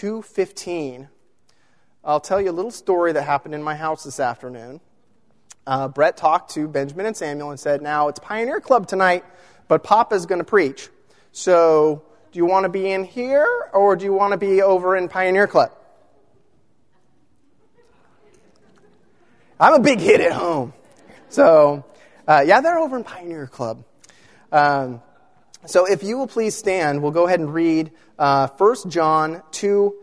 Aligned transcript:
2.15, 0.00 1.08
I'll 2.04 2.20
tell 2.20 2.38
you 2.38 2.50
a 2.50 2.52
little 2.52 2.70
story 2.70 3.12
that 3.12 3.22
happened 3.22 3.54
in 3.54 3.62
my 3.62 3.74
house 3.74 4.04
this 4.04 4.20
afternoon. 4.20 4.80
Uh, 5.66 5.88
Brett 5.88 6.18
talked 6.18 6.50
to 6.54 6.68
Benjamin 6.68 7.06
and 7.06 7.16
Samuel 7.16 7.48
and 7.50 7.58
said, 7.58 7.80
Now 7.80 8.08
it's 8.08 8.18
Pioneer 8.18 8.60
Club 8.60 8.86
tonight, 8.88 9.24
but 9.68 9.82
Papa's 9.82 10.26
going 10.26 10.38
to 10.40 10.44
preach. 10.44 10.90
So 11.32 12.02
do 12.30 12.36
you 12.38 12.44
want 12.44 12.64
to 12.64 12.68
be 12.68 12.90
in 12.90 13.04
here 13.04 13.46
or 13.72 13.96
do 13.96 14.04
you 14.04 14.12
want 14.12 14.32
to 14.32 14.36
be 14.36 14.60
over 14.60 14.96
in 14.98 15.08
Pioneer 15.08 15.46
Club? 15.46 15.72
I'm 19.58 19.72
a 19.74 19.80
big 19.80 19.98
hit 20.00 20.20
at 20.20 20.32
home. 20.32 20.74
So, 21.30 21.86
uh, 22.28 22.44
yeah, 22.46 22.60
they're 22.60 22.78
over 22.78 22.98
in 22.98 23.02
Pioneer 23.04 23.46
Club. 23.46 23.82
Um, 24.52 25.00
so 25.66 25.84
if 25.84 26.04
you 26.04 26.16
will 26.16 26.28
please 26.28 26.54
stand, 26.54 27.02
we'll 27.02 27.10
go 27.10 27.26
ahead 27.26 27.40
and 27.40 27.52
read 27.52 27.90
uh, 28.20 28.46
1 28.56 28.76
John 28.88 29.42
2 29.50 29.94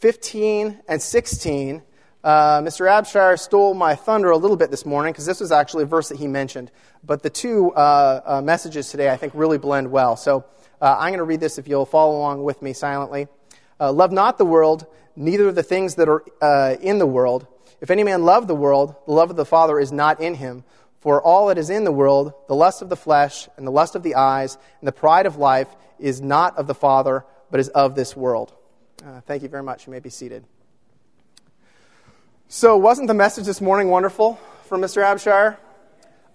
15 0.00 0.80
and 0.88 1.00
16. 1.00 1.80
Uh, 2.24 2.60
Mr. 2.60 2.88
Abshire 2.90 3.38
stole 3.38 3.74
my 3.74 3.94
thunder 3.94 4.30
a 4.32 4.36
little 4.36 4.56
bit 4.56 4.72
this 4.72 4.84
morning 4.84 5.12
because 5.12 5.24
this 5.26 5.38
was 5.38 5.52
actually 5.52 5.84
a 5.84 5.86
verse 5.86 6.08
that 6.08 6.18
he 6.18 6.26
mentioned. 6.26 6.72
But 7.04 7.22
the 7.22 7.30
two 7.30 7.70
uh, 7.72 8.22
uh, 8.26 8.42
messages 8.42 8.90
today, 8.90 9.10
I 9.10 9.16
think, 9.16 9.32
really 9.36 9.58
blend 9.58 9.92
well. 9.92 10.16
So 10.16 10.44
uh, 10.80 10.96
I'm 10.98 11.10
going 11.10 11.18
to 11.18 11.24
read 11.24 11.38
this 11.38 11.56
if 11.56 11.68
you'll 11.68 11.86
follow 11.86 12.16
along 12.16 12.42
with 12.42 12.60
me 12.62 12.72
silently. 12.72 13.28
Uh, 13.78 13.92
love 13.92 14.10
not 14.10 14.38
the 14.38 14.44
world, 14.44 14.86
neither 15.14 15.52
the 15.52 15.62
things 15.62 15.94
that 15.96 16.08
are 16.08 16.24
uh, 16.42 16.74
in 16.80 16.98
the 16.98 17.06
world. 17.06 17.46
If 17.80 17.90
any 17.92 18.02
man 18.02 18.24
love 18.24 18.48
the 18.48 18.54
world, 18.56 18.96
the 19.06 19.12
love 19.12 19.30
of 19.30 19.36
the 19.36 19.44
Father 19.44 19.78
is 19.78 19.92
not 19.92 20.20
in 20.20 20.34
him. 20.34 20.64
For 21.02 21.20
all 21.20 21.48
that 21.48 21.58
is 21.58 21.68
in 21.68 21.82
the 21.82 21.90
world, 21.90 22.32
the 22.46 22.54
lust 22.54 22.80
of 22.80 22.88
the 22.88 22.94
flesh, 22.94 23.48
and 23.56 23.66
the 23.66 23.72
lust 23.72 23.96
of 23.96 24.04
the 24.04 24.14
eyes, 24.14 24.56
and 24.80 24.86
the 24.86 24.92
pride 24.92 25.26
of 25.26 25.36
life, 25.36 25.66
is 25.98 26.20
not 26.20 26.56
of 26.56 26.68
the 26.68 26.76
Father, 26.76 27.24
but 27.50 27.58
is 27.58 27.68
of 27.70 27.96
this 27.96 28.14
world. 28.16 28.52
Uh, 29.04 29.20
thank 29.26 29.42
you 29.42 29.48
very 29.48 29.64
much. 29.64 29.88
You 29.88 29.90
may 29.90 29.98
be 29.98 30.10
seated. 30.10 30.44
So, 32.46 32.76
wasn't 32.76 33.08
the 33.08 33.14
message 33.14 33.46
this 33.46 33.60
morning 33.60 33.88
wonderful 33.88 34.38
from 34.66 34.80
Mr. 34.80 35.02
Abshire? 35.02 35.56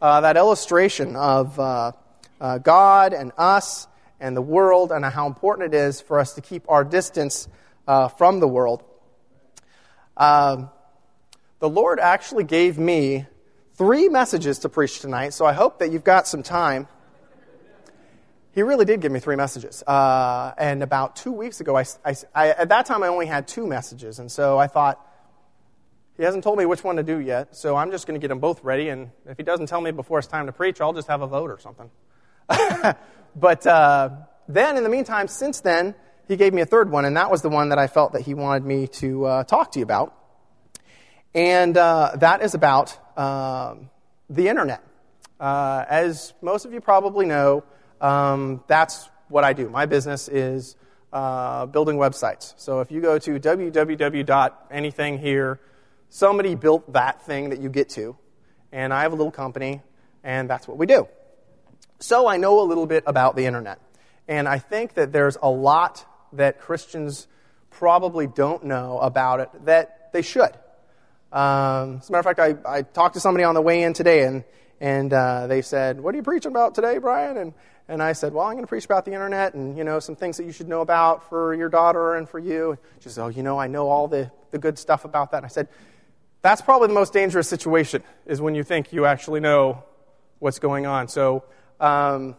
Uh, 0.02 0.20
that 0.20 0.36
illustration 0.36 1.16
of 1.16 1.58
uh, 1.58 1.94
uh, 2.42 2.58
God 2.58 3.14
and 3.14 3.32
us 3.38 3.88
and 4.20 4.36
the 4.36 4.42
world, 4.42 4.92
and 4.92 5.06
how 5.06 5.28
important 5.28 5.74
it 5.74 5.78
is 5.78 6.02
for 6.02 6.20
us 6.20 6.34
to 6.34 6.42
keep 6.42 6.66
our 6.70 6.84
distance 6.84 7.48
uh, 7.88 8.10
from 8.10 8.42
the 8.42 8.48
world. 8.50 8.84
Um, 10.18 10.70
the 11.60 11.70
Lord 11.70 12.02
actually 12.02 12.44
gave 12.44 12.78
me 12.78 13.28
three 13.78 14.10
messages 14.10 14.60
to 14.60 14.70
preach 14.70 15.00
tonight, 15.02 15.30
so 15.34 15.46
I 15.46 15.54
hope 15.54 15.80
that 15.80 15.92
you've 15.92 16.04
got 16.04 16.28
some 16.28 16.42
time. 16.44 16.88
He 18.54 18.64
really 18.64 18.86
did 18.86 19.02
give 19.02 19.12
me 19.12 19.20
three 19.20 19.36
messages. 19.36 19.84
Uh, 19.84 20.52
and 20.58 20.82
about 20.82 21.16
two 21.16 21.32
weeks 21.32 21.62
ago, 21.62 21.78
I, 21.78 21.86
I, 22.04 22.16
I, 22.34 22.48
at 22.50 22.70
that 22.70 22.88
time, 22.88 23.04
I 23.04 23.08
only 23.08 23.28
had 23.28 23.48
two 23.48 23.68
messages. 23.68 24.18
And 24.18 24.32
so 24.32 24.58
I 24.58 24.66
thought, 24.66 25.00
he 26.18 26.24
hasn't 26.24 26.44
told 26.44 26.58
me 26.58 26.66
which 26.66 26.84
one 26.84 26.96
to 26.96 27.04
do 27.04 27.18
yet, 27.20 27.56
so 27.56 27.76
I'm 27.76 27.92
just 27.92 28.08
going 28.08 28.20
to 28.20 28.22
get 28.24 28.30
them 28.30 28.40
both 28.40 28.64
ready. 28.64 28.90
And 28.90 29.12
if 29.28 29.38
he 29.38 29.44
doesn't 29.44 29.68
tell 29.68 29.80
me 29.80 29.92
before 29.92 30.18
it's 30.18 30.28
time 30.28 30.48
to 30.48 30.52
preach, 30.52 30.82
I'll 30.82 30.94
just 30.94 31.08
have 31.08 31.22
a 31.22 31.28
vote 31.28 31.52
or 31.52 31.60
something. 31.60 31.92
but 33.36 33.68
uh, 33.68 34.10
then, 34.48 34.78
in 34.78 34.82
the 34.84 34.90
meantime, 34.90 35.28
since 35.28 35.62
then, 35.62 35.94
he 36.28 36.36
gave 36.36 36.52
me 36.52 36.64
a 36.64 36.66
third 36.66 36.90
one, 36.90 37.06
and 37.06 37.16
that 37.16 37.30
was 37.30 37.44
the 37.44 37.50
one 37.50 37.70
that 37.70 37.78
I 37.78 37.86
felt 37.86 38.14
that 38.14 38.24
he 38.24 38.34
wanted 38.34 38.66
me 38.66 38.88
to 39.02 39.24
uh, 39.26 39.44
talk 39.44 39.74
to 39.74 39.80
you 39.80 39.84
about. 39.84 40.16
And 41.36 41.78
uh, 41.78 42.14
that 42.18 42.42
is 42.42 42.56
about 42.56 42.98
um, 43.18 43.90
the 44.30 44.48
internet. 44.48 44.82
Uh, 45.40 45.84
as 45.90 46.34
most 46.42 46.66
of 46.66 46.74
you 46.74 46.80
probably 46.80 47.26
know, 47.26 47.64
um, 48.00 48.64
that's 48.68 49.10
what 49.28 49.44
I 49.44 49.54
do. 49.54 49.70
My 49.70 49.86
business 49.88 50.28
is 50.30 50.76
uh, 51.12 51.66
building 51.66 51.98
websites. 51.98 52.54
So 52.58 52.80
if 52.82 52.92
you 52.92 53.02
go 53.02 53.18
to 53.18 53.40
www.anything 53.40 55.18
here, 55.20 55.60
somebody 56.10 56.56
built 56.56 56.94
that 56.94 57.24
thing 57.26 57.50
that 57.50 57.60
you 57.60 57.70
get 57.70 57.90
to, 57.90 58.16
and 58.72 58.94
I 58.94 59.02
have 59.02 59.14
a 59.14 59.16
little 59.16 59.32
company, 59.32 59.82
and 60.24 60.50
that's 60.50 60.68
what 60.68 60.78
we 60.78 60.86
do. 60.86 61.08
So 62.00 62.28
I 62.28 62.38
know 62.38 62.60
a 62.60 62.66
little 62.66 62.86
bit 62.86 63.04
about 63.08 63.36
the 63.36 63.46
internet, 63.46 63.80
and 64.28 64.48
I 64.48 64.60
think 64.60 64.94
that 64.94 65.12
there's 65.12 65.38
a 65.42 65.50
lot 65.50 66.06
that 66.34 66.60
Christians 66.60 67.28
probably 67.72 68.28
don't 68.28 68.64
know 68.66 69.00
about 69.00 69.40
it 69.40 69.50
that 69.66 70.10
they 70.14 70.22
should. 70.22 70.52
Um, 71.32 71.98
as 71.98 72.10
a 72.10 72.12
matter 72.12 72.30
of 72.30 72.38
fact, 72.38 72.66
I, 72.66 72.78
I 72.78 72.82
talked 72.84 73.16
to 73.16 73.20
somebody 73.20 73.44
on 73.44 73.54
the 73.56 73.62
way 73.62 73.84
in 73.84 73.94
today, 73.94 74.24
and, 74.24 74.44
and 74.80 75.12
uh, 75.12 75.48
they 75.48 75.62
said, 75.62 76.00
What 76.00 76.14
are 76.16 76.18
you 76.18 76.24
preaching 76.24 76.52
about 76.52 76.74
today, 76.76 76.98
Brian? 77.00 77.36
And, 77.38 77.54
and 77.90 78.02
I 78.02 78.14
said, 78.14 78.34
Well, 78.34 78.46
I'm 78.46 78.54
going 78.54 78.64
to 78.64 78.68
preach 78.70 78.86
about 78.86 79.04
the 79.06 79.12
internet 79.12 79.54
and, 79.54 79.78
you 79.78 79.84
know, 79.84 80.00
some 80.00 80.16
things 80.16 80.38
that 80.38 80.46
you 80.46 80.52
should 80.54 80.70
know 80.70 80.80
about 80.82 81.28
for 81.30 81.54
your 81.54 81.68
daughter 81.70 82.16
and 82.16 82.30
for 82.30 82.40
you. 82.40 82.78
She 83.00 83.10
said, 83.10 83.24
Oh, 83.24 83.28
you 83.28 83.44
know, 83.44 83.60
I 83.60 83.68
know 83.68 83.90
all 83.90 84.08
the, 84.08 84.32
the 84.52 84.58
good 84.58 84.80
stuff 84.80 85.04
about 85.04 85.32
that. 85.32 85.38
And 85.38 85.46
I 85.46 85.50
said, 85.50 85.68
That's 86.44 86.62
probably 86.62 86.88
the 86.88 86.94
most 86.94 87.12
dangerous 87.12 87.50
situation, 87.50 88.04
is 88.26 88.40
when 88.40 88.56
you 88.56 88.64
think 88.64 88.94
you 88.94 89.06
actually 89.06 89.42
know 89.42 89.84
what's 90.40 90.60
going 90.60 90.86
on. 90.86 91.08
So, 91.10 91.44
um, 91.82 92.36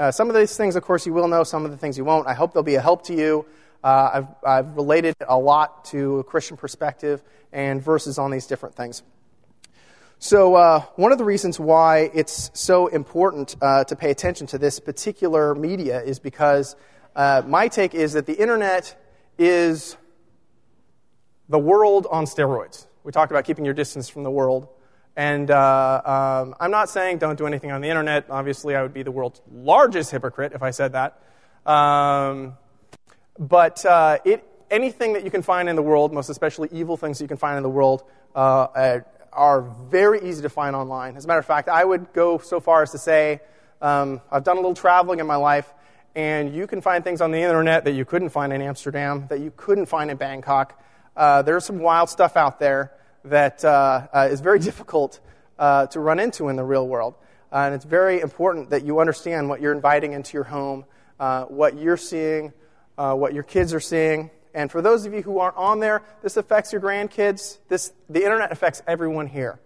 uh, 0.00 0.10
some 0.10 0.28
of 0.28 0.34
these 0.34 0.56
things, 0.56 0.74
of 0.74 0.82
course, 0.82 1.06
you 1.06 1.12
will 1.12 1.28
know, 1.28 1.44
some 1.44 1.64
of 1.64 1.70
the 1.70 1.76
things 1.76 1.96
you 1.96 2.04
won't. 2.04 2.26
I 2.26 2.34
hope 2.34 2.54
they'll 2.54 2.62
be 2.64 2.74
a 2.74 2.80
help 2.80 3.04
to 3.04 3.14
you. 3.14 3.46
Uh, 3.82 4.10
I've, 4.14 4.26
I've 4.46 4.76
related 4.76 5.16
a 5.28 5.36
lot 5.36 5.86
to 5.86 6.20
a 6.20 6.24
Christian 6.24 6.56
perspective 6.56 7.22
and 7.52 7.82
verses 7.82 8.16
on 8.18 8.30
these 8.30 8.46
different 8.46 8.76
things. 8.76 9.02
So, 10.20 10.54
uh, 10.54 10.80
one 10.94 11.10
of 11.10 11.18
the 11.18 11.24
reasons 11.24 11.58
why 11.58 12.08
it's 12.14 12.52
so 12.54 12.86
important 12.86 13.56
uh, 13.60 13.82
to 13.84 13.96
pay 13.96 14.12
attention 14.12 14.46
to 14.48 14.58
this 14.58 14.78
particular 14.78 15.52
media 15.56 16.00
is 16.00 16.20
because 16.20 16.76
uh, 17.16 17.42
my 17.44 17.66
take 17.66 17.92
is 17.94 18.12
that 18.12 18.26
the 18.26 18.34
internet 18.40 18.96
is 19.36 19.96
the 21.48 21.58
world 21.58 22.06
on 22.08 22.26
steroids. 22.26 22.86
We 23.02 23.10
talked 23.10 23.32
about 23.32 23.44
keeping 23.44 23.64
your 23.64 23.74
distance 23.74 24.08
from 24.08 24.22
the 24.22 24.30
world. 24.30 24.68
And 25.16 25.50
uh, 25.50 26.02
um, 26.44 26.54
I'm 26.60 26.70
not 26.70 26.88
saying 26.88 27.18
don't 27.18 27.36
do 27.36 27.46
anything 27.46 27.72
on 27.72 27.80
the 27.80 27.88
internet. 27.88 28.26
Obviously, 28.30 28.76
I 28.76 28.82
would 28.82 28.94
be 28.94 29.02
the 29.02 29.10
world's 29.10 29.42
largest 29.52 30.12
hypocrite 30.12 30.52
if 30.54 30.62
I 30.62 30.70
said 30.70 30.92
that. 30.92 31.20
Um, 31.70 32.54
but 33.38 33.84
uh, 33.86 34.18
it, 34.24 34.44
anything 34.70 35.14
that 35.14 35.24
you 35.24 35.30
can 35.30 35.42
find 35.42 35.68
in 35.68 35.76
the 35.76 35.82
world, 35.82 36.12
most 36.12 36.28
especially 36.28 36.68
evil 36.72 36.96
things 36.96 37.18
that 37.18 37.24
you 37.24 37.28
can 37.28 37.38
find 37.38 37.56
in 37.56 37.62
the 37.62 37.68
world, 37.70 38.02
uh, 38.34 38.38
uh, 38.38 39.00
are 39.32 39.62
very 39.88 40.20
easy 40.28 40.42
to 40.42 40.50
find 40.50 40.76
online. 40.76 41.16
As 41.16 41.24
a 41.24 41.28
matter 41.28 41.40
of 41.40 41.46
fact, 41.46 41.68
I 41.70 41.82
would 41.84 42.12
go 42.12 42.36
so 42.38 42.60
far 42.60 42.82
as 42.82 42.90
to 42.92 42.98
say 42.98 43.40
um, 43.80 44.20
I've 44.30 44.44
done 44.44 44.56
a 44.58 44.60
little 44.60 44.74
traveling 44.74 45.20
in 45.20 45.26
my 45.26 45.36
life, 45.36 45.72
and 46.14 46.54
you 46.54 46.66
can 46.66 46.82
find 46.82 47.02
things 47.02 47.22
on 47.22 47.30
the 47.30 47.38
internet 47.38 47.84
that 47.86 47.92
you 47.92 48.04
couldn't 48.04 48.28
find 48.28 48.52
in 48.52 48.60
Amsterdam, 48.60 49.26
that 49.30 49.40
you 49.40 49.50
couldn't 49.56 49.86
find 49.86 50.10
in 50.10 50.18
Bangkok. 50.18 50.78
Uh, 51.16 51.40
there's 51.40 51.64
some 51.64 51.78
wild 51.78 52.10
stuff 52.10 52.36
out 52.36 52.58
there 52.58 52.92
that 53.24 53.64
uh, 53.64 54.08
uh, 54.12 54.28
is 54.30 54.40
very 54.42 54.58
difficult 54.58 55.20
uh, 55.58 55.86
to 55.86 56.00
run 56.00 56.18
into 56.20 56.48
in 56.50 56.56
the 56.56 56.64
real 56.64 56.86
world. 56.86 57.14
Uh, 57.50 57.62
and 57.66 57.74
it's 57.74 57.84
very 57.86 58.20
important 58.20 58.70
that 58.70 58.84
you 58.84 59.00
understand 59.00 59.48
what 59.48 59.60
you're 59.62 59.72
inviting 59.72 60.12
into 60.12 60.34
your 60.34 60.44
home, 60.44 60.84
what 61.48 61.78
you're 61.78 61.96
seeing, 61.98 62.52
uh, 62.98 63.14
what 63.14 63.34
your 63.34 63.42
kids 63.42 63.72
are 63.74 63.80
seeing. 63.80 64.30
And 64.54 64.70
for 64.70 64.82
those 64.82 65.06
of 65.06 65.14
you 65.14 65.22
who 65.22 65.38
aren't 65.38 65.56
on 65.56 65.80
there, 65.80 66.02
this 66.22 66.36
affects 66.36 66.72
your 66.72 66.82
grandkids. 66.82 67.58
This, 67.68 67.92
the 68.10 68.22
internet 68.22 68.52
affects 68.52 68.82
everyone 68.86 69.26
here. 69.26 69.60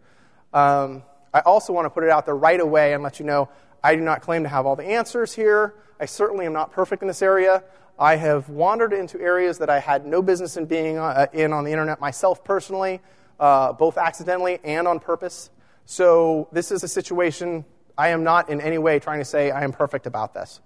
Um, 0.52 1.02
I 1.34 1.40
also 1.40 1.72
want 1.72 1.86
to 1.86 1.90
put 1.90 2.04
it 2.04 2.10
out 2.10 2.24
there 2.24 2.36
right 2.36 2.60
away 2.60 2.94
and 2.94 3.02
let 3.02 3.18
you 3.18 3.26
know 3.26 3.48
I 3.82 3.94
do 3.96 4.00
not 4.00 4.22
claim 4.22 4.44
to 4.44 4.48
have 4.48 4.64
all 4.64 4.76
the 4.76 4.84
answers 4.84 5.34
here. 5.34 5.74
I 6.00 6.06
certainly 6.06 6.46
am 6.46 6.52
not 6.52 6.72
perfect 6.72 7.02
in 7.02 7.08
this 7.08 7.22
area. 7.22 7.62
I 7.98 8.16
have 8.16 8.48
wandered 8.48 8.92
into 8.92 9.20
areas 9.20 9.58
that 9.58 9.70
I 9.70 9.80
had 9.80 10.06
no 10.06 10.22
business 10.22 10.56
in 10.56 10.66
being 10.66 10.98
uh, 10.98 11.26
in 11.32 11.52
on 11.52 11.64
the 11.64 11.70
internet 11.70 12.00
myself 12.00 12.44
personally, 12.44 13.00
uh, 13.40 13.72
both 13.72 13.96
accidentally 13.98 14.58
and 14.62 14.86
on 14.86 15.00
purpose. 15.00 15.50
So 15.86 16.48
this 16.52 16.70
is 16.70 16.84
a 16.84 16.88
situation 16.88 17.64
I 17.98 18.08
am 18.08 18.22
not 18.22 18.50
in 18.50 18.60
any 18.60 18.78
way 18.78 18.98
trying 18.98 19.20
to 19.20 19.24
say 19.24 19.50
I 19.50 19.64
am 19.64 19.72
perfect 19.72 20.06
about 20.06 20.34
this. 20.34 20.60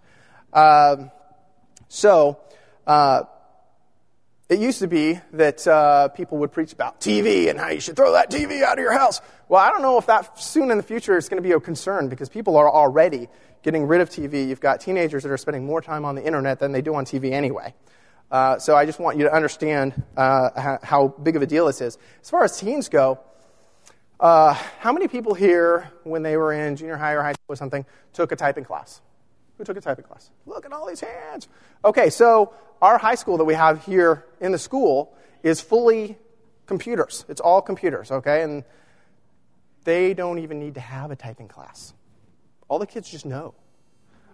Um, 0.53 1.11
so 1.89 2.41
uh, 2.91 3.25
it 4.49 4.59
used 4.59 4.81
to 4.81 4.89
be 4.89 5.21
that 5.33 5.65
uh, 5.65 6.09
people 6.09 6.39
would 6.39 6.51
preach 6.51 6.73
about 6.73 7.01
TV 7.01 7.49
and 7.49 7.57
how 7.57 7.69
you 7.69 7.79
should 7.79 7.95
throw 7.95 8.11
that 8.15 8.33
TV 8.33 8.65
out 8.65 8.79
of 8.79 8.83
your 8.83 8.91
house. 8.93 9.21
Well, 9.49 9.63
I 9.63 9.69
don't 9.71 9.83
know 9.83 9.97
if 9.99 10.07
that 10.07 10.41
soon 10.41 10.73
in 10.73 10.77
the 10.77 10.83
future 10.83 11.17
is 11.17 11.29
going 11.29 11.41
to 11.41 11.49
be 11.49 11.53
a 11.55 11.61
concern 11.61 12.09
because 12.09 12.29
people 12.29 12.57
are 12.57 12.69
already 12.69 13.29
getting 13.63 13.87
rid 13.87 14.01
of 14.01 14.11
TV. 14.11 14.49
You've 14.49 14.59
got 14.59 14.81
teenagers 14.81 15.23
that 15.23 15.31
are 15.31 15.37
spending 15.37 15.65
more 15.67 15.81
time 15.81 16.05
on 16.05 16.17
the 16.17 16.25
internet 16.25 16.59
than 16.59 16.73
they 16.73 16.83
do 16.83 16.93
on 16.97 17.05
TV 17.05 17.31
anyway. 17.31 17.75
Uh, 18.29 18.59
so 18.59 18.75
I 18.75 18.87
just 18.87 18.99
want 18.99 19.17
you 19.19 19.23
to 19.23 19.33
understand 19.33 20.03
uh, 20.17 20.77
how 20.83 21.15
big 21.23 21.37
of 21.37 21.43
a 21.43 21.47
deal 21.47 21.67
this 21.67 21.81
is. 21.81 21.97
As 22.23 22.29
far 22.29 22.43
as 22.43 22.59
teens 22.59 22.89
go, 22.89 23.21
uh, 24.19 24.55
how 24.81 24.93
many 24.93 25.07
people 25.07 25.35
here, 25.35 25.89
when 26.03 26.25
they 26.25 26.37
were 26.37 26.53
in 26.53 26.75
junior 26.75 26.97
high 26.97 27.13
or 27.13 27.23
high 27.23 27.35
school 27.35 27.53
or 27.53 27.57
something, 27.57 27.87
took 28.15 28.33
a 28.33 28.37
typing 28.37 28.65
class? 28.65 29.01
who 29.61 29.65
took 29.65 29.77
a 29.77 29.81
typing 29.83 30.05
class. 30.07 30.31
Look 30.47 30.65
at 30.65 30.73
all 30.73 30.87
these 30.87 31.01
hands. 31.03 31.47
Okay, 31.85 32.09
so 32.09 32.55
our 32.81 32.97
high 32.97 33.15
school 33.15 33.37
that 33.37 33.45
we 33.45 33.53
have 33.53 33.85
here 33.85 34.25
in 34.41 34.53
the 34.53 34.59
school 34.59 35.15
is 35.43 35.61
fully 35.61 36.17
computers. 36.65 37.27
It's 37.29 37.43
all 37.43 37.61
computers, 37.61 38.11
okay? 38.11 38.41
And 38.43 38.65
they 39.85 40.15
don't 40.15 40.39
even 40.39 40.61
need 40.61 40.75
to 40.77 40.81
have 40.81 41.11
a 41.11 41.17
typing 41.17 41.47
class. 41.49 41.93
All 42.69 42.79
the 42.79 42.87
kids 42.87 43.11
just 43.11 43.27
know. 43.27 43.53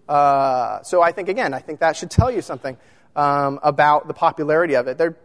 Uh, 0.09 0.81
so 0.85 1.03
I 1.03 1.11
think, 1.11 1.29
again, 1.29 1.53
I 1.55 1.59
think 1.59 1.81
that 1.81 1.97
should 1.97 2.11
tell 2.13 2.31
you 2.31 2.41
something 2.41 2.77
um, 3.17 3.59
about 3.65 4.07
the 4.07 4.15
popularity 4.15 4.75
of 4.77 4.87
it. 4.87 4.97
There, 4.97 5.17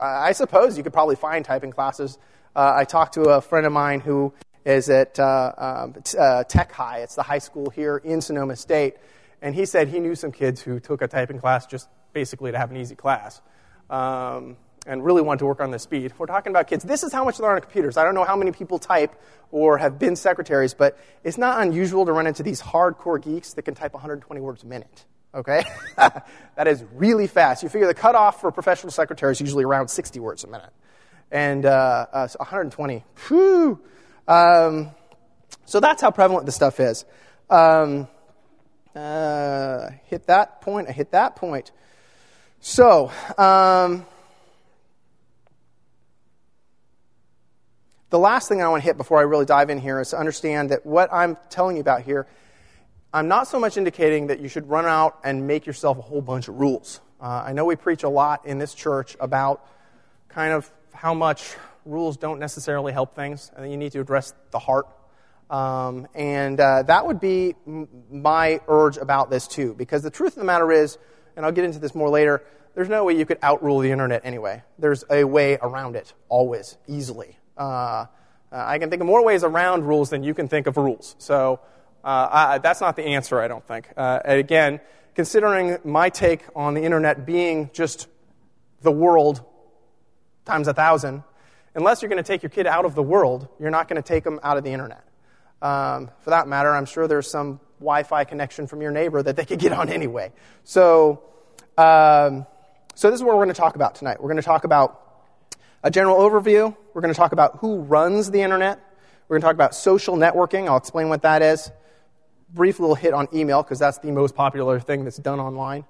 I 0.00 0.32
suppose 0.32 0.78
you 0.78 0.82
could 0.82 0.94
probably 0.94 1.16
find 1.16 1.44
typing 1.44 1.72
classes. 1.72 2.16
Uh, 2.56 2.72
I 2.74 2.84
talked 2.84 3.14
to 3.14 3.22
a 3.36 3.42
friend 3.42 3.66
of 3.66 3.72
mine 3.74 4.00
who 4.00 4.32
is 4.64 4.88
at 4.88 5.18
uh, 5.20 5.52
um, 5.58 5.94
uh, 6.18 6.44
Tech 6.44 6.72
High. 6.72 7.00
It's 7.00 7.16
the 7.16 7.22
high 7.22 7.38
school 7.40 7.68
here 7.68 7.98
in 7.98 8.22
Sonoma 8.22 8.56
State. 8.56 8.94
And 9.42 9.56
he 9.56 9.66
said 9.66 9.88
he 9.88 9.98
knew 9.98 10.14
some 10.14 10.30
kids 10.30 10.62
who 10.62 10.78
took 10.78 11.02
a 11.02 11.08
typing 11.08 11.40
class 11.40 11.66
just 11.66 11.88
basically 12.12 12.52
to 12.52 12.58
have 12.58 12.70
an 12.70 12.76
easy 12.76 12.94
class 12.94 13.42
um, 13.90 14.56
and 14.86 15.04
really 15.04 15.20
wanted 15.20 15.38
to 15.40 15.46
work 15.46 15.60
on 15.60 15.72
the 15.72 15.80
speed. 15.80 16.12
We're 16.16 16.26
talking 16.26 16.50
about 16.52 16.68
kids. 16.68 16.84
This 16.84 17.02
is 17.02 17.12
how 17.12 17.24
much 17.24 17.38
they 17.38 17.44
are 17.44 17.56
on 17.56 17.60
computers. 17.60 17.96
I 17.96 18.04
don't 18.04 18.14
know 18.14 18.22
how 18.22 18.36
many 18.36 18.52
people 18.52 18.78
type 18.78 19.12
or 19.50 19.78
have 19.78 19.98
been 19.98 20.14
secretaries, 20.14 20.74
but 20.74 20.96
it's 21.24 21.36
not 21.38 21.60
unusual 21.60 22.06
to 22.06 22.12
run 22.12 22.28
into 22.28 22.44
these 22.44 22.62
hardcore 22.62 23.20
geeks 23.20 23.54
that 23.54 23.62
can 23.62 23.74
type 23.74 23.92
120 23.94 24.40
words 24.40 24.62
a 24.62 24.66
minute. 24.66 25.06
Okay? 25.34 25.64
that 25.96 26.68
is 26.68 26.84
really 26.92 27.26
fast. 27.26 27.64
You 27.64 27.68
figure 27.68 27.88
the 27.88 27.94
cutoff 27.94 28.40
for 28.40 28.52
professional 28.52 28.92
secretaries 28.92 29.38
is 29.38 29.40
usually 29.40 29.64
around 29.64 29.88
60 29.88 30.20
words 30.20 30.44
a 30.44 30.46
minute. 30.46 30.70
And 31.32 31.66
uh, 31.66 32.06
uh, 32.12 32.26
so 32.28 32.36
120. 32.38 33.02
Whew! 33.26 33.80
Um, 34.28 34.90
so 35.64 35.80
that's 35.80 36.00
how 36.00 36.12
prevalent 36.12 36.46
this 36.46 36.54
stuff 36.54 36.78
is. 36.78 37.04
Um, 37.50 38.06
uh, 38.94 39.90
hit 40.06 40.26
that 40.26 40.60
point. 40.60 40.88
I 40.88 40.92
hit 40.92 41.12
that 41.12 41.36
point. 41.36 41.70
So, 42.60 43.10
um, 43.38 44.04
the 48.10 48.18
last 48.18 48.48
thing 48.48 48.60
I 48.62 48.68
want 48.68 48.82
to 48.82 48.86
hit 48.86 48.98
before 48.98 49.18
I 49.18 49.22
really 49.22 49.46
dive 49.46 49.70
in 49.70 49.78
here 49.78 49.98
is 49.98 50.10
to 50.10 50.18
understand 50.18 50.70
that 50.70 50.84
what 50.84 51.08
I'm 51.12 51.36
telling 51.48 51.76
you 51.76 51.80
about 51.80 52.02
here, 52.02 52.26
I'm 53.14 53.28
not 53.28 53.48
so 53.48 53.58
much 53.58 53.76
indicating 53.78 54.26
that 54.28 54.40
you 54.40 54.48
should 54.48 54.68
run 54.68 54.84
out 54.84 55.18
and 55.24 55.46
make 55.46 55.64
yourself 55.66 55.98
a 55.98 56.02
whole 56.02 56.20
bunch 56.22 56.48
of 56.48 56.60
rules. 56.60 57.00
Uh, 57.20 57.44
I 57.46 57.52
know 57.54 57.64
we 57.64 57.76
preach 57.76 58.02
a 58.02 58.08
lot 58.10 58.44
in 58.46 58.58
this 58.58 58.74
church 58.74 59.16
about 59.20 59.66
kind 60.28 60.52
of 60.52 60.70
how 60.92 61.14
much 61.14 61.56
rules 61.86 62.16
don't 62.18 62.38
necessarily 62.38 62.92
help 62.92 63.14
things, 63.16 63.50
and 63.56 63.70
you 63.70 63.76
need 63.78 63.92
to 63.92 64.00
address 64.00 64.34
the 64.50 64.58
heart 64.58 64.86
um, 65.52 66.08
and 66.14 66.58
uh, 66.58 66.82
that 66.84 67.06
would 67.06 67.20
be 67.20 67.54
m- 67.66 67.86
my 68.10 68.60
urge 68.68 68.96
about 68.96 69.28
this 69.28 69.46
too, 69.46 69.74
because 69.74 70.02
the 70.02 70.10
truth 70.10 70.32
of 70.32 70.36
the 70.38 70.44
matter 70.44 70.72
is, 70.72 70.96
and 71.36 71.44
I'll 71.44 71.52
get 71.52 71.66
into 71.66 71.78
this 71.78 71.94
more 71.94 72.08
later, 72.08 72.42
there's 72.74 72.88
no 72.88 73.04
way 73.04 73.18
you 73.18 73.26
could 73.26 73.38
outrule 73.42 73.82
the 73.82 73.90
internet 73.90 74.22
anyway. 74.24 74.62
There's 74.78 75.04
a 75.10 75.24
way 75.24 75.58
around 75.60 75.94
it, 75.96 76.14
always, 76.30 76.78
easily. 76.88 77.38
Uh, 77.56 77.60
uh 77.60 78.06
I 78.50 78.78
can 78.78 78.88
think 78.88 79.02
of 79.02 79.06
more 79.06 79.22
ways 79.22 79.44
around 79.44 79.84
rules 79.86 80.08
than 80.08 80.22
you 80.22 80.32
can 80.32 80.48
think 80.48 80.66
of 80.66 80.78
rules. 80.78 81.16
So 81.18 81.60
uh, 82.02 82.28
I, 82.32 82.58
that's 82.58 82.80
not 82.80 82.96
the 82.96 83.02
answer, 83.04 83.38
I 83.38 83.46
don't 83.46 83.66
think. 83.68 83.88
Uh, 83.94 84.20
again, 84.24 84.80
considering 85.14 85.76
my 85.84 86.08
take 86.08 86.40
on 86.56 86.72
the 86.72 86.82
internet 86.82 87.26
being 87.26 87.68
just 87.74 88.06
the 88.80 88.90
world 88.90 89.42
times 90.46 90.66
a 90.66 90.72
thousand, 90.72 91.24
unless 91.74 92.00
you're 92.00 92.08
going 92.08 92.22
to 92.22 92.26
take 92.26 92.42
your 92.42 92.48
kid 92.50 92.66
out 92.66 92.86
of 92.86 92.94
the 92.94 93.02
world, 93.02 93.48
you're 93.60 93.70
not 93.70 93.86
going 93.86 94.00
to 94.02 94.06
take 94.06 94.24
them 94.24 94.40
out 94.42 94.56
of 94.56 94.64
the 94.64 94.70
internet. 94.70 95.04
Um, 95.62 96.10
for 96.20 96.30
that 96.30 96.48
matter, 96.48 96.74
I'm 96.74 96.84
sure 96.86 97.06
there's 97.06 97.30
some 97.30 97.60
Wi 97.78 98.02
Fi 98.02 98.24
connection 98.24 98.66
from 98.66 98.82
your 98.82 98.90
neighbor 98.90 99.22
that 99.22 99.36
they 99.36 99.44
could 99.44 99.60
get 99.60 99.72
on 99.72 99.88
anyway. 99.90 100.32
So, 100.64 101.22
um, 101.78 102.46
so 102.96 103.10
this 103.10 103.20
is 103.20 103.22
what 103.22 103.36
we're 103.36 103.44
going 103.44 103.54
to 103.54 103.60
talk 103.60 103.76
about 103.76 103.94
tonight. 103.94 104.18
We're 104.20 104.28
going 104.28 104.42
to 104.42 104.42
talk 104.42 104.64
about 104.64 104.98
a 105.84 105.90
general 105.90 106.16
overview. 106.16 106.76
We're 106.94 107.00
going 107.00 107.14
to 107.14 107.18
talk 107.18 107.30
about 107.32 107.58
who 107.58 107.78
runs 107.78 108.30
the 108.32 108.42
internet. 108.42 108.80
We're 109.28 109.34
going 109.36 109.42
to 109.42 109.46
talk 109.46 109.54
about 109.54 109.74
social 109.76 110.16
networking. 110.16 110.68
I'll 110.68 110.76
explain 110.78 111.08
what 111.08 111.22
that 111.22 111.42
is. 111.42 111.70
Brief 112.52 112.80
little 112.80 112.96
hit 112.96 113.14
on 113.14 113.28
email 113.32 113.62
because 113.62 113.78
that's 113.78 113.98
the 113.98 114.10
most 114.10 114.34
popular 114.34 114.78
thing 114.80 115.04
that's 115.04 115.16
done 115.16 115.38
online. 115.40 115.84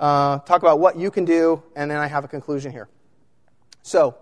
Uh, 0.00 0.38
talk 0.40 0.62
about 0.62 0.80
what 0.80 0.96
you 0.96 1.10
can 1.10 1.24
do, 1.26 1.62
and 1.76 1.90
then 1.90 1.98
I 1.98 2.06
have 2.06 2.24
a 2.24 2.28
conclusion 2.28 2.72
here. 2.72 2.88
So, 3.82 4.16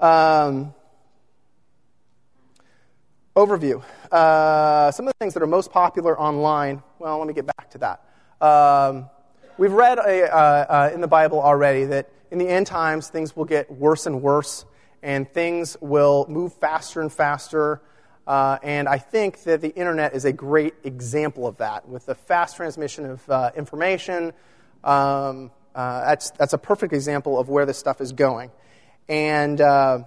um, 0.00 0.74
Overview. 3.38 3.80
Uh, 4.10 4.90
some 4.90 5.06
of 5.06 5.12
the 5.16 5.24
things 5.24 5.34
that 5.34 5.42
are 5.44 5.46
most 5.46 5.70
popular 5.70 6.18
online. 6.20 6.82
Well, 6.98 7.18
let 7.18 7.28
me 7.28 7.34
get 7.34 7.46
back 7.46 7.70
to 7.70 7.78
that. 7.78 8.02
Um, 8.44 9.08
we've 9.56 9.70
read 9.72 9.98
a, 10.00 10.24
uh, 10.32 10.36
uh, 10.36 10.90
in 10.92 11.00
the 11.00 11.06
Bible 11.06 11.40
already 11.40 11.84
that 11.84 12.10
in 12.32 12.38
the 12.38 12.48
end 12.48 12.66
times 12.66 13.08
things 13.10 13.36
will 13.36 13.44
get 13.44 13.70
worse 13.70 14.06
and 14.06 14.22
worse, 14.22 14.64
and 15.04 15.30
things 15.32 15.76
will 15.80 16.26
move 16.28 16.52
faster 16.54 17.00
and 17.00 17.12
faster. 17.12 17.80
Uh, 18.26 18.58
and 18.64 18.88
I 18.88 18.98
think 18.98 19.44
that 19.44 19.60
the 19.60 19.68
internet 19.72 20.14
is 20.16 20.24
a 20.24 20.32
great 20.32 20.74
example 20.82 21.46
of 21.46 21.58
that. 21.58 21.88
With 21.88 22.06
the 22.06 22.16
fast 22.16 22.56
transmission 22.56 23.06
of 23.06 23.30
uh, 23.30 23.52
information, 23.56 24.32
um, 24.82 25.52
uh, 25.76 26.06
that's, 26.06 26.30
that's 26.32 26.54
a 26.54 26.58
perfect 26.58 26.92
example 26.92 27.38
of 27.38 27.48
where 27.48 27.66
this 27.66 27.78
stuff 27.78 28.00
is 28.00 28.10
going. 28.12 28.50
And 29.08 29.60
uh, 29.60 30.00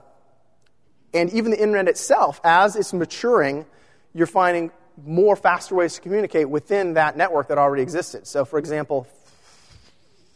and 1.13 1.31
even 1.33 1.51
the 1.51 1.61
internet 1.61 1.87
itself, 1.87 2.39
as 2.43 2.75
it's 2.75 2.93
maturing, 2.93 3.65
you're 4.13 4.27
finding 4.27 4.71
more 5.05 5.35
faster 5.35 5.75
ways 5.75 5.95
to 5.95 6.01
communicate 6.01 6.49
within 6.49 6.93
that 6.93 7.17
network 7.17 7.47
that 7.49 7.57
already 7.57 7.81
existed. 7.83 8.27
So, 8.27 8.45
for 8.45 8.59
example, 8.59 9.07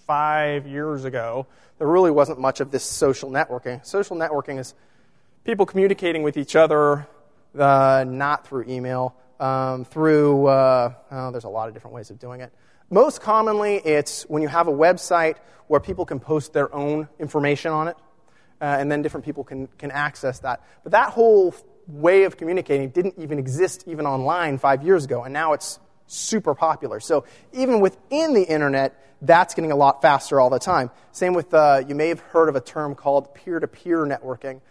five 0.07 0.68
years 0.68 1.06
ago, 1.06 1.45
there 1.77 1.88
really 1.88 2.12
wasn't 2.12 2.39
much 2.39 2.60
of 2.62 2.72
this 2.72 2.83
social 2.83 3.30
networking. 3.30 3.86
Social 3.86 4.16
networking 4.18 4.60
is 4.60 4.74
people 5.44 5.66
communicating 5.66 6.24
with 6.24 6.38
each 6.38 6.56
other, 6.56 7.07
uh, 7.57 8.06
not 8.07 8.48
through 8.48 8.66
email, 8.68 9.16
um, 9.39 9.83
through, 9.86 10.48
uh, 10.48 10.94
oh, 11.12 11.31
there's 11.31 11.44
a 11.44 11.50
lot 11.50 11.68
of 11.68 11.74
different 11.74 11.94
ways 11.94 12.10
of 12.10 12.19
doing 12.19 12.42
it. 12.42 12.51
Most 12.89 13.21
commonly, 13.21 13.75
it's 13.75 14.24
when 14.24 14.42
you 14.42 14.48
have 14.48 14.68
a 14.68 14.71
website 14.71 15.36
where 15.68 15.80
people 15.80 16.06
can 16.06 16.19
post 16.19 16.54
their 16.54 16.74
own 16.74 17.10
information 17.19 17.71
on 17.71 17.88
it 17.88 17.98
uh, 18.62 18.66
and 18.80 18.92
then 18.92 19.02
different 19.02 19.25
people 19.25 19.44
can, 19.44 19.68
can 19.78 19.92
access 19.92 20.40
that. 20.40 20.62
But 20.84 20.94
that 20.94 21.10
whole 21.10 21.54
way 21.88 22.24
of 22.24 22.38
communicating 22.38 22.90
didn't 22.90 23.16
even 23.18 23.38
exist 23.40 23.84
even 23.88 24.06
online 24.06 24.57
five 24.57 24.84
years 24.84 25.06
ago, 25.06 25.24
and 25.24 25.34
now 25.34 25.54
it's 25.54 25.80
super 26.07 26.54
popular. 26.56 27.00
So 27.00 27.25
even 27.54 27.80
within 27.80 28.34
the 28.34 28.44
internet, 28.44 29.00
that's 29.22 29.54
getting 29.54 29.72
a 29.72 29.75
lot 29.75 30.02
faster 30.02 30.40
all 30.40 30.50
the 30.50 30.60
time. 30.60 30.90
Same 31.12 31.34
with, 31.34 31.54
uh, 31.54 31.84
you 31.88 31.96
may 31.96 32.10
have 32.10 32.19
heard 32.19 32.50
of 32.50 32.56
a 32.56 32.62
term 32.62 32.96
called 32.96 33.34
peer 33.34 33.60
to 33.60 33.68
peer 33.68 34.06
networking, 34.06 34.62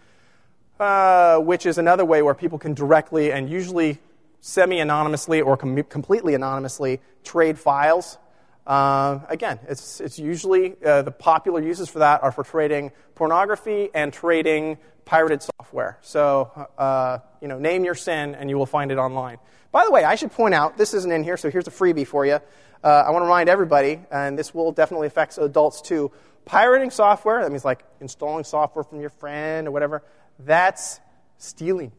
uh, 0.80 1.38
which 1.38 1.66
is 1.66 1.78
another 1.78 2.04
way 2.04 2.22
where 2.22 2.34
people 2.34 2.58
can 2.58 2.74
directly 2.74 3.32
and 3.32 3.48
usually 3.50 3.98
semi 4.40 4.78
anonymously 4.80 5.40
or 5.40 5.56
com- 5.56 5.82
completely 5.84 6.34
anonymously 6.34 7.00
trade 7.22 7.58
files 7.58 8.18
uh, 8.66 9.18
again, 9.28 9.60
it's, 9.68 10.00
it's 10.00 10.18
usually 10.18 10.74
uh, 10.84 11.02
the 11.02 11.10
popular 11.10 11.60
uses 11.60 11.88
for 11.88 11.98
that 11.98 12.22
are 12.22 12.32
for 12.32 12.44
trading 12.44 12.92
pornography 13.14 13.90
and 13.92 14.12
trading 14.12 14.78
pirated 15.04 15.42
software. 15.42 15.98
So, 16.00 16.50
uh, 16.78 17.18
you 17.42 17.48
know, 17.48 17.58
name 17.58 17.84
your 17.84 17.94
sin 17.94 18.34
and 18.34 18.48
you 18.48 18.56
will 18.56 18.64
find 18.66 18.90
it 18.90 18.96
online. 18.98 19.36
By 19.70 19.84
the 19.84 19.90
way, 19.90 20.04
I 20.04 20.14
should 20.14 20.32
point 20.32 20.54
out 20.54 20.78
this 20.78 20.94
isn't 20.94 21.10
in 21.12 21.24
here, 21.24 21.36
so 21.36 21.50
here's 21.50 21.66
a 21.66 21.70
freebie 21.70 22.06
for 22.06 22.24
you. 22.24 22.38
Uh, 22.82 23.04
I 23.06 23.10
want 23.10 23.22
to 23.22 23.26
remind 23.26 23.48
everybody, 23.48 24.00
and 24.10 24.38
this 24.38 24.54
will 24.54 24.72
definitely 24.72 25.08
affect 25.08 25.36
adults 25.36 25.82
too. 25.82 26.10
Pirating 26.44 26.90
software, 26.90 27.42
that 27.42 27.50
means 27.50 27.64
like 27.64 27.82
installing 28.00 28.44
software 28.44 28.84
from 28.84 29.00
your 29.00 29.10
friend 29.10 29.68
or 29.68 29.72
whatever, 29.72 30.02
that's 30.38 31.00
stealing. 31.38 31.92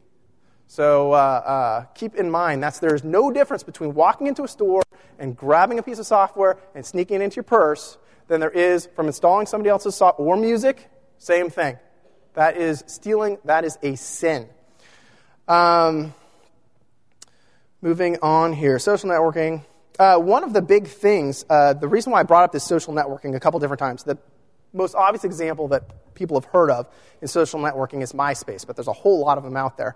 So 0.68 1.12
uh, 1.12 1.16
uh, 1.16 1.82
keep 1.94 2.16
in 2.16 2.30
mind 2.32 2.64
that 2.64 2.76
there's 2.76 3.04
no 3.04 3.32
difference 3.32 3.64
between 3.64 3.94
walking 3.94 4.28
into 4.28 4.44
a 4.44 4.48
store 4.48 4.82
and 5.20 5.36
grabbing 5.38 5.80
a 5.80 5.84
piece 5.84 6.00
of 6.00 6.08
software 6.08 6.58
and 6.74 6.86
sneaking 6.86 7.18
it 7.22 7.22
into 7.22 7.36
your 7.38 7.44
purse 7.44 7.98
than 8.28 8.40
there 8.40 8.50
is 8.50 8.90
from 8.96 9.08
installing 9.08 9.46
somebody 9.46 9.70
else's 9.70 9.96
software 9.96 10.28
or 10.28 10.36
music. 10.38 10.90
Same 11.18 11.50
thing. 11.50 11.78
That 12.34 12.58
is 12.58 12.84
stealing, 12.88 13.38
that 13.46 13.64
is 13.64 13.78
a 13.84 13.96
sin. 13.96 14.50
Um, 15.48 16.14
moving 17.84 18.18
on 18.24 18.52
here 18.52 18.80
social 18.80 19.10
networking. 19.10 19.62
Uh, 20.00 20.18
one 20.18 20.44
of 20.44 20.52
the 20.52 20.62
big 20.62 20.88
things, 20.88 21.46
uh, 21.50 21.72
the 21.74 21.88
reason 21.88 22.12
why 22.12 22.20
I 22.20 22.24
brought 22.24 22.44
up 22.44 22.52
this 22.52 22.64
social 22.66 22.94
networking 22.94 23.34
a 23.36 23.40
couple 23.40 23.60
different 23.62 23.80
times, 23.80 24.04
the 24.04 24.18
most 24.74 24.94
obvious 24.96 25.24
example 25.24 25.70
that 25.70 26.14
people 26.16 26.36
have 26.38 26.46
heard 26.50 26.70
of 26.70 26.86
in 27.22 27.28
social 27.30 27.62
networking 27.62 28.02
is 28.02 28.12
MySpace, 28.12 28.68
but 28.68 28.76
there's 28.76 28.90
a 28.90 28.94
whole 28.94 29.22
lot 29.22 29.38
of 29.38 29.46
them 29.46 29.56
out 29.56 29.78
there. 29.78 29.96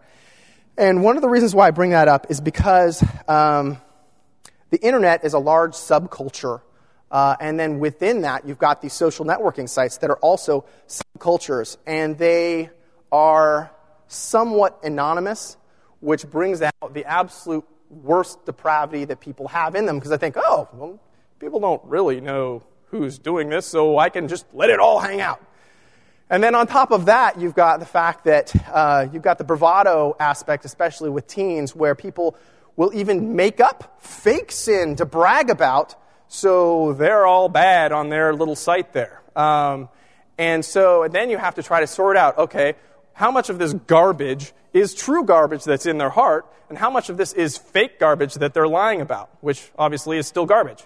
And 0.79 1.03
one 1.03 1.17
of 1.17 1.21
the 1.21 1.27
reasons 1.27 1.53
why 1.53 1.67
I 1.67 1.71
bring 1.71 1.89
that 1.89 2.07
up 2.07 2.27
is 2.31 2.39
because 2.39 3.03
um, 3.27 3.81
the 4.69 4.77
internet 4.79 5.25
is 5.25 5.33
a 5.33 5.37
large 5.39 5.73
subculture. 5.73 6.61
Uh, 7.11 7.35
and 7.41 7.59
then 7.59 7.81
within 7.81 8.21
that, 8.21 8.47
you've 8.47 8.59
got 8.59 8.81
these 8.81 8.93
social 8.93 9.25
networking 9.25 9.67
sites 9.67 9.97
that 9.97 10.09
are 10.09 10.17
also 10.19 10.63
subcultures. 10.87 11.75
And 11.85 12.17
they 12.17 12.69
are 13.11 13.69
somewhat 14.07 14.79
anonymous, 14.81 15.57
which 15.99 16.25
brings 16.25 16.61
out 16.61 16.93
the 16.93 17.03
absolute 17.03 17.65
worst 17.89 18.45
depravity 18.45 19.03
that 19.03 19.19
people 19.19 19.49
have 19.49 19.75
in 19.75 19.85
them. 19.85 19.97
Because 19.99 20.13
I 20.13 20.17
think, 20.17 20.35
oh, 20.37 20.69
well, 20.71 20.97
people 21.39 21.59
don't 21.59 21.83
really 21.83 22.21
know 22.21 22.63
who's 22.85 23.19
doing 23.19 23.49
this, 23.49 23.65
so 23.65 23.97
I 23.99 24.07
can 24.07 24.29
just 24.29 24.45
let 24.53 24.69
it 24.69 24.79
all 24.79 24.99
hang 24.99 25.19
out. 25.19 25.41
And 26.31 26.43
then 26.43 26.53
on 26.53 26.67
top 26.67 26.91
of 26.91 27.05
that, 27.07 27.39
you've 27.39 27.55
got 27.55 27.79
the 27.79 27.87
fact 27.87 28.25
that 28.25 28.53
uh, 28.71 29.07
you've 29.11 29.23
got 29.23 29.39
the 29.39 29.43
bravado 29.43 30.15
aspect, 30.19 30.63
especially 30.63 31.09
with 31.09 31.25
teens, 31.25 31.75
where 31.75 31.95
people 31.95 32.35
will 32.75 32.91
even 32.93 33.35
make 33.35 33.59
up 33.59 33.97
fake 33.99 34.51
sin 34.51 34.95
to 34.97 35.05
brag 35.07 35.49
about, 35.49 35.95
so 36.27 36.93
they're 36.93 37.25
all 37.25 37.49
bad 37.49 37.91
on 37.91 38.09
their 38.09 38.35
little 38.35 38.55
site 38.55 38.93
there. 38.93 39.23
Um, 39.35 39.89
and 40.37 40.63
so 40.63 41.01
and 41.01 41.11
then 41.11 41.31
you 41.31 41.39
have 41.39 41.55
to 41.55 41.63
try 41.63 41.79
to 41.79 41.87
sort 41.87 42.15
out 42.15 42.37
okay, 42.37 42.75
how 43.13 43.31
much 43.31 43.49
of 43.49 43.57
this 43.57 43.73
garbage 43.73 44.53
is 44.71 44.93
true 44.93 45.23
garbage 45.23 45.63
that's 45.63 45.87
in 45.87 45.97
their 45.97 46.11
heart, 46.11 46.45
and 46.69 46.77
how 46.77 46.91
much 46.91 47.09
of 47.09 47.17
this 47.17 47.33
is 47.33 47.57
fake 47.57 47.99
garbage 47.99 48.35
that 48.35 48.53
they're 48.53 48.67
lying 48.67 49.01
about, 49.01 49.29
which 49.41 49.71
obviously 49.79 50.19
is 50.19 50.27
still 50.27 50.45
garbage. 50.45 50.83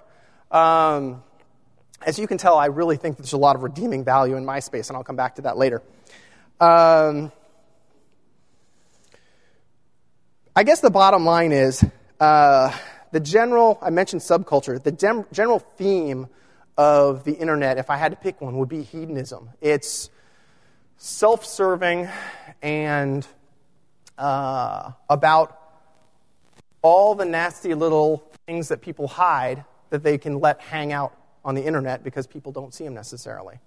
Um, 0.51 1.21
as 2.05 2.19
you 2.19 2.27
can 2.27 2.37
tell, 2.37 2.57
I 2.57 2.67
really 2.67 2.97
think 2.97 3.17
there's 3.17 3.33
a 3.33 3.37
lot 3.37 3.55
of 3.55 3.63
redeeming 3.63 4.03
value 4.03 4.35
in 4.35 4.45
MySpace, 4.45 4.89
and 4.89 4.97
I'll 4.97 5.03
come 5.03 5.15
back 5.15 5.35
to 5.35 5.43
that 5.43 5.57
later. 5.57 5.81
Um, 6.59 7.31
I 10.55 10.63
guess 10.63 10.81
the 10.81 10.89
bottom 10.89 11.25
line 11.25 11.51
is 11.51 11.83
uh, 12.19 12.75
the 13.11 13.19
general, 13.19 13.79
I 13.81 13.89
mentioned 13.89 14.21
subculture, 14.21 14.81
the 14.81 14.91
general 15.31 15.59
theme 15.59 16.27
of 16.77 17.23
the 17.23 17.33
internet, 17.33 17.77
if 17.77 17.89
I 17.89 17.97
had 17.97 18.11
to 18.11 18.17
pick 18.17 18.41
one, 18.41 18.57
would 18.57 18.69
be 18.69 18.81
hedonism. 18.81 19.49
It's 19.61 20.09
self 20.97 21.45
serving 21.45 22.09
and 22.63 23.27
uh, 24.17 24.91
about 25.07 25.59
all 26.81 27.13
the 27.13 27.25
nasty 27.25 27.75
little 27.75 28.23
things 28.47 28.69
that 28.69 28.81
people 28.81 29.07
hide 29.07 29.65
that 29.91 30.01
they 30.01 30.17
can 30.17 30.39
let 30.39 30.59
hang 30.61 30.91
out 30.91 31.13
on 31.45 31.55
the 31.55 31.63
internet 31.65 32.03
because 32.03 32.27
people 32.27 32.51
don't 32.51 32.73
see 32.73 32.83
them 32.83 32.93
necessarily. 32.93 33.59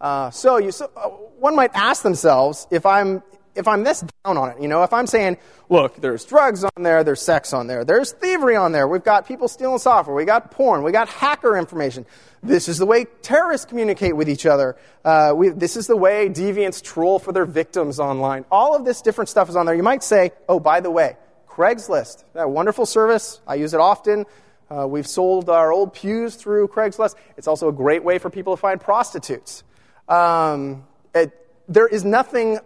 Uh, 0.00 0.30
so, 0.30 0.56
you, 0.56 0.72
so 0.72 0.90
uh, 0.96 1.08
one 1.38 1.54
might 1.54 1.70
ask 1.74 2.02
themselves 2.02 2.66
if 2.70 2.86
I'm 2.86 3.22
if 3.54 3.68
I'm 3.68 3.84
this 3.84 4.00
down 4.24 4.38
on 4.38 4.48
it, 4.48 4.62
you 4.62 4.66
know, 4.66 4.82
if 4.82 4.94
I'm 4.94 5.06
saying, 5.06 5.36
look, 5.68 5.96
there's 5.96 6.24
drugs 6.24 6.64
on 6.64 6.82
there, 6.82 7.04
there's 7.04 7.20
sex 7.20 7.52
on 7.52 7.66
there, 7.66 7.84
there's 7.84 8.10
thievery 8.12 8.56
on 8.56 8.72
there, 8.72 8.88
we've 8.88 9.04
got 9.04 9.28
people 9.28 9.46
stealing 9.46 9.78
software, 9.78 10.16
we 10.16 10.24
got 10.24 10.52
porn, 10.52 10.82
we 10.82 10.90
got 10.90 11.06
hacker 11.10 11.58
information. 11.58 12.06
This 12.42 12.66
is 12.66 12.78
the 12.78 12.86
way 12.86 13.04
terrorists 13.20 13.66
communicate 13.66 14.16
with 14.16 14.30
each 14.30 14.46
other. 14.46 14.76
Uh, 15.04 15.34
we, 15.36 15.50
this 15.50 15.76
is 15.76 15.86
the 15.86 15.98
way 15.98 16.30
deviants 16.30 16.80
troll 16.80 17.18
for 17.18 17.32
their 17.34 17.44
victims 17.44 18.00
online. 18.00 18.46
All 18.50 18.74
of 18.74 18.86
this 18.86 19.02
different 19.02 19.28
stuff 19.28 19.50
is 19.50 19.54
on 19.54 19.66
there. 19.66 19.74
You 19.74 19.82
might 19.82 20.02
say, 20.02 20.32
oh, 20.48 20.58
by 20.58 20.80
the 20.80 20.90
way, 20.90 21.18
Craigslist, 21.46 22.24
that 22.32 22.48
wonderful 22.48 22.86
service, 22.86 23.38
I 23.46 23.56
use 23.56 23.74
it 23.74 23.80
often. 23.80 24.24
Uh, 24.72 24.86
we've 24.86 25.06
sold 25.06 25.50
our 25.50 25.70
old 25.70 25.92
pews 25.92 26.34
through 26.34 26.66
Craigslist. 26.66 27.14
It's 27.36 27.46
also 27.46 27.68
a 27.68 27.72
great 27.72 28.04
way 28.04 28.16
for 28.18 28.30
people 28.30 28.56
to 28.56 28.60
find 28.60 28.80
prostitutes. 28.80 29.64
Um, 30.08 30.84
it, 31.14 31.30
there 31.68 31.86
is 31.86 32.06
nothing, 32.06 32.58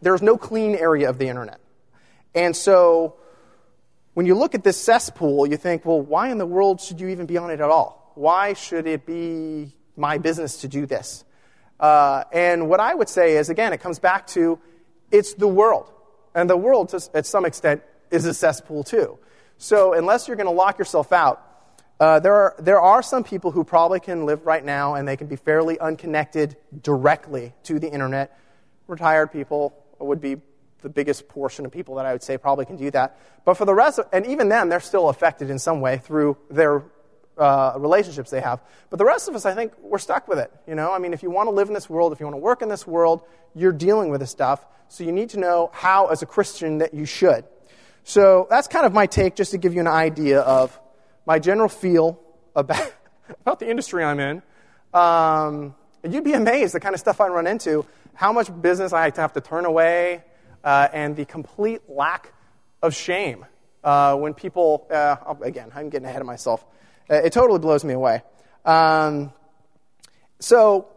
there's 0.00 0.22
no 0.22 0.36
clean 0.36 0.76
area 0.76 1.08
of 1.10 1.18
the 1.18 1.26
internet. 1.26 1.58
And 2.32 2.54
so 2.54 3.16
when 4.14 4.24
you 4.24 4.36
look 4.36 4.54
at 4.54 4.62
this 4.62 4.76
cesspool, 4.80 5.46
you 5.48 5.56
think, 5.56 5.84
well, 5.84 6.00
why 6.00 6.28
in 6.30 6.38
the 6.38 6.46
world 6.46 6.80
should 6.80 7.00
you 7.00 7.08
even 7.08 7.26
be 7.26 7.36
on 7.38 7.50
it 7.50 7.54
at 7.54 7.70
all? 7.70 8.12
Why 8.14 8.52
should 8.52 8.86
it 8.86 9.04
be 9.04 9.74
my 9.96 10.18
business 10.18 10.60
to 10.60 10.68
do 10.68 10.86
this? 10.86 11.24
Uh, 11.80 12.22
and 12.30 12.68
what 12.68 12.78
I 12.78 12.94
would 12.94 13.08
say 13.08 13.36
is, 13.36 13.50
again, 13.50 13.72
it 13.72 13.78
comes 13.80 13.98
back 13.98 14.28
to 14.28 14.60
it's 15.10 15.34
the 15.34 15.48
world. 15.48 15.90
And 16.36 16.48
the 16.48 16.56
world, 16.56 16.90
to, 16.90 17.00
at 17.14 17.26
some 17.26 17.44
extent, 17.44 17.82
is 18.12 18.26
a 18.26 18.34
cesspool 18.34 18.84
too. 18.84 19.18
So, 19.62 19.92
unless 19.94 20.26
you're 20.26 20.36
going 20.36 20.48
to 20.48 20.52
lock 20.52 20.76
yourself 20.76 21.12
out, 21.12 21.40
uh, 22.00 22.18
there, 22.18 22.34
are, 22.34 22.56
there 22.58 22.80
are 22.80 23.00
some 23.00 23.22
people 23.22 23.52
who 23.52 23.62
probably 23.62 24.00
can 24.00 24.26
live 24.26 24.44
right 24.44 24.62
now 24.64 24.94
and 24.96 25.06
they 25.06 25.16
can 25.16 25.28
be 25.28 25.36
fairly 25.36 25.78
unconnected 25.78 26.56
directly 26.82 27.52
to 27.62 27.78
the 27.78 27.88
internet. 27.88 28.36
Retired 28.88 29.30
people 29.30 29.72
would 30.00 30.20
be 30.20 30.38
the 30.80 30.88
biggest 30.88 31.28
portion 31.28 31.64
of 31.64 31.70
people 31.70 31.94
that 31.94 32.06
I 32.06 32.12
would 32.12 32.24
say 32.24 32.36
probably 32.38 32.64
can 32.66 32.74
do 32.74 32.90
that. 32.90 33.16
But 33.44 33.54
for 33.54 33.64
the 33.64 33.72
rest, 33.72 34.00
of, 34.00 34.08
and 34.12 34.26
even 34.26 34.48
them, 34.48 34.68
they're 34.68 34.80
still 34.80 35.08
affected 35.08 35.48
in 35.48 35.60
some 35.60 35.80
way 35.80 35.98
through 35.98 36.36
their 36.50 36.82
uh, 37.38 37.74
relationships 37.78 38.32
they 38.32 38.40
have. 38.40 38.60
But 38.90 38.98
the 38.98 39.04
rest 39.04 39.28
of 39.28 39.36
us, 39.36 39.46
I 39.46 39.54
think, 39.54 39.74
we're 39.80 39.98
stuck 39.98 40.26
with 40.26 40.40
it. 40.40 40.52
You 40.66 40.74
know, 40.74 40.92
I 40.92 40.98
mean, 40.98 41.12
if 41.12 41.22
you 41.22 41.30
want 41.30 41.46
to 41.46 41.52
live 41.52 41.68
in 41.68 41.74
this 41.74 41.88
world, 41.88 42.12
if 42.12 42.18
you 42.18 42.26
want 42.26 42.34
to 42.34 42.40
work 42.40 42.62
in 42.62 42.68
this 42.68 42.84
world, 42.84 43.22
you're 43.54 43.70
dealing 43.70 44.10
with 44.10 44.22
this 44.22 44.30
stuff. 44.32 44.66
So 44.88 45.04
you 45.04 45.12
need 45.12 45.30
to 45.30 45.38
know 45.38 45.70
how, 45.72 46.08
as 46.08 46.20
a 46.20 46.26
Christian, 46.26 46.78
that 46.78 46.94
you 46.94 47.04
should. 47.06 47.44
So 48.04 48.46
that's 48.50 48.68
kind 48.68 48.84
of 48.84 48.92
my 48.92 49.06
take, 49.06 49.36
just 49.36 49.52
to 49.52 49.58
give 49.58 49.74
you 49.74 49.80
an 49.80 49.86
idea 49.86 50.40
of 50.40 50.78
my 51.26 51.38
general 51.38 51.68
feel 51.68 52.18
about, 52.56 52.92
about 53.42 53.60
the 53.60 53.70
industry 53.70 54.04
I'm 54.04 54.20
in. 54.20 54.42
Um, 54.92 55.74
and 56.02 56.12
you'd 56.12 56.24
be 56.24 56.32
amazed 56.32 56.74
the 56.74 56.80
kind 56.80 56.94
of 56.94 57.00
stuff 57.00 57.20
I 57.20 57.28
run 57.28 57.46
into, 57.46 57.86
how 58.14 58.32
much 58.32 58.50
business 58.60 58.92
I 58.92 59.10
have 59.16 59.32
to 59.34 59.40
turn 59.40 59.64
away, 59.64 60.24
uh, 60.64 60.88
and 60.92 61.16
the 61.16 61.24
complete 61.24 61.82
lack 61.88 62.32
of 62.82 62.94
shame 62.94 63.46
uh, 63.84 64.16
when 64.16 64.34
people, 64.34 64.86
uh, 64.90 65.16
oh, 65.26 65.38
again, 65.42 65.70
I'm 65.74 65.88
getting 65.88 66.06
ahead 66.06 66.20
of 66.20 66.26
myself. 66.26 66.64
Uh, 67.08 67.16
it 67.16 67.32
totally 67.32 67.58
blows 67.60 67.84
me 67.84 67.94
away. 67.94 68.22
Um, 68.64 69.32
so 70.40 70.88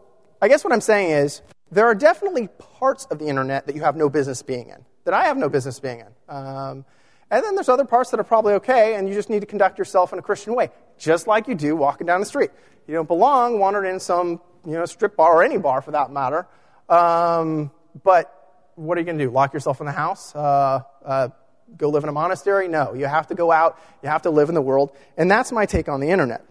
I 0.42 0.48
guess 0.48 0.64
what 0.64 0.72
I'm 0.72 0.80
saying 0.80 1.10
is 1.10 1.42
there 1.70 1.86
are 1.86 1.94
definitely 1.94 2.48
parts 2.78 3.06
of 3.06 3.18
the 3.18 3.26
internet 3.26 3.66
that 3.66 3.76
you 3.76 3.82
have 3.82 3.96
no 3.96 4.08
business 4.08 4.42
being 4.42 4.68
in, 4.68 4.84
that 5.04 5.14
I 5.14 5.24
have 5.26 5.36
no 5.36 5.48
business 5.48 5.78
being 5.80 6.00
in. 6.00 6.34
Um, 6.34 6.84
and 7.30 7.44
then 7.44 7.54
there's 7.56 7.68
other 7.68 7.84
parts 7.84 8.10
that 8.10 8.20
are 8.20 8.24
probably 8.24 8.54
okay, 8.54 8.94
and 8.94 9.08
you 9.08 9.14
just 9.14 9.30
need 9.30 9.40
to 9.40 9.46
conduct 9.46 9.78
yourself 9.78 10.12
in 10.12 10.18
a 10.18 10.22
Christian 10.22 10.54
way, 10.54 10.70
just 10.96 11.26
like 11.26 11.48
you 11.48 11.54
do 11.54 11.74
walking 11.74 12.06
down 12.06 12.20
the 12.20 12.26
street. 12.26 12.50
You 12.86 12.94
don't 12.94 13.08
belong 13.08 13.58
wandering 13.58 13.92
in 13.92 14.00
some 14.00 14.40
you 14.64 14.72
know 14.74 14.84
strip 14.86 15.16
bar 15.16 15.34
or 15.36 15.42
any 15.42 15.58
bar 15.58 15.82
for 15.82 15.90
that 15.90 16.12
matter. 16.12 16.46
Um, 16.88 17.72
but 18.04 18.32
what 18.76 18.96
are 18.96 19.00
you 19.00 19.06
going 19.06 19.18
to 19.18 19.24
do? 19.24 19.30
Lock 19.30 19.52
yourself 19.54 19.80
in 19.80 19.86
the 19.86 19.92
house? 19.92 20.34
Uh, 20.36 20.82
uh, 21.04 21.28
go 21.76 21.88
live 21.90 22.04
in 22.04 22.08
a 22.08 22.12
monastery? 22.12 22.68
No, 22.68 22.94
you 22.94 23.06
have 23.06 23.26
to 23.28 23.34
go 23.34 23.50
out. 23.50 23.80
You 24.04 24.08
have 24.08 24.22
to 24.22 24.30
live 24.30 24.48
in 24.48 24.54
the 24.54 24.62
world, 24.62 24.92
and 25.16 25.28
that's 25.28 25.50
my 25.50 25.66
take 25.66 25.88
on 25.88 25.98
the 25.98 26.10
internet. 26.10 26.44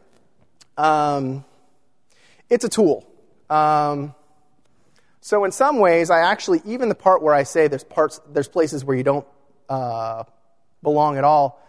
Um, 0.77 1.45
it's 2.49 2.65
a 2.65 2.69
tool. 2.69 3.07
Um, 3.49 4.13
so 5.21 5.45
in 5.45 5.53
some 5.53 5.79
ways, 5.79 6.11
I 6.11 6.19
actually 6.19 6.61
even 6.65 6.89
the 6.89 6.95
part 6.95 7.21
where 7.21 7.33
I 7.33 7.43
say 7.43 7.69
there's 7.69 7.83
parts, 7.85 8.19
there's 8.29 8.49
places 8.49 8.83
where 8.83 8.97
you 8.97 9.03
don't. 9.03 9.25
Uh, 9.69 10.25
belong 10.85 11.17
at 11.17 11.25
all. 11.25 11.61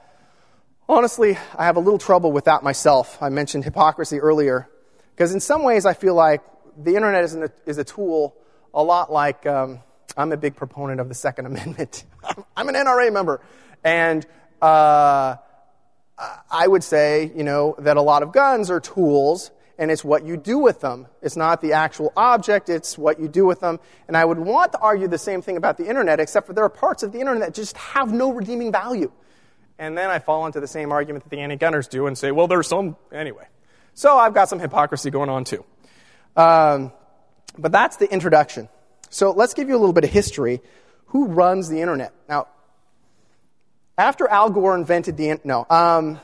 Honestly, 0.89 1.37
I 1.57 1.65
have 1.65 1.75
a 1.75 1.81
little 1.81 1.99
trouble 1.99 2.31
with 2.31 2.45
that 2.45 2.63
myself. 2.63 3.21
I 3.21 3.29
mentioned 3.31 3.65
hypocrisy 3.65 4.21
earlier, 4.21 4.69
because 5.15 5.35
in 5.35 5.41
some 5.41 5.65
ways 5.65 5.85
I 5.85 5.95
feel 5.95 6.15
like 6.15 6.43
the 6.81 6.95
internet 6.95 7.25
is, 7.25 7.35
a, 7.35 7.51
is 7.67 7.79
a 7.79 7.85
tool 7.85 8.37
a 8.73 8.83
lot 8.85 9.11
like 9.11 9.45
um, 9.47 9.81
I'm 10.17 10.31
a 10.31 10.37
big 10.37 10.55
proponent 10.55 11.01
of 11.01 11.09
the 11.09 11.15
Second 11.15 11.47
Amendment. 11.47 12.05
I'm 12.57 12.69
an 12.69 12.77
NRA 12.77 13.13
member, 13.13 13.41
and 13.83 14.25
uh, 14.63 15.37
I 16.51 16.67
would 16.69 16.85
say, 16.85 17.33
you 17.35 17.43
know, 17.43 17.75
that 17.81 17.97
a 17.97 18.03
lot 18.03 18.23
of 18.23 18.31
guns 18.33 18.71
are 18.71 18.79
tools 18.79 19.51
and 19.79 19.91
it's 19.91 20.05
what 20.05 20.25
you 20.25 20.37
do 20.37 20.59
with 20.59 20.81
them. 20.81 21.07
It's 21.23 21.37
not 21.37 21.61
the 21.61 21.75
actual 21.75 22.13
object, 22.17 22.69
it's 22.69 22.97
what 22.97 23.21
you 23.21 23.29
do 23.29 23.45
with 23.45 23.61
them. 23.61 23.79
And 24.09 24.17
I 24.17 24.25
would 24.25 24.39
want 24.39 24.73
to 24.73 24.79
argue 24.79 25.09
the 25.09 25.19
same 25.19 25.43
thing 25.43 25.57
about 25.57 25.77
the 25.77 25.87
internet, 25.87 26.21
except 26.21 26.47
for 26.47 26.53
there 26.53 26.65
are 26.65 26.69
parts 26.71 27.03
of 27.03 27.13
the 27.13 27.21
internet 27.21 27.43
that 27.49 27.55
just 27.55 27.77
have 27.77 28.13
no 28.13 28.33
redeeming 28.33 28.73
value. 28.73 29.11
And 29.79 29.97
then 29.97 30.09
I 30.09 30.19
fall 30.19 30.47
into 30.47 30.61
the 30.61 30.67
same 30.67 30.91
argument 30.93 31.25
that 31.25 31.31
the 31.31 31.41
anti 31.41 31.57
gunners 31.57 31.89
do 31.89 32.07
and 32.07 32.17
say, 32.17 32.31
well, 32.31 32.49
there's 32.49 32.67
some. 32.67 32.97
Anyway. 33.13 33.47
So 33.95 34.17
I've 34.19 34.35
got 34.35 34.49
some 34.49 34.59
hypocrisy 34.59 35.11
going 35.11 35.29
on 35.31 35.45
too. 35.45 35.65
Um, 36.37 36.93
but 37.59 37.73
that's 37.73 37.97
the 37.97 38.11
introduction. 38.11 38.69
So 39.11 39.31
let's 39.33 39.55
give 39.55 39.69
you 39.69 39.77
a 39.77 39.79
little 39.79 39.95
bit 39.95 40.05
of 40.05 40.11
history. 40.11 40.61
Who 41.09 41.27
runs 41.29 41.69
the 41.69 41.81
internet? 41.81 42.13
Now, 42.29 42.49
after 43.97 44.29
Al 44.29 44.51
Gore 44.51 44.75
invented 44.75 45.17
the 45.17 45.39
no, 45.45 45.65
um, 45.71 46.21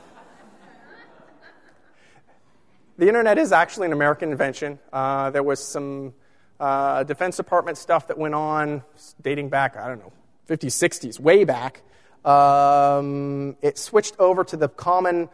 the 3.03 3.09
internet 3.09 3.37
is 3.37 3.51
actually 3.51 3.85
an 3.87 3.91
American 3.91 4.31
invention. 4.31 4.79
Uh, 4.93 5.29
there 5.29 5.43
was 5.43 5.59
some 5.61 6.13
uh, 6.57 7.03
Defense 7.03 7.35
Department 7.35 7.77
stuff 7.77 8.07
that 8.07 8.17
went 8.17 8.33
on 8.33 8.81
dating 9.21 9.49
back, 9.49 9.75
I 9.75 9.89
don't 9.89 9.99
know, 9.99 10.13
50s, 10.47 10.71
60s, 10.81 11.19
way 11.19 11.43
back. 11.43 11.81
Um, 12.23 13.57
it 13.61 13.77
switched 13.77 14.15
over 14.19 14.45
to 14.45 14.55
the 14.55 14.69
common 14.69 15.27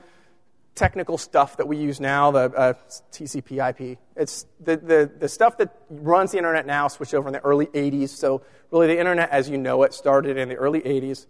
technical 0.74 1.20
stuff 1.20 1.58
that 1.58 1.68
we 1.68 1.78
use 1.78 2.00
now, 2.00 2.32
the 2.32 2.40
uh, 2.58 2.74
TCP/IP. 3.12 4.00
It's 4.16 4.48
the, 4.60 4.78
the, 4.78 5.12
the 5.20 5.30
stuff 5.30 5.60
that 5.60 5.76
runs 5.92 6.32
the 6.32 6.38
internet 6.40 6.66
now 6.66 6.88
switched 6.88 7.14
over 7.14 7.30
in 7.30 7.34
the 7.34 7.42
early 7.42 7.68
80s. 7.68 8.10
So 8.10 8.42
really, 8.72 8.88
the 8.88 8.98
internet 8.98 9.30
as 9.30 9.48
you 9.48 9.60
know 9.60 9.84
it 9.84 9.94
started 9.94 10.38
in 10.38 10.50
the 10.50 10.56
early 10.56 10.82
80s, 10.82 11.28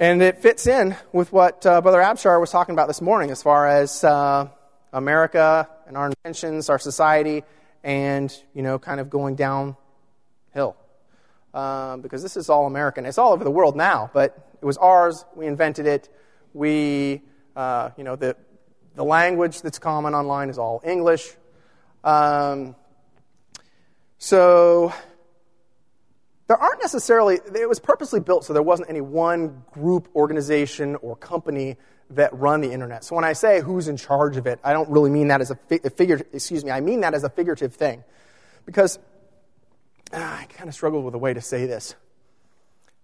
and 0.00 0.20
it 0.20 0.38
fits 0.38 0.66
in 0.66 0.96
with 1.12 1.32
what 1.32 1.64
uh, 1.64 1.80
Brother 1.80 1.98
Abshire 2.00 2.40
was 2.40 2.50
talking 2.50 2.72
about 2.72 2.88
this 2.88 3.00
morning, 3.00 3.30
as 3.30 3.40
far 3.44 3.68
as 3.68 4.02
uh, 4.02 4.48
America 4.92 5.68
and 5.86 5.96
our 5.96 6.06
inventions, 6.10 6.70
our 6.70 6.78
society, 6.78 7.44
and, 7.84 8.34
you 8.54 8.62
know, 8.62 8.78
kind 8.78 9.00
of 9.00 9.10
going 9.10 9.34
downhill. 9.34 10.76
Um, 11.54 12.00
because 12.02 12.22
this 12.22 12.36
is 12.36 12.50
all 12.50 12.66
American. 12.66 13.06
It's 13.06 13.18
all 13.18 13.32
over 13.32 13.44
the 13.44 13.50
world 13.50 13.76
now, 13.76 14.10
but 14.12 14.36
it 14.60 14.64
was 14.64 14.76
ours. 14.78 15.24
We 15.34 15.46
invented 15.46 15.86
it. 15.86 16.08
We, 16.52 17.22
uh, 17.56 17.90
you 17.96 18.04
know, 18.04 18.16
the, 18.16 18.36
the 18.94 19.04
language 19.04 19.62
that's 19.62 19.78
common 19.78 20.14
online 20.14 20.50
is 20.50 20.58
all 20.58 20.82
English. 20.84 21.28
Um, 22.04 22.74
so 24.18 24.92
there 26.48 26.56
aren't 26.56 26.80
necessarily, 26.80 27.36
it 27.54 27.68
was 27.68 27.80
purposely 27.80 28.20
built 28.20 28.44
so 28.44 28.52
there 28.52 28.62
wasn't 28.62 28.90
any 28.90 29.00
one 29.00 29.62
group, 29.72 30.08
organization, 30.14 30.96
or 30.96 31.16
company 31.16 31.76
that 32.10 32.34
run 32.38 32.60
the 32.60 32.72
internet. 32.72 33.04
So 33.04 33.14
when 33.16 33.24
I 33.24 33.34
say 33.34 33.60
who's 33.60 33.88
in 33.88 33.96
charge 33.96 34.36
of 34.36 34.46
it, 34.46 34.58
I 34.64 34.72
don't 34.72 34.88
really 34.88 35.10
mean 35.10 35.28
that 35.28 35.40
as 35.40 35.50
a, 35.50 35.56
fi- 35.68 35.80
a 35.84 35.90
figure, 35.90 36.20
excuse 36.32 36.64
me, 36.64 36.70
I 36.70 36.80
mean 36.80 37.00
that 37.00 37.14
as 37.14 37.24
a 37.24 37.28
figurative 37.28 37.74
thing. 37.74 38.02
Because 38.64 38.98
ah, 40.12 40.40
I 40.40 40.44
kind 40.46 40.68
of 40.68 40.74
struggled 40.74 41.04
with 41.04 41.14
a 41.14 41.18
way 41.18 41.34
to 41.34 41.40
say 41.40 41.66
this. 41.66 41.94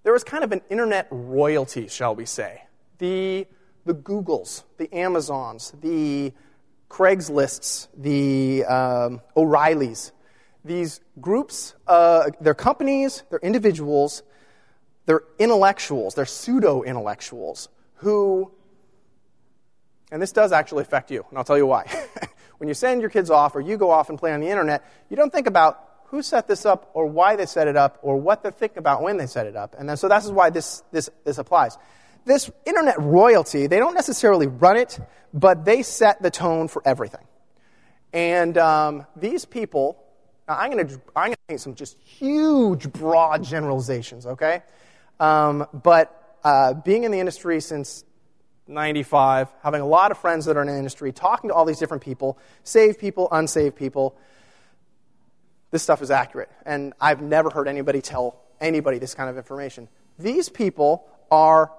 There 0.05 0.13
was 0.13 0.25
kind 0.25 0.45
of 0.45 0.53
an 0.53 0.63
internet 0.71 1.07
royalty, 1.11 1.89
shall 1.89 2.15
we 2.15 2.25
say. 2.27 2.63
The, 2.99 3.47
the 3.85 3.95
Googles, 3.95 4.63
the 4.79 4.95
Amazons, 4.95 5.73
the 5.83 6.33
Craigslists, 6.89 7.89
the 7.97 8.65
um, 8.65 9.21
O'Reillys, 9.37 10.13
these 10.65 11.01
groups, 11.21 11.75
uh, 11.87 12.31
their 12.41 12.55
companies, 12.55 13.23
their 13.31 13.39
individuals, 13.41 14.23
their 15.05 15.23
intellectuals, 15.39 16.15
their 16.15 16.25
pseudo 16.27 16.83
intellectuals, 16.83 17.69
who 17.97 18.51
and 20.15 20.23
this 20.23 20.31
does 20.31 20.53
actually 20.53 20.83
affect 20.83 21.11
you, 21.11 21.25
and 21.29 21.37
I'll 21.37 21.43
tell 21.43 21.57
you 21.59 21.67
why. 21.67 21.87
when 22.59 22.69
you 22.69 22.75
send 22.75 23.01
your 23.01 23.11
kids 23.11 23.31
off 23.31 23.57
or 23.57 23.61
you 23.61 23.77
go 23.77 23.91
off 23.91 24.11
and 24.11 24.17
play 24.17 24.33
on 24.33 24.39
the 24.39 24.47
internet, 24.47 24.89
you 25.11 25.17
don't 25.17 25.33
think 25.33 25.49
about 25.49 25.81
who 26.11 26.23
set 26.23 26.47
this 26.47 26.65
up 26.65 26.89
or 26.95 27.07
why 27.07 27.35
they 27.35 27.47
set 27.47 27.67
it 27.67 27.77
up 27.77 27.99
or 28.01 28.17
what 28.17 28.45
they 28.45 28.53
think 28.53 28.77
about 28.77 29.03
when 29.03 29.17
they 29.17 29.27
set 29.27 29.49
it 29.49 29.57
up. 29.57 29.75
And 29.77 29.89
then, 29.89 29.97
so 29.97 30.09
that's 30.09 30.29
why 30.31 30.51
this, 30.51 30.85
this, 30.93 31.11
this 31.25 31.39
applies. 31.39 31.77
This 32.25 32.49
internet 32.65 32.97
royalty, 33.03 33.67
they 33.67 33.81
don't 33.81 33.95
necessarily 33.95 34.47
run 34.47 34.77
it, 34.77 35.01
but 35.35 35.65
they 35.65 35.83
set 35.83 36.23
the 36.23 36.31
tone 36.31 36.69
for 36.69 36.81
everything. 36.85 37.25
And 38.13 38.57
um, 38.57 39.07
these 39.17 39.45
people, 39.45 40.01
I'm 40.47 40.71
going 40.71 40.87
to 40.87 40.95
I'm 41.17 41.25
gonna 41.31 41.37
make 41.49 41.59
some 41.59 41.75
just 41.75 41.99
huge, 41.99 42.89
broad 42.93 43.43
generalizations, 43.43 44.27
okay? 44.27 44.63
Um, 45.19 45.67
but 45.73 46.37
uh, 46.45 46.75
being 46.75 47.03
in 47.03 47.11
the 47.11 47.19
industry 47.19 47.61
since 47.61 48.05
95, 48.67 49.49
having 49.63 49.81
a 49.83 49.87
lot 49.87 50.11
of 50.11 50.17
friends 50.19 50.47
that 50.47 50.57
are 50.57 50.63
in 50.63 50.69
industry, 50.69 51.13
talking 51.13 51.49
to 51.51 51.55
all 51.55 51.65
these 51.67 51.79
different 51.79 52.03
people, 52.03 52.39
saved 52.63 52.99
people, 52.99 53.29
unsaved 53.31 53.77
people. 53.77 54.17
This 55.71 55.83
stuff 55.83 56.01
is 56.03 56.11
accurate. 56.11 56.51
And 56.65 56.95
I've 57.01 57.21
never 57.21 57.51
heard 57.51 57.69
anybody 57.69 58.01
tell 58.01 58.41
anybody 58.61 58.99
this 58.99 59.15
kind 59.15 59.29
of 59.29 59.37
information. 59.37 59.89
These 60.19 60.49
people 60.49 61.07
are 61.31 61.73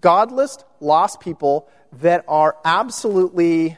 godless, 0.00 0.58
lost 0.80 1.18
people 1.20 1.68
that 2.00 2.24
are 2.28 2.56
absolutely 2.64 3.76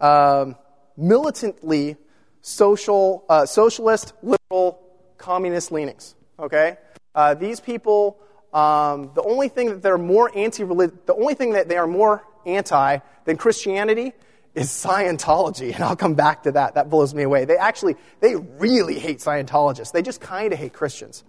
um, 0.00 0.56
militantly 0.96 1.96
social, 2.42 3.24
uh, 3.28 3.46
socialist, 3.46 4.14
liberal, 4.22 4.80
communist 5.16 5.70
leanings. 5.70 6.14
Okay? 6.40 6.76
Uh, 7.14 7.34
these 7.34 7.60
people 7.60 8.18
um, 8.54 9.10
the 9.16 9.22
only 9.22 9.48
thing 9.48 9.68
that 9.70 9.82
they're 9.82 9.98
more 9.98 10.30
anti 10.34 10.64
the 10.64 11.14
only 11.14 11.34
thing 11.34 11.52
that 11.54 11.68
they 11.68 11.76
are 11.76 11.88
more 11.88 12.22
anti 12.46 12.98
than 13.24 13.36
Christianity 13.36 14.12
is 14.54 14.68
Scientology, 14.68 15.74
and 15.74 15.82
I'll 15.82 15.96
come 15.96 16.14
back 16.14 16.44
to 16.44 16.52
that. 16.52 16.76
That 16.76 16.88
blows 16.88 17.12
me 17.12 17.24
away. 17.24 17.44
They 17.44 17.56
actually, 17.56 17.96
they 18.20 18.36
really 18.36 19.00
hate 19.00 19.18
Scientologists. 19.18 19.90
They 19.90 20.02
just 20.02 20.20
kind 20.20 20.52
of 20.52 20.58
hate 20.60 20.72
Christians. 20.72 21.24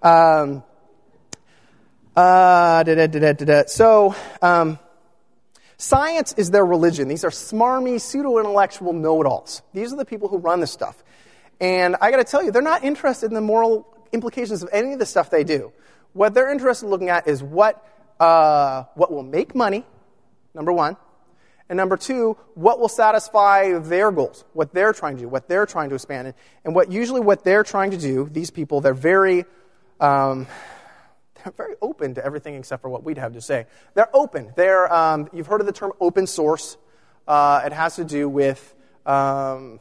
Um, 0.00 0.62
uh, 2.14 2.84
da, 2.84 3.06
da, 3.08 3.32
da, 3.34 3.62
so, 3.66 4.14
um, 4.42 4.78
science 5.76 6.34
is 6.36 6.52
their 6.52 6.64
religion. 6.64 7.08
These 7.08 7.24
are 7.24 7.30
smarmy, 7.30 8.00
pseudo-intellectual 8.00 8.92
know-it-alls. 8.92 9.62
These 9.74 9.92
are 9.92 9.96
the 9.96 10.04
people 10.04 10.28
who 10.28 10.36
run 10.38 10.60
this 10.60 10.70
stuff. 10.70 11.02
And 11.60 11.96
I 12.00 12.12
gotta 12.12 12.24
tell 12.24 12.44
you, 12.44 12.52
they're 12.52 12.62
not 12.62 12.84
interested 12.84 13.26
in 13.26 13.34
the 13.34 13.40
moral 13.40 13.88
implications 14.12 14.62
of 14.62 14.68
any 14.72 14.92
of 14.92 15.00
the 15.00 15.06
stuff 15.06 15.30
they 15.30 15.42
do. 15.42 15.72
What 16.12 16.34
they're 16.34 16.50
interested 16.50 16.86
in 16.86 16.90
looking 16.90 17.08
at 17.08 17.26
is 17.26 17.42
what, 17.42 17.86
uh, 18.20 18.84
what 18.94 19.10
will 19.10 19.22
make 19.22 19.54
money, 19.54 19.84
number 20.54 20.72
one. 20.72 20.96
And 21.68 21.76
number 21.78 21.96
two, 21.96 22.36
what 22.54 22.78
will 22.78 22.88
satisfy 22.88 23.72
their 23.78 24.10
goals, 24.12 24.44
what 24.52 24.74
they're 24.74 24.92
trying 24.92 25.16
to 25.16 25.22
do, 25.22 25.28
what 25.28 25.48
they're 25.48 25.64
trying 25.64 25.88
to 25.88 25.94
expand 25.94 26.28
in. 26.28 26.34
And 26.64 26.74
what 26.74 26.92
usually 26.92 27.20
what 27.20 27.44
they're 27.44 27.62
trying 27.62 27.92
to 27.92 27.96
do, 27.96 28.28
these 28.30 28.50
people, 28.50 28.82
they're 28.82 28.92
very, 28.92 29.46
um, 30.00 30.46
they're 31.42 31.52
very 31.56 31.74
open 31.80 32.14
to 32.16 32.24
everything 32.24 32.56
except 32.56 32.82
for 32.82 32.90
what 32.90 33.04
we'd 33.04 33.16
have 33.16 33.32
to 33.32 33.40
say. 33.40 33.66
They're 33.94 34.14
open. 34.14 34.52
They're, 34.54 34.92
um, 34.92 35.28
you've 35.32 35.46
heard 35.46 35.60
of 35.62 35.66
the 35.66 35.72
term 35.72 35.92
open 35.98 36.26
source. 36.26 36.76
Uh, 37.26 37.62
it 37.64 37.72
has 37.72 37.96
to 37.96 38.04
do 38.04 38.28
with 38.28 38.74
um, 39.06 39.80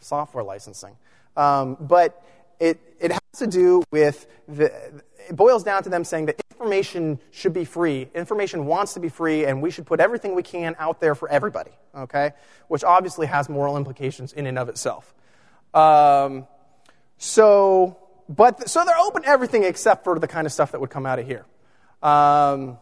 software 0.00 0.44
licensing. 0.44 0.96
Um, 1.36 1.76
but 1.78 2.24
it, 2.60 2.80
it 2.98 3.10
has 3.12 3.20
to 3.36 3.46
do 3.46 3.82
with 3.90 4.26
the, 4.48 4.72
it 5.28 5.36
boils 5.36 5.62
down 5.64 5.82
to 5.82 5.88
them 5.88 6.04
saying 6.04 6.26
that 6.26 6.40
information 6.52 7.18
should 7.30 7.52
be 7.52 7.64
free. 7.64 8.08
Information 8.14 8.66
wants 8.66 8.94
to 8.94 9.00
be 9.00 9.08
free, 9.08 9.44
and 9.44 9.60
we 9.62 9.70
should 9.70 9.86
put 9.86 10.00
everything 10.00 10.34
we 10.34 10.42
can 10.42 10.76
out 10.78 11.00
there 11.00 11.14
for 11.14 11.28
everybody, 11.28 11.72
okay? 11.94 12.32
Which 12.68 12.84
obviously 12.84 13.26
has 13.26 13.48
moral 13.48 13.76
implications 13.76 14.32
in 14.32 14.46
and 14.46 14.58
of 14.58 14.68
itself. 14.68 15.14
Um, 15.74 16.46
so, 17.18 17.98
but 18.28 18.58
th- 18.58 18.68
so 18.68 18.84
they're 18.84 18.96
open 18.98 19.22
to 19.22 19.28
everything 19.28 19.64
except 19.64 20.04
for 20.04 20.18
the 20.18 20.28
kind 20.28 20.46
of 20.46 20.52
stuff 20.52 20.72
that 20.72 20.80
would 20.80 20.90
come 20.90 21.06
out 21.06 21.18
of 21.18 21.26
here. 21.26 21.44
Um, 22.02 22.78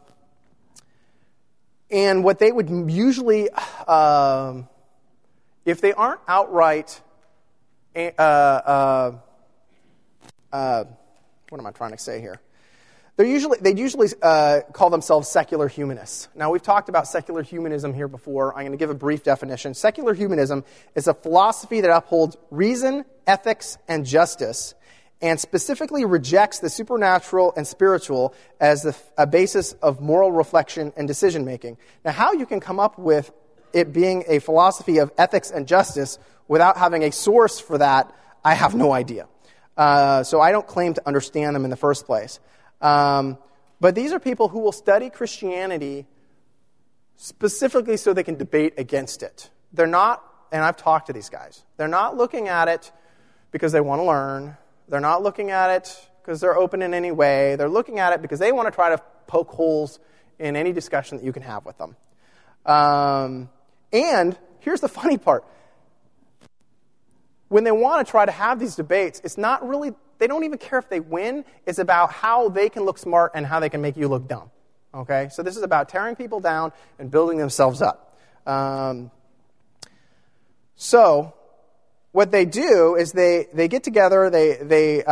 and 1.90 2.24
what 2.24 2.38
they 2.38 2.50
would 2.52 2.68
usually, 2.90 3.50
um, 3.88 4.68
if 5.64 5.80
they 5.80 5.92
aren't 5.92 6.20
outright, 6.28 7.00
eh, 7.94 8.10
uh, 8.18 8.22
uh, 9.12 9.12
uh, 10.52 10.84
what 11.54 11.60
am 11.60 11.68
I 11.68 11.70
trying 11.70 11.92
to 11.92 11.98
say 11.98 12.20
here? 12.20 12.40
They're 13.16 13.24
usually, 13.26 13.58
they 13.60 13.72
usually 13.72 14.08
uh, 14.20 14.62
call 14.72 14.90
themselves 14.90 15.28
secular 15.28 15.68
humanists. 15.68 16.26
Now, 16.34 16.50
we've 16.50 16.60
talked 16.62 16.88
about 16.88 17.06
secular 17.06 17.42
humanism 17.44 17.94
here 17.94 18.08
before. 18.08 18.48
I'm 18.50 18.62
going 18.62 18.72
to 18.72 18.76
give 18.76 18.90
a 18.90 18.94
brief 18.94 19.22
definition. 19.22 19.72
Secular 19.74 20.14
humanism 20.14 20.64
is 20.96 21.06
a 21.06 21.14
philosophy 21.14 21.80
that 21.82 21.96
upholds 21.96 22.36
reason, 22.50 23.04
ethics, 23.24 23.78
and 23.86 24.04
justice, 24.04 24.74
and 25.22 25.38
specifically 25.38 26.04
rejects 26.04 26.58
the 26.58 26.68
supernatural 26.68 27.52
and 27.56 27.64
spiritual 27.68 28.34
as 28.58 28.82
the, 28.82 28.96
a 29.16 29.28
basis 29.28 29.74
of 29.74 30.00
moral 30.00 30.32
reflection 30.32 30.92
and 30.96 31.06
decision 31.06 31.44
making. 31.44 31.76
Now, 32.04 32.10
how 32.10 32.32
you 32.32 32.46
can 32.46 32.58
come 32.58 32.80
up 32.80 32.98
with 32.98 33.30
it 33.72 33.92
being 33.92 34.24
a 34.26 34.40
philosophy 34.40 34.98
of 34.98 35.12
ethics 35.16 35.52
and 35.52 35.68
justice 35.68 36.18
without 36.48 36.76
having 36.78 37.04
a 37.04 37.12
source 37.12 37.60
for 37.60 37.78
that, 37.78 38.12
I 38.44 38.54
have 38.54 38.74
no 38.74 38.90
idea. 38.90 39.28
Uh, 39.76 40.22
so 40.22 40.40
I 40.40 40.52
don't 40.52 40.66
claim 40.66 40.94
to 40.94 41.02
understand 41.06 41.56
them 41.56 41.64
in 41.64 41.70
the 41.70 41.76
first 41.76 42.06
place. 42.06 42.38
Um, 42.80 43.38
but 43.80 43.94
these 43.94 44.12
are 44.12 44.20
people 44.20 44.48
who 44.48 44.60
will 44.60 44.72
study 44.72 45.10
Christianity 45.10 46.06
specifically 47.16 47.96
so 47.96 48.12
they 48.12 48.22
can 48.22 48.36
debate 48.36 48.74
against 48.78 49.22
it. 49.22 49.50
They're 49.72 49.86
not, 49.86 50.22
and 50.52 50.62
I've 50.62 50.76
talked 50.76 51.08
to 51.08 51.12
these 51.12 51.28
guys, 51.28 51.64
they're 51.76 51.88
not 51.88 52.16
looking 52.16 52.48
at 52.48 52.68
it 52.68 52.92
because 53.50 53.72
they 53.72 53.80
want 53.80 54.00
to 54.00 54.04
learn. 54.06 54.56
They're 54.88 55.00
not 55.00 55.22
looking 55.22 55.50
at 55.50 55.70
it 55.70 56.08
because 56.22 56.40
they're 56.40 56.56
open 56.56 56.82
in 56.82 56.94
any 56.94 57.10
way. 57.10 57.56
They're 57.56 57.68
looking 57.68 57.98
at 57.98 58.12
it 58.12 58.22
because 58.22 58.38
they 58.38 58.52
want 58.52 58.66
to 58.68 58.72
try 58.72 58.90
to 58.94 59.02
poke 59.26 59.50
holes 59.50 59.98
in 60.38 60.56
any 60.56 60.72
discussion 60.72 61.18
that 61.18 61.24
you 61.24 61.32
can 61.32 61.42
have 61.42 61.64
with 61.64 61.78
them. 61.78 61.96
Um, 62.66 63.48
and 63.92 64.36
here's 64.60 64.80
the 64.80 64.88
funny 64.88 65.18
part 65.18 65.44
when 67.54 67.62
they 67.62 67.70
want 67.70 68.04
to 68.04 68.10
try 68.10 68.26
to 68.26 68.32
have 68.32 68.58
these 68.58 68.74
debates, 68.74 69.20
it's 69.22 69.38
not 69.38 69.64
really, 69.68 69.92
they 70.18 70.26
don't 70.26 70.42
even 70.42 70.58
care 70.58 70.76
if 70.80 70.88
they 70.88 70.98
win. 70.98 71.44
It's 71.66 71.78
about 71.78 72.12
how 72.12 72.48
they 72.48 72.68
can 72.68 72.82
look 72.82 72.98
smart 72.98 73.30
and 73.36 73.46
how 73.46 73.60
they 73.60 73.68
can 73.68 73.80
make 73.80 73.96
you 73.96 74.08
look 74.08 74.26
dumb. 74.26 74.50
Okay? 74.92 75.28
So 75.30 75.44
this 75.44 75.56
is 75.56 75.62
about 75.62 75.88
tearing 75.88 76.16
people 76.16 76.40
down 76.40 76.72
and 76.98 77.12
building 77.12 77.38
themselves 77.38 77.80
up. 77.80 78.18
Um, 78.44 79.12
so, 80.74 81.32
what 82.10 82.32
they 82.32 82.44
do 82.44 82.96
is 82.96 83.12
they, 83.12 83.46
they 83.54 83.68
get 83.68 83.84
together, 83.84 84.30
they, 84.30 84.54
they 84.54 85.04
uh, 85.04 85.08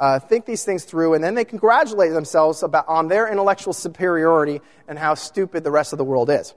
uh, 0.00 0.18
think 0.18 0.46
these 0.46 0.64
things 0.64 0.84
through, 0.86 1.12
and 1.12 1.22
then 1.22 1.34
they 1.34 1.44
congratulate 1.44 2.14
themselves 2.14 2.62
about, 2.62 2.88
on 2.88 3.08
their 3.08 3.28
intellectual 3.30 3.74
superiority 3.74 4.62
and 4.88 4.98
how 4.98 5.12
stupid 5.12 5.62
the 5.62 5.70
rest 5.70 5.92
of 5.92 5.98
the 5.98 6.04
world 6.04 6.30
is. 6.30 6.54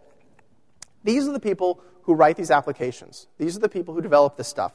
These 1.04 1.28
are 1.28 1.34
the 1.34 1.42
people 1.42 1.82
who 2.04 2.14
write 2.14 2.38
these 2.38 2.52
applications. 2.52 3.28
These 3.38 3.58
are 3.58 3.60
the 3.60 3.68
people 3.68 3.94
who 3.94 4.02
develop 4.02 4.38
this 4.38 4.48
stuff. 4.48 4.72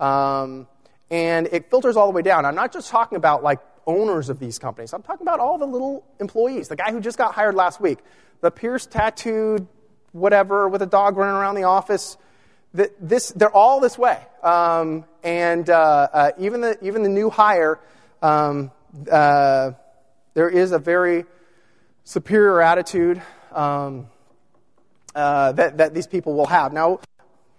Um, 0.00 0.66
and 1.10 1.46
it 1.52 1.68
filters 1.70 1.96
all 1.96 2.06
the 2.06 2.12
way 2.12 2.22
down. 2.22 2.44
I'm 2.46 2.54
not 2.54 2.72
just 2.72 2.88
talking 2.88 3.16
about 3.16 3.42
like 3.44 3.58
owners 3.86 4.28
of 4.30 4.38
these 4.38 4.58
companies. 4.58 4.92
I'm 4.94 5.02
talking 5.02 5.22
about 5.22 5.38
all 5.40 5.58
the 5.58 5.66
little 5.66 6.04
employees, 6.18 6.68
the 6.68 6.76
guy 6.76 6.90
who 6.90 7.00
just 7.00 7.18
got 7.18 7.34
hired 7.34 7.54
last 7.54 7.80
week, 7.80 7.98
the 8.40 8.50
pierced, 8.50 8.90
tattooed, 8.90 9.66
whatever, 10.12 10.68
with 10.68 10.80
a 10.82 10.86
dog 10.86 11.16
running 11.16 11.36
around 11.36 11.56
the 11.56 11.64
office. 11.64 12.16
This, 12.72 13.30
they're 13.36 13.50
all 13.54 13.80
this 13.80 13.98
way. 13.98 14.18
Um, 14.42 15.04
and 15.22 15.68
uh, 15.68 16.08
uh, 16.12 16.30
even, 16.38 16.60
the, 16.62 16.78
even 16.82 17.02
the 17.02 17.08
new 17.08 17.28
hire, 17.28 17.78
um, 18.22 18.70
uh, 19.10 19.72
there 20.34 20.48
is 20.48 20.70
a 20.72 20.78
very 20.78 21.24
superior 22.04 22.62
attitude 22.62 23.20
um, 23.52 24.06
uh, 25.16 25.50
that, 25.52 25.78
that 25.78 25.94
these 25.94 26.06
people 26.06 26.34
will 26.34 26.46
have. 26.46 26.72
Now, 26.72 27.00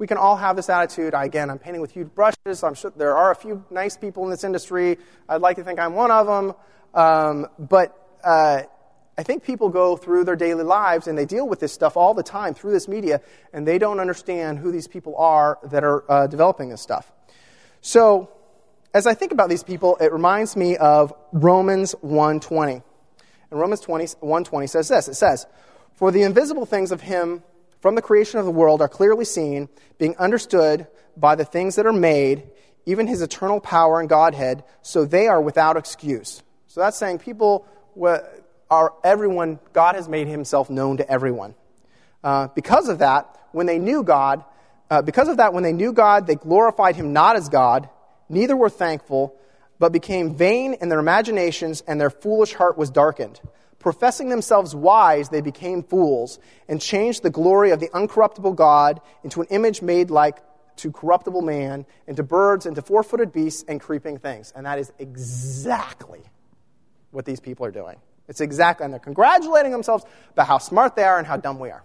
we 0.01 0.07
can 0.07 0.17
all 0.17 0.35
have 0.35 0.55
this 0.55 0.67
attitude. 0.67 1.13
I, 1.13 1.25
again, 1.25 1.51
I'm 1.51 1.59
painting 1.59 1.79
with 1.79 1.91
huge 1.91 2.09
brushes. 2.15 2.63
I'm 2.63 2.73
sure 2.73 2.91
there 2.97 3.15
are 3.15 3.29
a 3.29 3.35
few 3.35 3.63
nice 3.69 3.95
people 3.95 4.23
in 4.23 4.31
this 4.31 4.43
industry. 4.43 4.97
I'd 5.29 5.41
like 5.41 5.57
to 5.57 5.63
think 5.63 5.77
I'm 5.79 5.93
one 5.93 6.09
of 6.09 6.25
them. 6.25 6.53
Um, 6.95 7.47
but 7.59 7.95
uh, 8.23 8.63
I 9.15 9.21
think 9.21 9.43
people 9.43 9.69
go 9.69 9.95
through 9.95 10.23
their 10.23 10.35
daily 10.35 10.63
lives 10.63 11.05
and 11.07 11.15
they 11.15 11.25
deal 11.25 11.47
with 11.47 11.59
this 11.59 11.71
stuff 11.71 11.97
all 11.97 12.15
the 12.15 12.23
time 12.23 12.55
through 12.55 12.71
this 12.71 12.87
media, 12.87 13.21
and 13.53 13.67
they 13.67 13.77
don't 13.77 13.99
understand 13.99 14.57
who 14.57 14.71
these 14.71 14.87
people 14.87 15.15
are 15.17 15.59
that 15.65 15.83
are 15.83 16.03
uh, 16.11 16.25
developing 16.25 16.69
this 16.69 16.81
stuff. 16.81 17.11
So, 17.81 18.31
as 18.95 19.05
I 19.05 19.13
think 19.13 19.31
about 19.31 19.49
these 19.49 19.63
people, 19.63 19.97
it 20.01 20.11
reminds 20.11 20.55
me 20.55 20.77
of 20.77 21.13
Romans 21.31 21.91
one 22.01 22.39
twenty. 22.39 22.81
And 23.51 23.59
Romans 23.59 23.87
120 23.87 24.65
says 24.65 24.87
this. 24.87 25.07
It 25.09 25.13
says, 25.15 25.45
"For 25.93 26.09
the 26.09 26.23
invisible 26.23 26.65
things 26.65 26.91
of 26.91 27.01
him 27.01 27.43
from 27.81 27.95
the 27.95 28.01
creation 28.01 28.39
of 28.39 28.45
the 28.45 28.51
world 28.51 28.81
are 28.81 28.87
clearly 28.87 29.25
seen, 29.25 29.67
being 29.97 30.15
understood 30.17 30.87
by 31.17 31.35
the 31.35 31.43
things 31.43 31.75
that 31.75 31.85
are 31.85 31.91
made, 31.93 32.43
even 32.85 33.07
his 33.07 33.21
eternal 33.21 33.59
power 33.59 33.99
and 33.99 34.07
Godhead, 34.07 34.63
so 34.81 35.03
they 35.03 35.27
are 35.27 35.41
without 35.41 35.75
excuse. 35.77 36.41
So 36.67 36.79
that's 36.79 36.97
saying 36.97 37.19
people 37.19 37.67
are 38.69 38.93
everyone, 39.03 39.59
God 39.73 39.95
has 39.95 40.07
made 40.07 40.27
himself 40.27 40.69
known 40.69 40.97
to 40.97 41.09
everyone. 41.11 41.55
Uh, 42.23 42.47
because 42.55 42.87
of 42.87 42.99
that, 42.99 43.35
when 43.51 43.65
they 43.65 43.79
knew 43.79 44.03
God, 44.03 44.45
uh, 44.89 45.01
because 45.01 45.27
of 45.27 45.37
that, 45.37 45.53
when 45.53 45.63
they 45.63 45.73
knew 45.73 45.91
God, 45.91 46.27
they 46.27 46.35
glorified 46.35 46.95
him 46.95 47.11
not 47.13 47.35
as 47.35 47.49
God, 47.49 47.89
neither 48.29 48.55
were 48.55 48.69
thankful, 48.69 49.35
but 49.79 49.91
became 49.91 50.35
vain 50.35 50.75
in 50.75 50.89
their 50.89 50.99
imaginations, 50.99 51.81
and 51.87 51.99
their 51.99 52.11
foolish 52.11 52.53
heart 52.53 52.77
was 52.77 52.91
darkened. 52.91 53.39
Professing 53.81 54.29
themselves 54.29 54.75
wise, 54.75 55.29
they 55.29 55.41
became 55.41 55.81
fools 55.81 56.37
and 56.67 56.79
changed 56.79 57.23
the 57.23 57.31
glory 57.31 57.71
of 57.71 57.79
the 57.79 57.89
uncorruptible 57.89 58.55
God 58.55 59.01
into 59.23 59.41
an 59.41 59.47
image 59.49 59.81
made 59.81 60.11
like 60.11 60.37
to 60.77 60.91
corruptible 60.91 61.41
man, 61.41 61.85
into 62.07 62.23
birds, 62.23 62.65
into 62.65 62.81
four 62.81 63.03
footed 63.03 63.31
beasts, 63.31 63.65
and 63.67 63.81
creeping 63.81 64.17
things. 64.17 64.53
And 64.55 64.65
that 64.65 64.79
is 64.79 64.91
exactly 64.99 66.21
what 67.11 67.25
these 67.25 67.39
people 67.39 67.65
are 67.65 67.71
doing. 67.71 67.97
It's 68.27 68.39
exactly, 68.39 68.85
and 68.85 68.93
they're 68.93 68.99
congratulating 68.99 69.71
themselves 69.71 70.05
about 70.31 70.47
how 70.47 70.59
smart 70.59 70.95
they 70.95 71.03
are 71.03 71.17
and 71.17 71.27
how 71.27 71.37
dumb 71.37 71.59
we 71.59 71.71
are. 71.71 71.83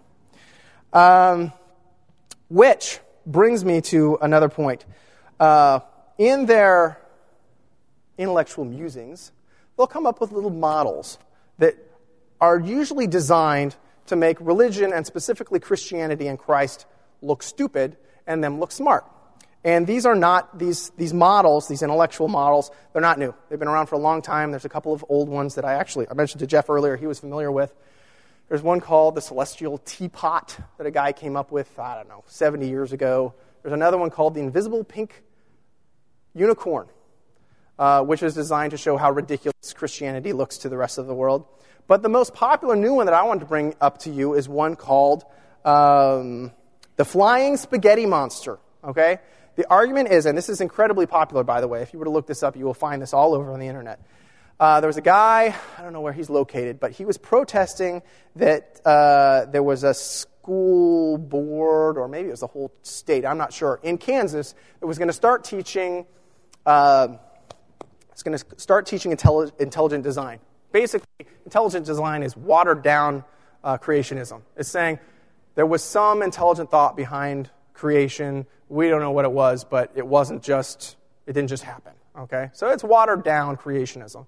Um, 0.93 1.53
which 2.49 3.01
brings 3.27 3.65
me 3.65 3.81
to 3.83 4.19
another 4.23 4.49
point. 4.49 4.85
Uh, 5.41 5.81
in 6.17 6.47
their 6.47 6.99
intellectual 8.17 8.65
musings, 8.65 9.33
they'll 9.77 9.87
come 9.89 10.07
up 10.07 10.21
with 10.21 10.31
little 10.31 10.49
models 10.49 11.19
that 11.59 11.77
are 12.41 12.59
usually 12.59 13.07
designed 13.07 13.77
to 14.07 14.15
make 14.17 14.37
religion, 14.41 14.93
and 14.93 15.05
specifically 15.07 15.59
Christianity 15.59 16.29
and 16.29 16.39
Christ, 16.39 16.87
look 17.23 17.43
stupid 17.43 17.97
and 18.27 18.43
them 18.43 18.61
look 18.61 18.71
smart. 18.71 19.05
And 19.65 19.85
these 19.85 20.07
are 20.07 20.15
not, 20.15 20.59
these, 20.59 20.91
these 20.91 21.13
models, 21.13 21.67
these 21.67 21.83
intellectual 21.83 22.29
models, 22.29 22.71
they're 22.93 23.03
not 23.03 23.19
new. 23.19 23.35
They've 23.49 23.59
been 23.59 23.67
around 23.69 23.87
for 23.87 23.97
a 23.97 24.01
long 24.01 24.23
time. 24.23 24.53
There's 24.53 24.65
a 24.65 24.69
couple 24.69 24.93
of 24.93 25.05
old 25.09 25.29
ones 25.29 25.57
that 25.57 25.65
I 25.65 25.75
actually, 25.75 26.07
I 26.09 26.15
mentioned 26.15 26.39
to 26.41 26.47
Jeff 26.47 26.71
earlier, 26.71 26.97
he 26.97 27.09
was 27.09 27.19
familiar 27.19 27.51
with. 27.51 27.75
There's 28.49 28.63
one 28.63 28.81
called 28.81 29.17
the 29.17 29.21
Celestial 29.21 29.79
Teapot 29.79 30.57
that 30.79 30.87
a 30.87 30.93
guy 30.93 31.13
came 31.13 31.37
up 31.37 31.51
with, 31.51 31.77
I 31.81 31.97
don't 31.97 32.09
know, 32.09 32.23
70 32.29 32.69
years 32.69 32.93
ago. 32.93 33.35
There's 33.63 33.73
another 33.73 33.99
one 33.99 34.11
called 34.11 34.35
the 34.35 34.41
Invisible 34.41 34.85
Pink 34.85 35.25
Unicorn, 36.35 36.87
uh, 37.77 38.05
which 38.05 38.23
is 38.23 38.35
designed 38.35 38.71
to 38.71 38.77
show 38.77 38.97
how 38.97 39.11
ridiculous 39.11 39.73
Christianity 39.75 40.33
looks 40.33 40.59
to 40.59 40.69
the 40.69 40.77
rest 40.77 40.99
of 40.99 41.09
the 41.09 41.15
world. 41.15 41.45
But 41.89 42.03
the 42.03 42.09
most 42.09 42.35
popular 42.35 42.75
new 42.75 42.95
one 42.95 43.07
that 43.07 43.15
I 43.15 43.23
wanted 43.23 43.41
to 43.41 43.47
bring 43.47 43.75
up 43.81 43.99
to 43.99 44.11
you 44.11 44.35
is 44.35 44.49
one 44.49 44.75
called 44.75 45.25
um, 45.65 46.51
the 46.97 47.05
Flying 47.05 47.57
Spaghetti 47.57 48.07
Monster. 48.07 48.59
Okay? 48.83 49.19
The 49.55 49.69
argument 49.71 50.11
is, 50.11 50.27
and 50.27 50.37
this 50.37 50.49
is 50.49 50.61
incredibly 50.61 51.07
popular, 51.07 51.45
by 51.45 51.61
the 51.61 51.69
way. 51.69 51.83
If 51.83 51.93
you 51.93 51.99
were 51.99 52.05
to 52.07 52.11
look 52.11 52.27
this 52.27 52.43
up, 52.43 52.57
you 52.57 52.65
will 52.65 52.75
find 52.75 53.01
this 53.01 53.13
all 53.15 53.35
over 53.35 53.53
on 53.53 53.61
the 53.61 53.69
internet. 53.69 54.01
Uh, 54.59 54.81
there 54.81 54.89
was 54.89 54.97
a 54.97 55.01
guy, 55.03 55.55
I 55.79 55.83
don't 55.83 55.93
know 55.93 56.01
where 56.01 56.13
he's 56.13 56.31
located, 56.31 56.81
but 56.81 56.91
he 56.91 57.05
was 57.05 57.19
protesting 57.19 58.03
that 58.37 58.81
uh, 58.85 59.45
there 59.51 59.63
was 59.63 59.85
a 59.85 59.95
school 59.95 61.19
board, 61.19 61.99
or 61.99 62.09
maybe 62.09 62.29
it 62.29 62.33
was 62.33 62.41
the 62.41 62.47
whole 62.47 62.73
state, 62.83 63.27
I'm 63.27 63.39
not 63.39 63.53
sure, 63.53 63.81
in 63.83 63.99
Kansas 63.99 64.55
that 64.81 64.87
was 64.87 64.99
going 64.99 65.09
to 65.09 65.13
start 65.15 65.45
teaching. 65.45 66.07
Uh, 66.65 67.09
it's 68.13 68.23
going 68.23 68.37
to 68.37 68.45
start 68.59 68.87
teaching 68.87 69.13
intelli- 69.15 69.53
intelligent 69.61 70.03
design, 70.05 70.39
Basically, 70.77 71.27
intelligent 71.47 71.87
design 71.87 72.23
is 72.23 72.37
watered 72.37 72.83
down 72.83 73.25
uh, 73.65 73.79
creationism. 73.79 74.43
It's 74.59 74.69
saying 74.69 74.99
there 75.55 75.65
was 75.65 75.83
some 75.83 76.21
intelligent 76.21 76.71
thought 76.71 76.99
behind 76.99 77.49
creation. 77.73 78.45
We 78.69 78.89
don't 78.91 79.01
know 79.01 79.11
what 79.13 79.25
it 79.25 79.33
was, 79.33 79.65
but 79.65 79.91
it 79.95 80.07
wasn't 80.07 80.43
just, 80.43 80.97
it 81.27 81.33
didn't 81.33 81.49
just 81.49 81.63
happen. 81.63 81.95
Okay? 82.19 82.51
So 82.53 82.69
it's 82.69 82.85
watered 82.85 83.25
down 83.25 83.57
creationism. 83.57 84.27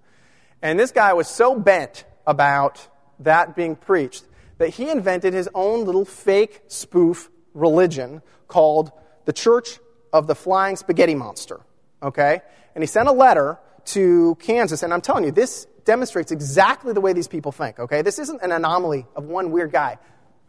And 0.62 0.80
this 0.80 0.90
guy 0.90 1.12
was 1.12 1.28
so 1.28 1.54
bent 1.54 2.06
about 2.26 2.88
that 3.20 3.54
being 3.54 3.76
preached 3.76 4.24
that 4.56 4.70
he 4.70 4.88
invented 4.88 5.34
his 5.34 5.50
own 5.54 5.84
little 5.84 6.06
fake 6.06 6.62
spoof 6.68 7.28
religion 7.52 8.22
called 8.46 8.90
the 9.26 9.34
Church 9.34 9.80
of 10.14 10.26
the 10.26 10.34
Flying 10.34 10.76
Spaghetti 10.76 11.14
Monster. 11.14 11.60
Okay? 12.02 12.40
And 12.74 12.80
he 12.82 12.86
sent 12.86 13.06
a 13.06 13.12
letter 13.12 13.58
to 13.92 14.34
Kansas, 14.40 14.82
and 14.82 14.94
I'm 14.94 15.00
telling 15.02 15.24
you, 15.24 15.30
this 15.30 15.66
demonstrates 15.88 16.30
exactly 16.30 16.92
the 16.92 17.00
way 17.00 17.14
these 17.14 17.26
people 17.28 17.50
think, 17.50 17.78
okay? 17.80 18.02
This 18.02 18.18
isn't 18.18 18.42
an 18.42 18.52
anomaly 18.52 19.06
of 19.16 19.24
one 19.24 19.50
weird 19.52 19.72
guy. 19.72 19.96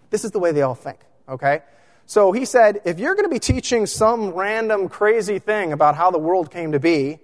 This 0.10 0.26
is 0.26 0.32
the 0.32 0.40
way 0.40 0.52
they 0.52 0.62
all 0.64 0.76
think, 0.76 1.00
okay? 1.30 1.62
So 2.06 2.34
he 2.34 2.44
said, 2.44 2.82
if 2.84 3.00
you're 3.00 3.16
going 3.16 3.24
to 3.24 3.30
be 3.32 3.40
teaching 3.40 3.86
some 3.86 4.32
random 4.32 4.90
crazy 4.90 5.40
thing 5.40 5.72
about 5.72 5.96
how 5.96 6.12
the 6.12 6.18
world 6.18 6.52
came 6.52 6.74
to 6.74 6.80
be, 6.82 7.20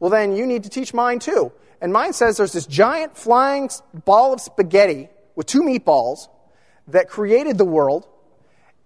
well, 0.00 0.10
then 0.10 0.34
you 0.34 0.46
need 0.46 0.64
to 0.64 0.68
teach 0.68 0.92
mine 0.92 1.20
too. 1.20 1.52
And 1.80 1.92
mine 1.92 2.12
says 2.12 2.36
there's 2.38 2.52
this 2.52 2.66
giant 2.66 3.16
flying 3.16 3.70
ball 4.04 4.32
of 4.32 4.40
spaghetti 4.40 5.08
with 5.36 5.46
two 5.46 5.60
meatballs 5.60 6.26
that 6.88 7.08
created 7.08 7.56
the 7.56 7.64
world, 7.64 8.04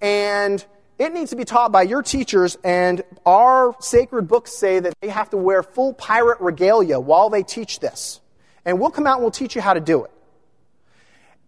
and 0.03 0.63
it 0.99 1.15
needs 1.15 1.31
to 1.31 1.37
be 1.37 1.47
taught 1.47 1.73
by 1.73 1.85
your 1.85 2.03
teachers, 2.03 2.59
and 2.63 3.01
our 3.25 3.75
sacred 3.81 4.29
books 4.29 4.53
say 4.53 4.79
that 4.81 4.93
they 5.01 5.09
have 5.09 5.31
to 5.31 5.39
wear 5.39 5.63
full 5.63 5.95
pirate 5.95 6.43
regalia 6.43 7.01
while 7.01 7.31
they 7.31 7.43
teach 7.43 7.81
this 7.81 8.21
and 8.65 8.81
we'll 8.81 8.91
come 8.91 9.07
out 9.07 9.15
and 9.15 9.23
we'll 9.23 9.31
teach 9.31 9.55
you 9.55 9.61
how 9.61 9.75
to 9.75 9.81
do 9.81 10.05
it. 10.05 10.11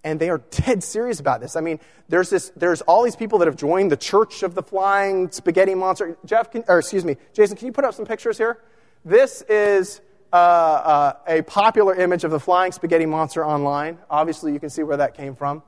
And 0.05 0.21
they 0.21 0.31
are 0.31 0.39
dead 0.51 0.83
serious 0.85 1.21
about 1.21 1.41
this. 1.41 1.57
I 1.57 1.61
mean, 1.61 1.81
there's 2.09 2.31
this, 2.31 2.51
there's 2.57 2.83
all 2.83 3.03
these 3.03 3.17
people 3.17 3.39
that 3.41 3.47
have 3.47 3.57
joined 3.57 3.91
the 3.91 3.97
Church 3.97 4.43
of 4.43 4.55
the 4.55 4.63
Flying 4.63 5.31
Spaghetti 5.31 5.75
Monster. 5.75 6.17
Jeff, 6.25 6.51
can, 6.51 6.65
or 6.69 6.79
excuse 6.79 7.05
me, 7.05 7.17
Jason, 7.33 7.57
can 7.57 7.67
you 7.67 7.73
put 7.73 7.85
up 7.85 7.95
some 7.95 8.07
pictures 8.07 8.39
here? 8.39 8.59
This 9.05 9.43
is 9.43 10.01
uh, 10.33 10.37
uh, 10.37 11.13
a 11.29 11.43
popular 11.43 11.95
image 11.97 12.25
of 12.25 12.31
the 12.31 12.41
Flying 12.41 12.73
Spaghetti 12.73 13.07
Monster 13.07 13.45
online. 13.45 13.99
Obviously, 14.11 14.53
you 14.53 14.61
can 14.61 14.71
see 14.71 14.83
where 14.83 14.97
that 14.97 15.15
came 15.15 15.35
from. 15.37 15.63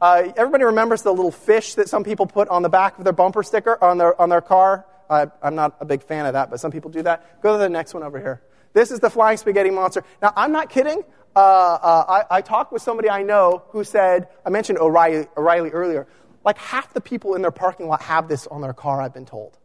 Uh, 0.00 0.32
everybody 0.36 0.64
remembers 0.64 1.02
the 1.02 1.10
little 1.12 1.30
fish 1.30 1.74
that 1.76 1.88
some 1.88 2.02
people 2.02 2.26
put 2.26 2.48
on 2.48 2.62
the 2.62 2.68
back 2.68 2.98
of 2.98 3.04
their 3.04 3.12
bumper 3.12 3.42
sticker 3.42 3.82
on 3.82 3.98
their 3.98 4.20
on 4.20 4.28
their 4.28 4.40
car. 4.40 4.84
I, 5.08 5.22
uh, 5.22 5.26
I'm 5.40 5.54
not 5.54 5.76
a 5.78 5.84
big 5.84 6.02
fan 6.02 6.26
of 6.26 6.32
that, 6.32 6.50
but 6.50 6.58
some 6.58 6.72
people 6.72 6.90
do 6.90 7.02
that. 7.02 7.40
Go 7.40 7.52
to 7.52 7.58
the 7.58 7.68
next 7.68 7.94
one 7.94 8.02
over 8.02 8.18
here. 8.18 8.42
This 8.72 8.90
is 8.90 9.00
the 9.00 9.10
flying 9.10 9.36
spaghetti 9.36 9.70
monster. 9.70 10.02
Now, 10.20 10.32
I'm 10.36 10.52
not 10.52 10.70
kidding. 10.70 11.02
Uh, 11.34 11.38
uh, 11.38 12.22
I, 12.30 12.38
I, 12.38 12.40
talked 12.42 12.72
with 12.72 12.82
somebody 12.82 13.08
I 13.08 13.22
know 13.22 13.62
who 13.70 13.84
said, 13.84 14.28
I 14.44 14.50
mentioned 14.50 14.78
O'Reilly, 14.78 15.26
O'Reilly 15.36 15.70
earlier, 15.70 16.06
like 16.44 16.58
half 16.58 16.92
the 16.92 17.00
people 17.00 17.34
in 17.34 17.40
their 17.42 17.50
parking 17.50 17.86
lot 17.88 18.02
have 18.02 18.28
this 18.28 18.46
on 18.46 18.60
their 18.60 18.72
car, 18.74 19.00
I've 19.00 19.14
been 19.14 19.24
told. 19.24 19.56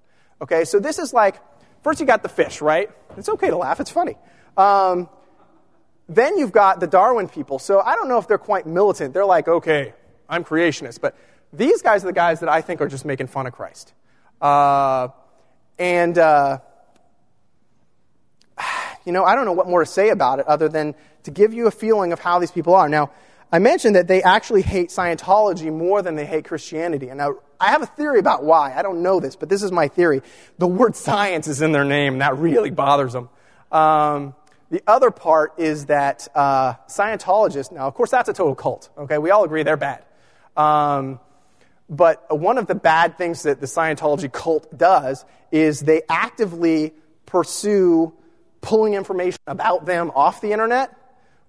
Okay, 0.42 0.64
so 0.66 0.80
this 0.80 0.98
is 1.00 1.12
like, 1.14 1.36
first 1.84 2.00
you 2.00 2.06
got 2.06 2.24
the 2.24 2.30
fish, 2.30 2.62
right? 2.62 2.90
It's 3.18 3.28
okay 3.28 3.50
to 3.50 3.58
laugh, 3.58 3.80
it's 3.82 3.92
funny. 3.92 4.16
Um, 4.56 5.10
then 6.08 6.38
you've 6.38 6.54
got 6.54 6.80
the 6.80 6.88
Darwin 6.88 7.28
people. 7.28 7.60
So 7.60 7.82
I 7.82 7.96
don't 7.96 8.08
know 8.08 8.18
if 8.18 8.28
they're 8.30 8.38
quite 8.38 8.66
militant. 8.66 9.14
They're 9.14 9.26
like, 9.26 9.50
okay, 9.50 9.94
I'm 10.30 10.46
creationist. 10.46 11.02
But 11.02 11.18
these 11.52 11.82
guys 11.82 12.04
are 12.04 12.08
the 12.08 12.14
guys 12.14 12.40
that 12.40 12.50
I 12.50 12.62
think 12.62 12.80
are 12.80 12.88
just 12.88 13.04
making 13.04 13.28
fun 13.28 13.46
of 13.46 13.52
Christ. 13.52 13.94
Uh, 14.42 15.10
and 15.78 16.18
uh, 16.18 16.60
you 19.08 19.14
know, 19.14 19.24
I 19.24 19.36
don't 19.36 19.46
know 19.46 19.54
what 19.54 19.68
more 19.70 19.80
to 19.80 19.86
say 19.86 20.10
about 20.10 20.40
it 20.40 20.48
other 20.48 20.68
than 20.68 20.94
to 21.24 21.32
give 21.32 21.54
you 21.54 21.66
a 21.66 21.72
feeling 21.72 22.12
of 22.12 22.20
how 22.20 22.40
these 22.40 22.52
people 22.52 22.76
are. 22.76 22.90
Now, 22.90 23.10
I 23.54 23.60
mentioned 23.60 23.96
that 23.96 24.08
they 24.10 24.22
actually 24.22 24.62
hate 24.62 24.90
Scientology 24.90 25.72
more 25.74 26.02
than 26.02 26.16
they 26.16 26.26
hate 26.26 26.44
Christianity. 26.44 27.08
And 27.08 27.18
now, 27.20 27.38
I 27.60 27.70
have 27.72 27.82
a 27.82 27.86
theory 27.86 28.20
about 28.20 28.44
why. 28.44 28.74
I 28.76 28.82
don't 28.82 29.02
know 29.02 29.22
this, 29.22 29.38
but 29.38 29.48
this 29.48 29.64
is 29.64 29.72
my 29.72 29.88
theory. 29.88 30.22
The 30.58 30.68
word 30.68 30.98
science 30.98 31.48
is 31.48 31.62
in 31.62 31.72
their 31.72 31.86
name, 31.86 32.16
and 32.16 32.22
that 32.22 32.38
really 32.38 32.70
bothers 32.70 33.14
them. 33.14 33.30
Um, 33.72 34.36
the 34.72 34.82
other 34.86 35.10
part 35.10 35.54
is 35.58 35.86
that 35.86 36.28
uh, 36.36 36.74
Scientologists, 36.90 37.72
now, 37.72 37.88
of 37.88 37.94
course, 37.94 38.12
that's 38.12 38.28
a 38.28 38.34
total 38.34 38.56
cult, 38.56 38.90
okay? 38.98 39.18
We 39.20 39.32
all 39.32 39.46
agree 39.46 39.64
they're 39.64 39.78
bad. 39.78 40.04
Um, 40.58 41.22
but 41.90 42.26
one 42.38 42.58
of 42.58 42.68
the 42.68 42.76
bad 42.76 43.18
things 43.18 43.44
that 43.44 43.62
the 43.62 43.68
Scientology 43.68 44.30
cult 44.30 44.78
does 44.78 45.24
is 45.54 45.80
they 45.80 46.02
actively 46.10 46.92
pursue 47.26 48.14
pulling 48.68 48.94
information 48.96 49.40
about 49.48 49.86
them 49.86 50.12
off 50.14 50.42
the 50.42 50.52
internet, 50.52 50.94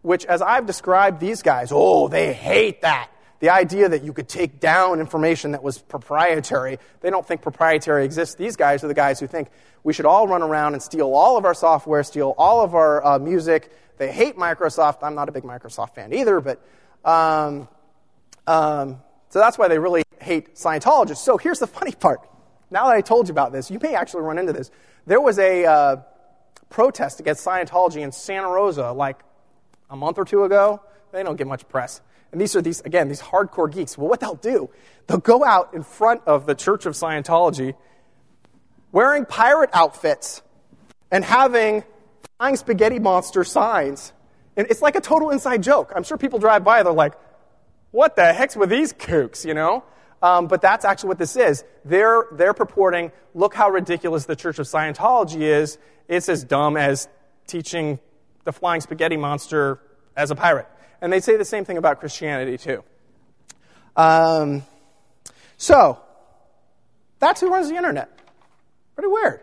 which, 0.02 0.24
as 0.26 0.40
I've 0.40 0.66
described, 0.66 1.18
these 1.20 1.42
guys, 1.42 1.70
oh, 1.72 2.06
they 2.06 2.32
hate 2.32 2.82
that. 2.82 3.10
The 3.40 3.50
idea 3.50 3.88
that 3.88 4.04
you 4.04 4.12
could 4.12 4.28
take 4.28 4.60
down 4.60 5.00
information 5.00 5.50
that 5.50 5.62
was 5.62 5.78
proprietary, 5.78 6.78
they 7.00 7.10
don't 7.10 7.26
think 7.26 7.42
proprietary 7.42 8.04
exists. 8.04 8.36
These 8.36 8.54
guys 8.54 8.84
are 8.84 8.88
the 8.88 8.94
guys 8.94 9.18
who 9.18 9.26
think 9.26 9.48
we 9.82 9.92
should 9.92 10.06
all 10.06 10.28
run 10.28 10.42
around 10.42 10.74
and 10.74 10.82
steal 10.82 11.12
all 11.12 11.36
of 11.36 11.44
our 11.44 11.54
software, 11.54 12.04
steal 12.04 12.36
all 12.38 12.62
of 12.62 12.76
our 12.76 13.04
uh, 13.04 13.18
music. 13.18 13.72
They 13.96 14.12
hate 14.12 14.36
Microsoft. 14.36 14.98
I'm 15.02 15.16
not 15.16 15.28
a 15.28 15.32
big 15.32 15.42
Microsoft 15.42 15.96
fan 15.96 16.12
either, 16.14 16.40
but 16.40 16.64
um, 17.04 17.66
um, 18.46 19.00
so 19.30 19.40
that's 19.40 19.58
why 19.58 19.66
they 19.66 19.80
really 19.80 20.04
hate 20.20 20.54
Scientologists. 20.54 21.18
So 21.24 21.36
here's 21.36 21.58
the 21.58 21.66
funny 21.66 21.92
part. 21.92 22.20
Now 22.70 22.86
that 22.86 22.94
I 22.94 23.00
told 23.00 23.26
you 23.26 23.32
about 23.32 23.50
this, 23.50 23.72
you 23.72 23.80
may 23.82 23.96
actually 23.96 24.22
run 24.22 24.38
into 24.38 24.52
this. 24.52 24.70
There 25.06 25.20
was 25.20 25.38
a, 25.40 25.64
uh, 25.64 25.96
protest 26.70 27.20
against 27.20 27.44
Scientology 27.44 28.00
in 28.02 28.12
Santa 28.12 28.48
Rosa 28.50 28.92
like 28.92 29.20
a 29.90 29.96
month 29.96 30.18
or 30.18 30.24
two 30.24 30.44
ago. 30.44 30.82
They 31.12 31.22
don't 31.22 31.36
get 31.36 31.46
much 31.46 31.68
press. 31.68 32.00
And 32.30 32.40
these 32.40 32.54
are 32.56 32.60
these, 32.62 32.80
again, 32.82 33.08
these 33.08 33.22
hardcore 33.22 33.72
geeks. 33.72 33.96
Well, 33.96 34.08
what 34.08 34.20
they'll 34.20 34.34
do, 34.34 34.68
they'll 35.06 35.18
go 35.18 35.44
out 35.44 35.72
in 35.72 35.82
front 35.82 36.22
of 36.26 36.44
the 36.46 36.54
Church 36.54 36.84
of 36.84 36.92
Scientology 36.92 37.74
wearing 38.92 39.24
pirate 39.24 39.70
outfits 39.72 40.42
and 41.10 41.24
having 41.24 41.84
flying 42.38 42.56
spaghetti 42.56 42.98
monster 42.98 43.44
signs. 43.44 44.12
And 44.56 44.66
it's 44.68 44.82
like 44.82 44.96
a 44.96 45.00
total 45.00 45.30
inside 45.30 45.62
joke. 45.62 45.92
I'm 45.96 46.02
sure 46.02 46.18
people 46.18 46.38
drive 46.38 46.64
by, 46.64 46.82
they're 46.82 46.92
like, 46.92 47.14
what 47.92 48.16
the 48.16 48.32
heck's 48.34 48.56
with 48.56 48.68
these 48.68 48.92
kooks, 48.92 49.46
you 49.46 49.54
know? 49.54 49.84
Um, 50.22 50.46
but 50.48 50.60
that's 50.60 50.84
actually 50.84 51.08
what 51.08 51.18
this 51.18 51.36
is. 51.36 51.64
They're, 51.84 52.26
they're 52.32 52.54
purporting, 52.54 53.12
look 53.34 53.54
how 53.54 53.70
ridiculous 53.70 54.26
the 54.26 54.36
Church 54.36 54.58
of 54.58 54.66
Scientology 54.66 55.40
is. 55.40 55.78
It's 56.08 56.28
as 56.28 56.42
dumb 56.44 56.76
as 56.76 57.08
teaching 57.46 57.98
the 58.44 58.52
flying 58.52 58.80
spaghetti 58.80 59.16
monster 59.16 59.80
as 60.16 60.30
a 60.30 60.34
pirate. 60.34 60.66
And 61.00 61.12
they 61.12 61.20
say 61.20 61.36
the 61.36 61.44
same 61.44 61.64
thing 61.64 61.76
about 61.78 62.00
Christianity, 62.00 62.58
too. 62.58 62.82
Um, 63.94 64.62
so, 65.56 65.98
that's 67.20 67.40
who 67.40 67.50
runs 67.50 67.68
the 67.68 67.76
internet. 67.76 68.10
Pretty 68.96 69.08
weird. 69.10 69.42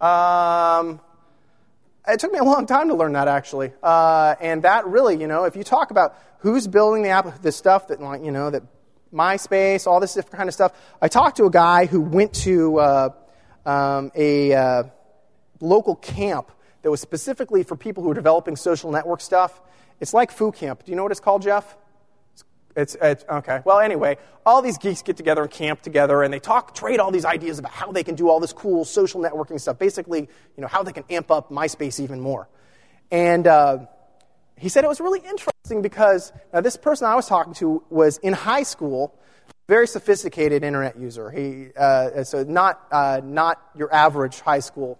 Um, 0.00 1.00
it 2.06 2.20
took 2.20 2.30
me 2.32 2.38
a 2.38 2.44
long 2.44 2.66
time 2.66 2.88
to 2.88 2.94
learn 2.94 3.14
that 3.14 3.26
actually, 3.26 3.72
uh, 3.82 4.36
and 4.40 4.62
that 4.62 4.86
really, 4.86 5.20
you 5.20 5.26
know, 5.26 5.44
if 5.44 5.56
you 5.56 5.64
talk 5.64 5.90
about 5.90 6.16
who's 6.38 6.68
building 6.68 7.02
the 7.02 7.08
app, 7.08 7.42
the 7.42 7.50
stuff 7.50 7.88
that, 7.88 8.00
like, 8.00 8.24
you 8.24 8.30
know, 8.30 8.50
that 8.50 8.62
MySpace, 9.12 9.86
all 9.86 10.00
this 10.00 10.14
different 10.14 10.36
kind 10.36 10.48
of 10.48 10.54
stuff. 10.54 10.72
I 11.00 11.08
talked 11.08 11.36
to 11.38 11.44
a 11.44 11.50
guy 11.50 11.86
who 11.86 12.00
went 12.00 12.32
to 12.44 12.78
uh, 12.78 13.08
um, 13.64 14.10
a 14.14 14.52
uh, 14.52 14.82
local 15.60 15.96
camp 15.96 16.52
that 16.82 16.90
was 16.90 17.00
specifically 17.00 17.62
for 17.62 17.76
people 17.76 18.02
who 18.02 18.08
were 18.08 18.14
developing 18.14 18.56
social 18.56 18.90
network 18.92 19.20
stuff. 19.20 19.60
It's 20.00 20.14
like 20.14 20.30
Foo 20.30 20.52
Camp. 20.52 20.84
Do 20.84 20.92
you 20.92 20.96
know 20.96 21.02
what 21.02 21.12
it's 21.12 21.20
called, 21.20 21.42
Jeff? 21.42 21.76
It's, 22.76 22.96
it's, 23.02 23.24
okay. 23.28 23.60
Well, 23.64 23.80
anyway, 23.80 24.18
all 24.46 24.62
these 24.62 24.78
geeks 24.78 25.02
get 25.02 25.16
together 25.16 25.42
and 25.42 25.50
camp 25.50 25.82
together, 25.82 26.22
and 26.22 26.32
they 26.32 26.38
talk, 26.38 26.74
trade 26.76 27.00
all 27.00 27.10
these 27.10 27.24
ideas 27.24 27.58
about 27.58 27.72
how 27.72 27.90
they 27.90 28.04
can 28.04 28.14
do 28.14 28.28
all 28.28 28.38
this 28.38 28.52
cool 28.52 28.84
social 28.84 29.20
networking 29.20 29.60
stuff. 29.60 29.78
Basically, 29.80 30.20
you 30.20 30.60
know, 30.60 30.68
how 30.68 30.84
they 30.84 30.92
can 30.92 31.02
amp 31.10 31.30
up 31.32 31.50
MySpace 31.50 31.98
even 31.98 32.20
more. 32.20 32.48
And 33.10 33.46
uh, 33.48 33.78
he 34.58 34.68
said 34.68 34.84
it 34.84 34.88
was 34.88 35.00
really 35.00 35.20
interesting 35.20 35.82
because 35.82 36.32
now 36.52 36.60
this 36.60 36.76
person 36.76 37.06
I 37.06 37.14
was 37.14 37.26
talking 37.26 37.54
to 37.54 37.82
was 37.90 38.18
in 38.18 38.32
high 38.32 38.64
school, 38.64 39.14
very 39.68 39.86
sophisticated 39.86 40.64
internet 40.64 40.98
user. 40.98 41.30
He, 41.30 41.68
uh, 41.76 42.24
so 42.24 42.42
not, 42.42 42.80
uh, 42.90 43.20
not 43.22 43.60
your 43.76 43.92
average 43.94 44.40
high 44.40 44.60
school 44.60 44.98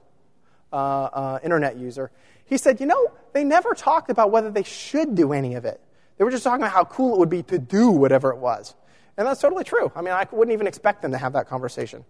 uh, 0.72 0.76
uh, 0.76 1.38
internet 1.42 1.76
user. 1.76 2.10
He 2.44 2.56
said, 2.58 2.80
you 2.80 2.86
know, 2.86 3.08
they 3.32 3.44
never 3.44 3.74
talked 3.74 4.10
about 4.10 4.30
whether 4.30 4.50
they 4.50 4.62
should 4.62 5.14
do 5.14 5.32
any 5.32 5.54
of 5.54 5.64
it. 5.64 5.80
They 6.16 6.24
were 6.24 6.30
just 6.30 6.44
talking 6.44 6.62
about 6.62 6.72
how 6.74 6.84
cool 6.84 7.14
it 7.14 7.18
would 7.18 7.30
be 7.30 7.42
to 7.44 7.58
do 7.58 7.90
whatever 7.90 8.30
it 8.30 8.38
was. 8.38 8.74
And 9.16 9.26
that's 9.26 9.40
totally 9.40 9.64
true. 9.64 9.90
I 9.96 10.00
mean, 10.02 10.12
I 10.14 10.26
wouldn't 10.30 10.52
even 10.52 10.66
expect 10.66 11.02
them 11.02 11.12
to 11.12 11.18
have 11.18 11.32
that 11.34 11.48
conversation. 11.48 12.04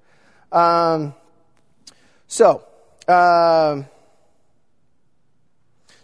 Um, 0.53 1.15
so, 2.27 2.63
um, 3.07 3.87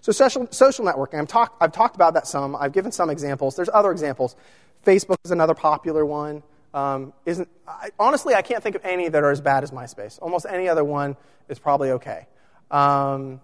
so 0.05 0.13
social, 0.13 0.47
social 0.51 0.85
networking, 0.85 1.19
I'm 1.19 1.27
talk, 1.27 1.55
I've 1.63 1.73
talked 1.73 1.95
about 1.97 2.13
that 2.13 2.27
some. 2.27 2.55
I've 2.57 2.73
given 2.73 2.93
some 2.93 3.09
examples. 3.09 3.57
There's 3.57 3.71
other 3.73 3.91
examples. 3.91 4.37
Facebook 4.85 5.17
is 5.25 5.31
another 5.31 5.55
popular 5.55 6.05
one. 6.05 6.43
Um, 6.75 7.15
isn't, 7.25 7.49
I, 7.67 7.89
honestly, 7.99 8.35
I 8.35 8.43
can't 8.43 8.63
think 8.63 8.77
of 8.77 8.85
any 8.85 9.09
that 9.09 9.23
are 9.25 9.31
as 9.31 9.41
bad 9.41 9.63
as 9.63 9.71
MySpace. 9.71 10.19
Almost 10.21 10.45
any 10.47 10.69
other 10.69 10.85
one 10.85 11.17
is 11.49 11.59
probably 11.59 11.93
okay. 11.93 12.27
Um, 12.71 13.41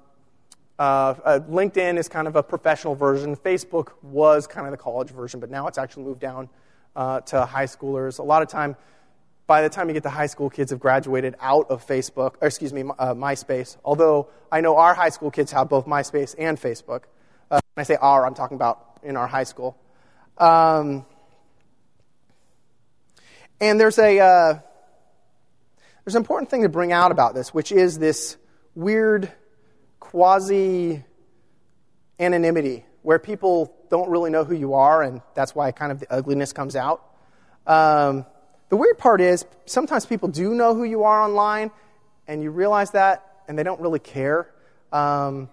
uh, 0.79 0.83
uh, 1.25 1.41
LinkedIn 1.49 1.97
is 1.97 2.11
kind 2.11 2.29
of 2.29 2.37
a 2.37 2.43
professional 2.43 2.95
version. 2.95 3.37
Facebook 3.37 3.93
was 4.03 4.47
kind 4.47 4.67
of 4.67 4.71
the 4.73 4.77
college 4.77 5.09
version, 5.09 5.41
but 5.41 5.51
now 5.51 5.67
it's 5.67 5.79
actually 5.79 6.03
moved 6.03 6.21
down 6.21 6.51
uh, 6.95 7.21
to 7.21 7.47
high 7.47 7.65
schoolers. 7.65 8.19
A 8.19 8.23
lot 8.23 8.43
of 8.43 8.49
time, 8.49 8.77
by 9.51 9.63
the 9.63 9.69
time 9.69 9.89
you 9.89 9.95
get 9.95 10.05
to 10.05 10.09
high 10.11 10.29
school, 10.29 10.49
kids 10.49 10.71
have 10.71 10.79
graduated 10.79 11.35
out 11.41 11.69
of 11.71 11.85
Facebook, 11.85 12.35
or 12.41 12.47
excuse 12.47 12.73
me, 12.73 12.83
uh, 13.01 13.15
MySpace. 13.15 13.77
Although 13.85 14.29
I 14.53 14.61
know 14.61 14.77
our 14.77 14.95
high 14.95 15.09
school 15.09 15.33
kids 15.33 15.51
have 15.51 15.69
both 15.69 15.87
MySpace 15.87 16.37
and 16.39 16.57
Facebook. 16.57 17.01
Uh, 17.51 17.59
when 17.75 17.81
I 17.81 17.83
say 17.83 17.97
our, 17.97 18.25
I'm 18.25 18.35
talking 18.35 18.55
about 18.55 19.01
in 19.03 19.17
our 19.17 19.27
high 19.27 19.43
school. 19.43 19.77
Um, 20.39 21.05
and 23.61 23.81
there's 23.81 23.99
a 23.99 24.21
uh, 24.21 24.61
there's 26.05 26.15
an 26.15 26.23
important 26.23 26.49
thing 26.49 26.63
to 26.63 26.69
bring 26.69 26.93
out 26.93 27.11
about 27.11 27.35
this, 27.35 27.53
which 27.53 27.73
is 27.73 27.99
this 27.99 28.37
weird 28.77 29.33
quasi 29.99 31.03
anonymity 32.21 32.85
where 33.03 33.19
people 33.19 33.75
don't 33.91 34.11
really 34.11 34.31
know 34.31 34.45
who 34.45 34.55
you 34.55 34.75
are, 34.75 35.03
and 35.03 35.23
that's 35.35 35.57
why 35.57 35.73
kind 35.73 35.91
of 35.91 35.99
the 35.99 36.07
ugliness 36.13 36.53
comes 36.53 36.77
out. 36.77 37.05
Um, 37.67 38.25
the 38.71 38.77
weird 38.77 38.99
part 38.99 39.21
is 39.21 39.45
sometimes 39.67 40.07
people 40.07 40.29
do 40.29 40.55
know 40.55 40.77
who 40.77 40.85
you 40.85 41.03
are 41.03 41.21
online, 41.21 41.73
and 42.29 42.41
you 42.41 42.53
realize 42.53 42.93
that, 42.93 43.37
and 43.49 43.59
they 43.59 43.65
don't 43.65 43.81
really 43.81 43.99
care. 43.99 44.49
Um, 44.93 45.49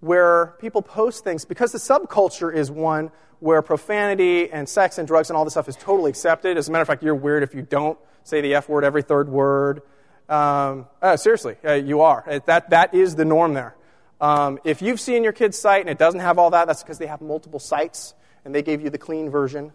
where 0.00 0.54
people 0.60 0.80
post 0.80 1.24
things, 1.24 1.44
because 1.44 1.72
the 1.72 1.78
subculture 1.78 2.52
is 2.54 2.70
one 2.70 3.10
where 3.40 3.60
profanity 3.62 4.50
and 4.50 4.68
sex 4.68 4.98
and 4.98 5.08
drugs 5.08 5.30
and 5.30 5.36
all 5.36 5.44
this 5.44 5.54
stuff 5.54 5.68
is 5.68 5.76
totally 5.76 6.10
accepted. 6.10 6.56
As 6.56 6.68
a 6.68 6.72
matter 6.72 6.82
of 6.82 6.88
fact, 6.88 7.02
you're 7.02 7.14
weird 7.14 7.42
if 7.42 7.54
you 7.54 7.62
don't 7.62 7.98
say 8.22 8.40
the 8.40 8.54
F 8.54 8.68
word 8.68 8.84
every 8.84 9.02
third 9.02 9.28
word. 9.28 9.82
Um, 10.28 10.86
uh, 11.02 11.16
seriously, 11.16 11.56
uh, 11.64 11.72
you 11.74 12.02
are. 12.02 12.24
Uh, 12.28 12.40
that, 12.46 12.70
that 12.70 12.94
is 12.94 13.16
the 13.16 13.24
norm 13.24 13.54
there. 13.54 13.74
Um, 14.20 14.58
if 14.64 14.80
you've 14.82 15.00
seen 15.00 15.24
your 15.24 15.32
kid's 15.32 15.58
site 15.58 15.80
and 15.80 15.90
it 15.90 15.98
doesn't 15.98 16.20
have 16.20 16.38
all 16.38 16.50
that, 16.50 16.66
that's 16.66 16.82
because 16.82 16.98
they 16.98 17.06
have 17.06 17.20
multiple 17.20 17.58
sites 17.60 18.14
and 18.44 18.54
they 18.54 18.62
gave 18.62 18.80
you 18.82 18.90
the 18.90 18.98
clean 18.98 19.30
version. 19.30 19.72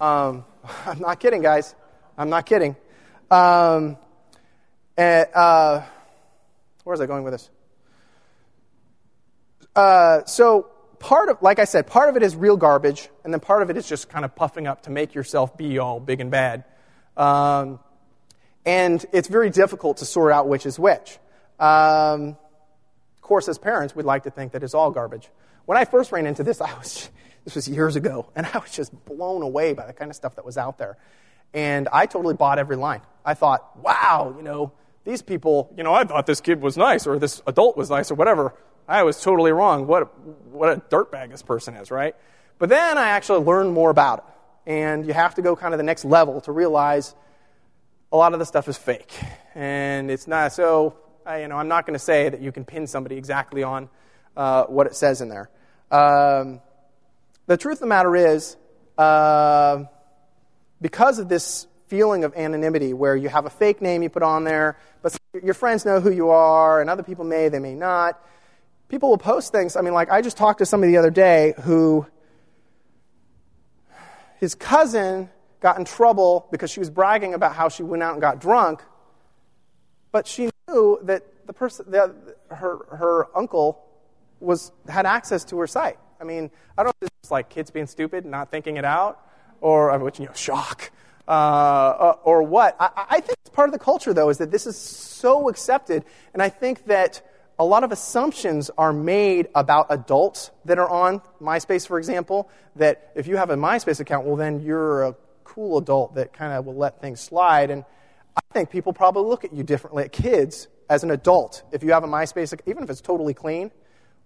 Um, 0.00 0.44
I'm 0.86 0.98
not 0.98 1.18
kidding, 1.20 1.40
guys. 1.42 1.74
I'm 2.18 2.30
not 2.30 2.46
kidding. 2.46 2.76
Um, 3.30 3.98
and, 4.96 5.26
uh, 5.34 5.82
where 6.84 6.94
is 6.94 7.00
I 7.00 7.06
going 7.06 7.24
with 7.24 7.34
this? 7.34 7.50
Uh, 9.74 10.24
so 10.24 10.68
part 10.98 11.28
of, 11.28 11.42
like 11.42 11.58
I 11.58 11.64
said, 11.64 11.86
part 11.86 12.08
of 12.08 12.16
it 12.16 12.22
is 12.22 12.34
real 12.34 12.56
garbage, 12.56 13.08
and 13.22 13.32
then 13.32 13.40
part 13.40 13.62
of 13.62 13.68
it 13.68 13.76
is 13.76 13.86
just 13.86 14.08
kind 14.08 14.24
of 14.24 14.34
puffing 14.34 14.66
up 14.66 14.82
to 14.84 14.90
make 14.90 15.14
yourself 15.14 15.56
be 15.58 15.78
all 15.78 16.00
big 16.00 16.20
and 16.20 16.30
bad. 16.30 16.64
Um, 17.16 17.78
and 18.64 19.04
it's 19.12 19.28
very 19.28 19.50
difficult 19.50 19.98
to 19.98 20.06
sort 20.06 20.32
out 20.32 20.48
which 20.48 20.64
is 20.64 20.78
which. 20.78 21.18
Um, 21.60 22.36
of 23.18 23.22
course, 23.22 23.46
as 23.48 23.58
parents, 23.58 23.94
we'd 23.94 24.06
like 24.06 24.22
to 24.22 24.30
think 24.30 24.52
that 24.52 24.62
it's 24.62 24.74
all 24.74 24.90
garbage. 24.90 25.28
When 25.66 25.76
I 25.76 25.84
first 25.84 26.10
ran 26.12 26.26
into 26.26 26.42
this, 26.42 26.60
I 26.62 26.72
was 26.78 27.10
this 27.44 27.54
was 27.54 27.68
years 27.68 27.96
ago, 27.96 28.30
and 28.34 28.46
I 28.46 28.56
was 28.58 28.70
just 28.70 28.92
blown 29.04 29.42
away 29.42 29.74
by 29.74 29.84
the 29.86 29.92
kind 29.92 30.10
of 30.10 30.16
stuff 30.16 30.36
that 30.36 30.44
was 30.46 30.56
out 30.56 30.78
there 30.78 30.96
and 31.56 31.88
I 31.90 32.04
totally 32.04 32.34
bought 32.34 32.58
every 32.58 32.76
line. 32.76 33.00
I 33.24 33.32
thought, 33.34 33.78
wow, 33.80 34.34
you 34.36 34.42
know, 34.42 34.72
these 35.04 35.22
people, 35.22 35.72
you 35.76 35.82
know, 35.84 35.94
I 35.94 36.04
thought 36.04 36.26
this 36.26 36.40
kid 36.42 36.60
was 36.60 36.76
nice 36.76 37.06
or 37.06 37.18
this 37.18 37.40
adult 37.46 37.76
was 37.78 37.88
nice 37.90 38.10
or 38.10 38.14
whatever. 38.14 38.54
I 38.86 39.02
was 39.04 39.18
totally 39.22 39.52
wrong. 39.52 39.86
What 39.86 40.02
a, 40.02 40.06
what 40.50 40.68
a 40.68 40.76
dirtbag 40.94 41.30
this 41.30 41.42
person 41.42 41.74
is, 41.76 41.90
right? 41.90 42.14
But 42.58 42.68
then 42.68 42.98
I 42.98 43.08
actually 43.08 43.40
learned 43.42 43.72
more 43.72 43.88
about 43.90 44.18
it. 44.18 44.24
And 44.70 45.06
you 45.06 45.14
have 45.14 45.36
to 45.36 45.42
go 45.42 45.56
kind 45.56 45.72
of 45.74 45.78
the 45.78 45.84
next 45.84 46.04
level 46.04 46.40
to 46.42 46.52
realize 46.52 47.14
a 48.12 48.16
lot 48.18 48.32
of 48.34 48.38
the 48.38 48.44
stuff 48.44 48.68
is 48.68 48.76
fake. 48.76 49.12
And 49.54 50.10
it's 50.10 50.26
not 50.26 50.52
so, 50.52 50.96
I, 51.24 51.40
you 51.42 51.48
know, 51.48 51.56
I'm 51.56 51.68
not 51.68 51.86
going 51.86 51.94
to 51.94 52.04
say 52.04 52.28
that 52.28 52.42
you 52.42 52.52
can 52.52 52.64
pin 52.66 52.86
somebody 52.86 53.16
exactly 53.16 53.62
on 53.62 53.88
uh, 54.36 54.64
what 54.64 54.86
it 54.88 54.94
says 54.94 55.20
in 55.22 55.30
there. 55.30 55.48
Um, 55.90 56.60
the 57.46 57.56
truth 57.56 57.74
of 57.76 57.80
the 57.80 57.86
matter 57.86 58.14
is, 58.14 58.56
uh, 58.98 59.84
because 60.80 61.18
of 61.18 61.28
this 61.28 61.66
feeling 61.88 62.24
of 62.24 62.34
anonymity 62.34 62.92
where 62.92 63.14
you 63.16 63.28
have 63.28 63.46
a 63.46 63.50
fake 63.50 63.80
name 63.80 64.02
you 64.02 64.10
put 64.10 64.22
on 64.22 64.44
there, 64.44 64.76
but 65.02 65.16
your 65.42 65.54
friends 65.54 65.84
know 65.84 66.00
who 66.00 66.10
you 66.10 66.30
are, 66.30 66.80
and 66.80 66.90
other 66.90 67.02
people 67.02 67.24
may, 67.24 67.48
they 67.48 67.58
may 67.60 67.74
not. 67.74 68.20
People 68.88 69.08
will 69.10 69.18
post 69.18 69.52
things. 69.52 69.76
I 69.76 69.82
mean, 69.82 69.94
like, 69.94 70.10
I 70.10 70.20
just 70.20 70.36
talked 70.36 70.58
to 70.58 70.66
somebody 70.66 70.92
the 70.92 70.98
other 70.98 71.10
day 71.10 71.54
who 71.62 72.06
his 74.38 74.54
cousin 74.54 75.30
got 75.60 75.78
in 75.78 75.84
trouble 75.84 76.46
because 76.52 76.70
she 76.70 76.80
was 76.80 76.90
bragging 76.90 77.34
about 77.34 77.54
how 77.54 77.68
she 77.68 77.82
went 77.82 78.02
out 78.02 78.12
and 78.12 78.20
got 78.20 78.40
drunk, 78.40 78.82
but 80.12 80.26
she 80.26 80.50
knew 80.68 80.98
that 81.02 81.22
the 81.46 81.52
person, 81.52 81.86
the, 81.90 82.14
her, 82.50 82.78
her 82.96 83.36
uncle 83.36 83.82
was, 84.40 84.72
had 84.88 85.06
access 85.06 85.44
to 85.44 85.58
her 85.58 85.66
site. 85.66 85.98
I 86.20 86.24
mean, 86.24 86.50
I 86.76 86.82
don't 86.82 86.94
know 87.00 87.06
if 87.06 87.10
it's 87.22 87.30
like 87.30 87.48
kids 87.48 87.70
being 87.70 87.86
stupid 87.86 88.24
and 88.24 88.30
not 88.30 88.50
thinking 88.50 88.76
it 88.76 88.84
out, 88.84 89.20
or 89.60 89.96
which, 89.98 90.20
you 90.20 90.26
know, 90.26 90.32
shock, 90.34 90.90
uh, 91.28 91.30
uh 91.30 92.16
or 92.22 92.42
what. 92.42 92.76
I, 92.78 92.90
I 93.10 93.20
think 93.20 93.38
it's 93.44 93.50
part 93.54 93.68
of 93.68 93.72
the 93.72 93.78
culture, 93.78 94.12
though, 94.14 94.28
is 94.28 94.38
that 94.38 94.50
this 94.50 94.66
is 94.66 94.78
so 94.78 95.48
accepted, 95.48 96.04
and 96.32 96.42
I 96.42 96.48
think 96.48 96.86
that 96.86 97.22
a 97.58 97.64
lot 97.64 97.84
of 97.84 97.92
assumptions 97.92 98.70
are 98.76 98.92
made 98.92 99.48
about 99.54 99.86
adults 99.88 100.50
that 100.66 100.78
are 100.78 100.88
on 100.88 101.22
MySpace, 101.40 101.86
for 101.86 101.98
example, 101.98 102.50
that 102.76 103.10
if 103.14 103.26
you 103.26 103.36
have 103.36 103.48
a 103.50 103.56
MySpace 103.56 103.98
account, 103.98 104.26
well, 104.26 104.36
then 104.36 104.60
you're 104.60 105.04
a 105.04 105.16
cool 105.44 105.78
adult 105.78 106.16
that 106.16 106.32
kind 106.34 106.52
of 106.52 106.66
will 106.66 106.74
let 106.76 107.00
things 107.00 107.18
slide. 107.18 107.70
And 107.70 107.84
I 108.36 108.40
think 108.52 108.68
people 108.68 108.92
probably 108.92 109.22
look 109.30 109.42
at 109.46 109.54
you 109.54 109.62
differently, 109.64 110.04
at 110.04 110.12
kids, 110.12 110.68
as 110.90 111.02
an 111.02 111.10
adult. 111.10 111.62
If 111.72 111.82
you 111.82 111.92
have 111.92 112.04
a 112.04 112.06
MySpace, 112.06 112.52
even 112.66 112.82
if 112.84 112.90
it's 112.90 113.00
totally 113.00 113.32
clean, 113.32 113.70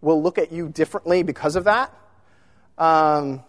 will 0.01 0.21
look 0.21 0.37
at 0.37 0.51
you 0.51 0.69
differently 0.69 1.23
because 1.23 1.55
of 1.55 1.65
that. 1.65 1.95
Um, 2.79 3.45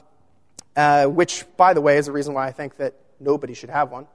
uh, 0.75 1.05
which, 1.05 1.45
by 1.57 1.73
the 1.73 1.81
way, 1.81 1.97
is 1.97 2.05
the 2.05 2.11
reason 2.11 2.33
why 2.33 2.47
I 2.47 2.51
think 2.51 2.77
that 2.77 2.93
nobody 3.19 3.53
should 3.53 3.69
have 3.69 3.91
one. 3.91 4.07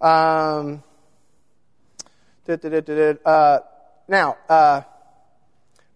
Um, 0.00 0.82
uh, 2.48 3.58
now, 4.08 4.36
uh, 4.48 4.82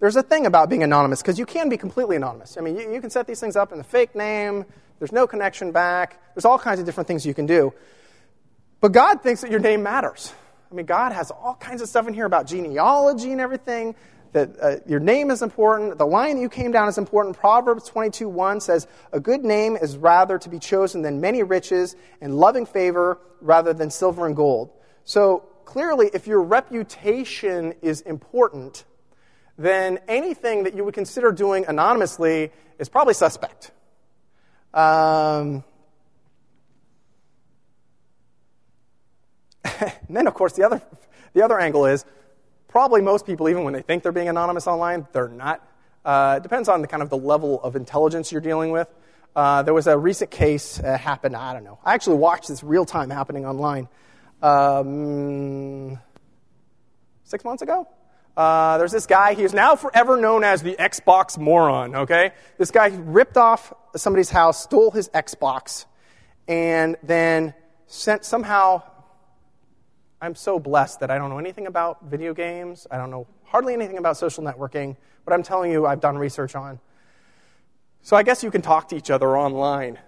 there's 0.00 0.16
a 0.16 0.22
thing 0.22 0.46
about 0.46 0.68
being 0.68 0.82
anonymous 0.82 1.22
because 1.22 1.38
you 1.38 1.46
can 1.46 1.68
be 1.68 1.76
completely 1.76 2.16
anonymous. 2.16 2.56
I 2.58 2.60
mean, 2.60 2.76
you, 2.76 2.92
you, 2.92 3.00
can 3.00 3.10
set 3.10 3.26
these 3.26 3.40
things 3.40 3.56
up 3.56 3.72
in 3.72 3.80
a 3.80 3.84
fake 3.84 4.14
name. 4.14 4.64
There's 4.98 5.12
no 5.12 5.26
connection 5.26 5.72
back. 5.72 6.20
There's 6.34 6.44
all 6.44 6.58
kinds 6.58 6.80
of 6.80 6.86
different 6.86 7.08
things 7.08 7.24
you 7.26 7.34
can 7.34 7.46
do. 7.46 7.72
But 8.80 8.92
God 8.92 9.22
thinks 9.22 9.40
that 9.40 9.50
your 9.50 9.60
name 9.60 9.82
matters. 9.82 10.32
I 10.70 10.74
mean, 10.74 10.86
God 10.86 11.12
has 11.12 11.30
all 11.30 11.54
kinds 11.58 11.80
of 11.82 11.88
stuff 11.88 12.06
in 12.06 12.14
here 12.14 12.26
about 12.26 12.46
genealogy 12.46 13.32
and 13.32 13.40
everything 13.40 13.94
that 14.34 14.50
uh, 14.60 14.76
your 14.86 15.00
name 15.00 15.30
is 15.30 15.40
important. 15.42 15.96
The 15.96 16.04
line 16.06 16.36
that 16.36 16.42
you 16.42 16.48
came 16.50 16.72
down 16.72 16.88
is 16.88 16.98
important. 16.98 17.36
Proverbs 17.38 17.84
22 17.88 18.28
1 18.28 18.60
says, 18.60 18.86
A 19.12 19.20
good 19.20 19.44
name 19.44 19.76
is 19.80 19.96
rather 19.96 20.36
to 20.38 20.48
be 20.50 20.58
chosen 20.58 21.02
than 21.02 21.20
many 21.20 21.42
riches, 21.44 21.94
and 22.20 22.34
loving 22.36 22.66
favor 22.66 23.18
rather 23.40 23.72
than 23.72 23.90
silver 23.90 24.26
and 24.26 24.34
gold. 24.34 24.70
So 25.04 25.44
clearly, 25.64 26.10
if 26.12 26.26
your 26.26 26.42
reputation 26.42 27.74
is 27.80 28.00
important, 28.02 28.84
then 29.56 30.00
anything 30.08 30.64
that 30.64 30.74
you 30.74 30.82
would 30.84 30.94
consider 30.94 31.30
doing 31.30 31.64
anonymously 31.68 32.50
is 32.80 32.88
probably 32.88 33.14
suspect. 33.14 33.70
Um, 34.74 34.82
and 39.64 39.92
then, 40.10 40.26
of 40.26 40.34
course, 40.34 40.54
the 40.54 40.64
other, 40.64 40.82
the 41.34 41.44
other 41.44 41.60
angle 41.60 41.86
is 41.86 42.04
Probably 42.74 43.02
most 43.02 43.24
people, 43.24 43.48
even 43.48 43.62
when 43.62 43.72
they 43.72 43.82
think 43.82 44.02
they're 44.02 44.10
being 44.10 44.28
anonymous 44.28 44.66
online, 44.66 45.06
they're 45.12 45.28
not. 45.28 45.64
Uh, 46.04 46.40
depends 46.40 46.68
on 46.68 46.80
the 46.82 46.88
kind 46.88 47.04
of 47.04 47.08
the 47.08 47.16
level 47.16 47.60
of 47.62 47.76
intelligence 47.76 48.32
you're 48.32 48.40
dealing 48.40 48.72
with. 48.72 48.88
Uh, 49.36 49.62
there 49.62 49.72
was 49.72 49.86
a 49.86 49.96
recent 49.96 50.32
case 50.32 50.80
uh, 50.80 50.98
happened. 50.98 51.36
I 51.36 51.52
don't 51.52 51.62
know. 51.62 51.78
I 51.84 51.94
actually 51.94 52.16
watched 52.16 52.48
this 52.48 52.64
real 52.64 52.84
time 52.84 53.10
happening 53.10 53.46
online 53.46 53.86
um, 54.42 56.00
six 57.22 57.44
months 57.44 57.62
ago. 57.62 57.86
Uh, 58.36 58.76
there's 58.78 58.90
this 58.90 59.06
guy. 59.06 59.34
He 59.34 59.44
is 59.44 59.54
now 59.54 59.76
forever 59.76 60.16
known 60.16 60.42
as 60.42 60.60
the 60.60 60.74
Xbox 60.74 61.38
moron. 61.38 61.94
Okay, 61.94 62.32
this 62.58 62.72
guy 62.72 62.88
ripped 62.88 63.36
off 63.36 63.72
somebody's 63.94 64.30
house, 64.30 64.60
stole 64.60 64.90
his 64.90 65.08
Xbox, 65.10 65.84
and 66.48 66.96
then 67.04 67.54
sent 67.86 68.24
somehow 68.24 68.82
I'm 70.24 70.34
so 70.34 70.58
blessed 70.58 71.00
that 71.00 71.10
I 71.10 71.18
don't 71.18 71.28
know 71.28 71.38
anything 71.38 71.66
about 71.66 72.04
video 72.06 72.32
games. 72.32 72.86
I 72.90 72.96
don't 72.96 73.10
know 73.10 73.26
hardly 73.44 73.74
anything 73.74 73.98
about 73.98 74.16
social 74.16 74.42
networking. 74.42 74.96
but 75.26 75.34
I'm 75.34 75.42
telling 75.42 75.70
you, 75.70 75.84
I've 75.86 76.00
done 76.00 76.16
research 76.16 76.54
on. 76.54 76.80
So 78.00 78.16
I 78.16 78.22
guess 78.22 78.42
you 78.42 78.50
can 78.50 78.62
talk 78.62 78.88
to 78.88 78.96
each 78.96 79.10
other 79.10 79.36
online 79.36 79.98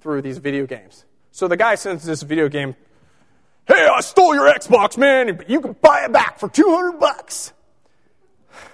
through 0.00 0.22
these 0.22 0.38
video 0.38 0.66
games. 0.66 1.04
So 1.30 1.46
the 1.46 1.56
guy 1.56 1.76
sends 1.76 2.04
this 2.04 2.22
video 2.22 2.48
game, 2.48 2.76
"Hey, 3.66 3.84
I 3.86 4.00
stole 4.00 4.32
your 4.34 4.48
Xbox, 4.52 4.96
man, 4.96 5.36
but 5.36 5.50
you 5.50 5.60
can 5.60 5.72
buy 5.74 6.04
it 6.04 6.12
back 6.12 6.38
for 6.38 6.48
200 6.48 6.98
bucks." 7.00 7.52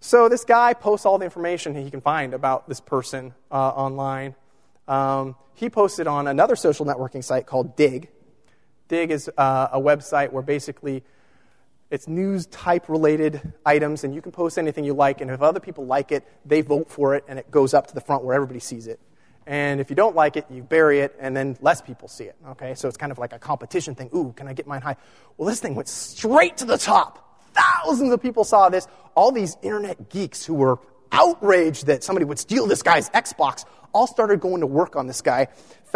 So 0.00 0.28
this 0.28 0.44
guy 0.44 0.72
posts 0.72 1.04
all 1.04 1.18
the 1.18 1.24
information 1.24 1.74
he 1.74 1.90
can 1.90 2.00
find 2.00 2.32
about 2.32 2.68
this 2.68 2.78
person 2.78 3.34
uh, 3.50 3.54
online. 3.56 4.36
Um, 4.86 5.34
he 5.54 5.68
posted 5.68 6.06
on 6.06 6.28
another 6.28 6.54
social 6.54 6.86
networking 6.86 7.24
site 7.24 7.44
called 7.46 7.74
Digg, 7.74 8.08
Digg 8.88 9.10
is 9.10 9.30
uh, 9.36 9.68
a 9.72 9.80
website 9.80 10.32
where 10.32 10.42
basically 10.42 11.02
it's 11.90 12.08
news 12.08 12.46
type 12.46 12.88
related 12.88 13.52
items, 13.64 14.04
and 14.04 14.14
you 14.14 14.20
can 14.22 14.32
post 14.32 14.58
anything 14.58 14.84
you 14.84 14.94
like. 14.94 15.20
And 15.20 15.30
if 15.30 15.42
other 15.42 15.60
people 15.60 15.86
like 15.86 16.12
it, 16.12 16.24
they 16.44 16.60
vote 16.60 16.88
for 16.90 17.14
it, 17.14 17.24
and 17.28 17.38
it 17.38 17.50
goes 17.50 17.74
up 17.74 17.86
to 17.88 17.94
the 17.94 18.00
front 18.00 18.24
where 18.24 18.34
everybody 18.34 18.58
sees 18.60 18.86
it. 18.86 18.98
And 19.48 19.80
if 19.80 19.90
you 19.90 19.96
don't 19.96 20.16
like 20.16 20.36
it, 20.36 20.44
you 20.50 20.62
bury 20.64 21.00
it, 21.00 21.14
and 21.20 21.36
then 21.36 21.56
less 21.60 21.80
people 21.80 22.08
see 22.08 22.24
it. 22.24 22.34
Okay, 22.50 22.74
so 22.74 22.88
it's 22.88 22.96
kind 22.96 23.12
of 23.12 23.18
like 23.18 23.32
a 23.32 23.38
competition 23.38 23.94
thing. 23.94 24.10
Ooh, 24.14 24.32
can 24.36 24.48
I 24.48 24.52
get 24.54 24.66
mine 24.66 24.82
high? 24.82 24.96
Well, 25.36 25.48
this 25.48 25.60
thing 25.60 25.76
went 25.76 25.88
straight 25.88 26.56
to 26.58 26.64
the 26.64 26.76
top. 26.78 27.22
Thousands 27.84 28.12
of 28.12 28.20
people 28.20 28.42
saw 28.42 28.68
this. 28.68 28.88
All 29.14 29.30
these 29.30 29.56
internet 29.62 30.10
geeks 30.10 30.44
who 30.44 30.54
were 30.54 30.80
outraged 31.12 31.86
that 31.86 32.02
somebody 32.02 32.24
would 32.24 32.40
steal 32.40 32.66
this 32.66 32.82
guy's 32.82 33.08
Xbox 33.10 33.64
all 33.94 34.08
started 34.08 34.40
going 34.40 34.60
to 34.60 34.66
work 34.66 34.96
on 34.96 35.06
this 35.06 35.22
guy, 35.22 35.46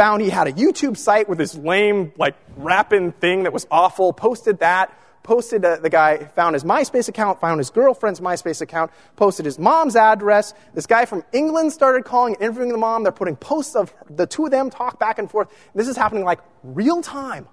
found 0.01 0.23
he 0.23 0.31
had 0.31 0.47
a 0.47 0.53
YouTube 0.55 0.97
site 0.97 1.29
with 1.29 1.37
this 1.37 1.55
lame, 1.55 2.11
like, 2.17 2.35
rapping 2.57 3.13
thing 3.13 3.43
that 3.43 3.53
was 3.53 3.67
awful, 3.71 4.15
posted 4.15 4.59
that, 4.61 4.91
posted 5.25 5.61
the 5.61 5.91
guy, 5.93 6.17
found 6.17 6.55
his 6.55 6.65
MySpace 6.65 7.07
account, 7.11 7.39
found 7.39 7.59
his 7.61 7.69
girlfriend's 7.69 8.19
MySpace 8.19 8.63
account, 8.63 8.91
posted 9.17 9.45
his 9.45 9.59
mom's 9.59 9.97
address. 9.97 10.55
This 10.73 10.87
guy 10.87 11.05
from 11.05 11.23
England 11.35 11.75
started 11.75 12.07
calling 12.07 12.33
and 12.33 12.43
interviewing 12.43 12.71
the 12.73 12.79
mom. 12.79 13.03
They're 13.03 13.13
putting 13.13 13.37
posts 13.37 13.77
of 13.77 13.93
the 14.09 14.27
two 14.27 14.47
of 14.47 14.51
them 14.51 14.71
talk 14.71 14.99
back 14.99 15.19
and 15.19 15.31
forth. 15.31 15.49
This 15.75 15.87
is 15.87 15.99
happening 15.99 16.25
like 16.25 16.41
real 16.65 17.03
time 17.03 17.47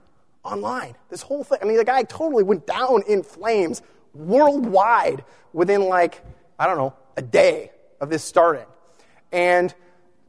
online. 0.45 0.95
This 1.09 1.23
whole 1.23 1.43
thing. 1.43 1.57
I 1.61 1.65
mean, 1.65 1.75
the 1.75 1.83
guy 1.83 2.03
totally 2.03 2.43
went 2.43 2.65
down 2.65 3.03
in 3.09 3.23
flames 3.23 3.81
worldwide 4.13 5.25
within 5.51 5.81
like, 5.89 6.23
I 6.57 6.67
don't 6.67 6.77
know, 6.77 6.93
a 7.17 7.21
day 7.21 7.71
of 7.99 8.09
this 8.09 8.23
starting. 8.23 8.65
And 9.33 9.73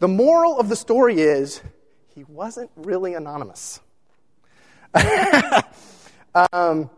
the 0.00 0.08
moral 0.08 0.58
of 0.58 0.68
the 0.68 0.74
story 0.76 1.20
is 1.20 1.62
he 2.18 2.24
wasn't 2.24 2.68
really 2.74 3.14
anonymous. 3.14 3.80
um, 6.52 6.90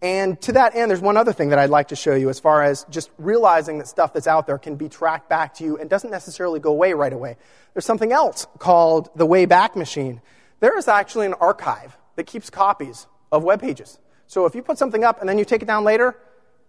and 0.00 0.40
to 0.42 0.52
that 0.52 0.76
end, 0.76 0.88
there's 0.90 1.00
one 1.00 1.16
other 1.16 1.32
thing 1.32 1.48
that 1.48 1.58
I'd 1.58 1.70
like 1.70 1.88
to 1.88 1.96
show 1.96 2.14
you 2.14 2.30
as 2.30 2.38
far 2.38 2.62
as 2.62 2.86
just 2.88 3.10
realizing 3.18 3.78
that 3.78 3.88
stuff 3.88 4.12
that's 4.12 4.28
out 4.28 4.46
there 4.46 4.58
can 4.58 4.76
be 4.76 4.88
tracked 4.88 5.28
back 5.28 5.54
to 5.54 5.64
you 5.64 5.76
and 5.76 5.90
doesn't 5.90 6.10
necessarily 6.12 6.60
go 6.60 6.70
away 6.70 6.92
right 6.92 7.12
away. 7.12 7.36
There's 7.74 7.84
something 7.84 8.12
else 8.12 8.46
called 8.60 9.10
the 9.16 9.26
Wayback 9.26 9.74
Machine. 9.74 10.20
There 10.60 10.78
is 10.78 10.86
actually 10.86 11.26
an 11.26 11.34
archive 11.34 11.98
that 12.14 12.24
keeps 12.28 12.48
copies 12.48 13.08
of 13.32 13.42
web 13.42 13.60
pages. 13.60 13.98
So 14.28 14.46
if 14.46 14.54
you 14.54 14.62
put 14.62 14.78
something 14.78 15.02
up 15.02 15.18
and 15.18 15.28
then 15.28 15.36
you 15.36 15.44
take 15.44 15.62
it 15.62 15.66
down 15.66 15.82
later, 15.82 16.16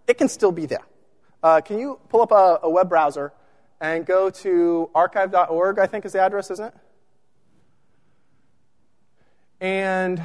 it 0.08 0.18
can 0.18 0.28
still 0.28 0.52
be 0.52 0.66
there. 0.66 0.86
Uh, 1.44 1.62
can 1.62 1.78
you 1.78 2.00
pull 2.10 2.22
up 2.24 2.32
a, 2.32 2.60
a 2.64 2.70
web 2.70 2.90
browser 2.90 3.32
and 3.80 4.06
go 4.08 4.30
to 4.32 4.90
archive.org, 4.96 5.78
I 5.78 5.86
think 5.86 6.06
is 6.06 6.14
the 6.14 6.20
address, 6.22 6.50
isn't 6.50 6.66
it? 6.66 6.74
and 9.64 10.22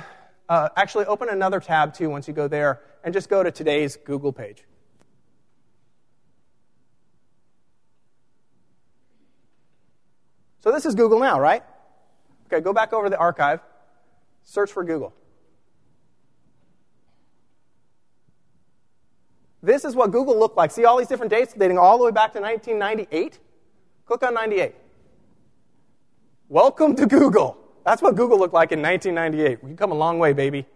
uh, 0.48 0.68
actually 0.76 1.04
open 1.06 1.28
another 1.30 1.60
tab 1.60 1.94
too 1.94 2.10
once 2.10 2.26
you 2.28 2.34
go 2.34 2.48
there 2.48 2.80
and 3.04 3.14
just 3.14 3.28
go 3.30 3.40
to 3.42 3.50
today's 3.52 3.96
Google 3.96 4.32
page. 4.32 4.64
So 10.58 10.72
this 10.72 10.84
is 10.84 10.96
Google 10.96 11.20
now, 11.20 11.40
right? 11.40 11.62
Okay, 12.46 12.60
go 12.60 12.72
back 12.72 12.92
over 12.92 13.04
to 13.04 13.10
the 13.10 13.16
archive, 13.18 13.60
search 14.42 14.72
for 14.72 14.82
Google. 14.84 15.14
This 19.62 19.84
is 19.84 19.94
what 19.94 20.10
Google 20.10 20.36
looked 20.38 20.56
like. 20.56 20.72
See 20.72 20.84
all 20.84 20.96
these 20.96 21.06
different 21.06 21.30
dates 21.30 21.54
dating 21.54 21.78
all 21.78 21.96
the 21.98 22.04
way 22.04 22.10
back 22.10 22.32
to 22.32 22.40
1998? 22.40 23.38
Click 24.06 24.22
on 24.24 24.34
98. 24.34 24.74
Welcome 26.48 26.96
to 26.96 27.06
Google. 27.06 27.56
That's 27.88 28.02
what 28.02 28.16
Google 28.16 28.38
looked 28.38 28.52
like 28.52 28.70
in 28.70 28.82
1998. 28.82 29.64
We've 29.64 29.74
come 29.74 29.92
a 29.92 29.94
long 29.94 30.18
way, 30.18 30.34
baby. 30.34 30.66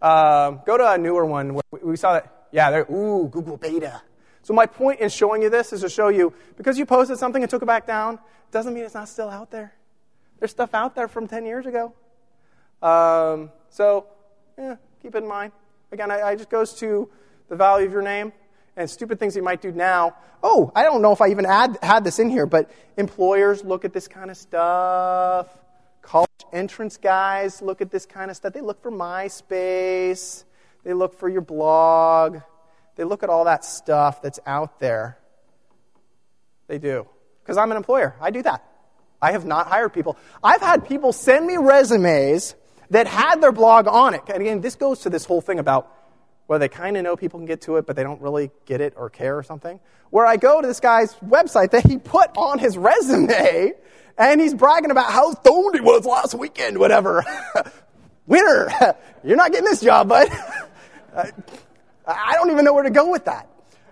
Um, 0.00 0.60
go 0.64 0.78
to 0.78 0.88
a 0.88 0.96
newer 0.96 1.26
one. 1.26 1.58
we 1.82 1.96
saw 1.96 2.12
that. 2.12 2.44
Yeah, 2.52 2.70
there, 2.70 2.82
ooh, 2.82 3.26
Google 3.28 3.56
Beta. 3.56 4.00
So 4.44 4.54
my 4.54 4.64
point 4.66 5.00
in 5.00 5.08
showing 5.08 5.42
you 5.42 5.50
this 5.50 5.72
is 5.72 5.80
to 5.80 5.88
show 5.88 6.06
you 6.10 6.32
because 6.56 6.78
you 6.78 6.86
posted 6.86 7.18
something 7.18 7.42
and 7.42 7.50
took 7.50 7.62
it 7.62 7.66
back 7.66 7.88
down 7.88 8.20
doesn't 8.52 8.72
mean 8.72 8.84
it's 8.84 8.94
not 8.94 9.08
still 9.08 9.28
out 9.28 9.50
there. 9.50 9.74
There's 10.38 10.52
stuff 10.52 10.74
out 10.74 10.94
there 10.94 11.08
from 11.08 11.26
10 11.26 11.44
years 11.44 11.66
ago. 11.66 11.92
Um, 12.80 13.50
so 13.70 14.06
yeah, 14.56 14.76
keep 15.02 15.16
it 15.16 15.24
in 15.24 15.28
mind. 15.28 15.50
Again, 15.90 16.12
I, 16.12 16.22
I 16.22 16.36
just 16.36 16.50
goes 16.50 16.74
to 16.74 17.10
the 17.48 17.56
value 17.56 17.84
of 17.88 17.92
your 17.92 18.02
name 18.02 18.32
and 18.76 18.88
stupid 18.88 19.18
things 19.18 19.34
you 19.34 19.42
might 19.42 19.60
do 19.60 19.72
now. 19.72 20.14
Oh, 20.40 20.70
I 20.76 20.84
don't 20.84 21.02
know 21.02 21.10
if 21.10 21.20
I 21.20 21.30
even 21.30 21.46
add, 21.46 21.78
had 21.82 22.04
this 22.04 22.20
in 22.20 22.30
here, 22.30 22.46
but 22.46 22.70
employers 22.96 23.64
look 23.64 23.84
at 23.84 23.92
this 23.92 24.06
kind 24.06 24.30
of 24.30 24.36
stuff. 24.36 25.48
College 26.04 26.28
entrance 26.52 26.98
guys 26.98 27.62
look 27.62 27.80
at 27.80 27.90
this 27.90 28.04
kind 28.04 28.30
of 28.30 28.36
stuff. 28.36 28.52
They 28.52 28.60
look 28.60 28.82
for 28.82 28.92
MySpace, 28.92 30.44
they 30.84 30.92
look 30.92 31.18
for 31.18 31.28
your 31.30 31.40
blog, 31.40 32.38
they 32.96 33.04
look 33.04 33.22
at 33.22 33.30
all 33.30 33.44
that 33.46 33.64
stuff 33.64 34.20
that's 34.20 34.38
out 34.46 34.78
there. 34.78 35.18
They 36.68 36.78
do. 36.78 37.08
Because 37.42 37.56
I'm 37.56 37.70
an 37.70 37.78
employer, 37.78 38.14
I 38.20 38.30
do 38.30 38.42
that. 38.42 38.62
I 39.20 39.32
have 39.32 39.46
not 39.46 39.66
hired 39.66 39.94
people. 39.94 40.18
I've 40.42 40.60
had 40.60 40.86
people 40.86 41.12
send 41.14 41.46
me 41.46 41.56
resumes 41.56 42.54
that 42.90 43.06
had 43.06 43.36
their 43.40 43.52
blog 43.52 43.88
on 43.88 44.12
it. 44.12 44.20
And 44.28 44.42
again, 44.42 44.60
this 44.60 44.74
goes 44.74 45.00
to 45.00 45.10
this 45.10 45.24
whole 45.24 45.40
thing 45.40 45.58
about 45.58 45.90
where 46.46 46.58
they 46.58 46.68
kind 46.68 46.96
of 46.96 47.02
know 47.02 47.16
people 47.16 47.38
can 47.38 47.46
get 47.46 47.62
to 47.62 47.76
it, 47.76 47.86
but 47.86 47.96
they 47.96 48.02
don't 48.02 48.20
really 48.20 48.50
get 48.66 48.80
it 48.80 48.94
or 48.96 49.08
care 49.10 49.36
or 49.36 49.42
something. 49.42 49.80
Where 50.10 50.26
I 50.26 50.36
go 50.36 50.60
to 50.60 50.66
this 50.66 50.80
guy's 50.80 51.14
website 51.16 51.70
that 51.70 51.86
he 51.88 51.98
put 51.98 52.30
on 52.36 52.58
his 52.58 52.76
resume, 52.76 53.72
and 54.18 54.40
he's 54.40 54.54
bragging 54.54 54.90
about 54.90 55.10
how 55.10 55.32
stoned 55.32 55.74
he 55.74 55.80
was 55.80 56.04
last 56.04 56.34
weekend, 56.34 56.78
whatever. 56.78 57.24
Winner, 58.26 58.68
you're 59.24 59.36
not 59.36 59.50
getting 59.52 59.64
this 59.66 59.80
job, 59.80 60.08
bud. 60.08 60.28
I 62.06 62.32
don't 62.34 62.50
even 62.50 62.64
know 62.64 62.72
where 62.74 62.82
to 62.84 62.90
go 62.90 63.10
with 63.10 63.24
that. 63.26 63.48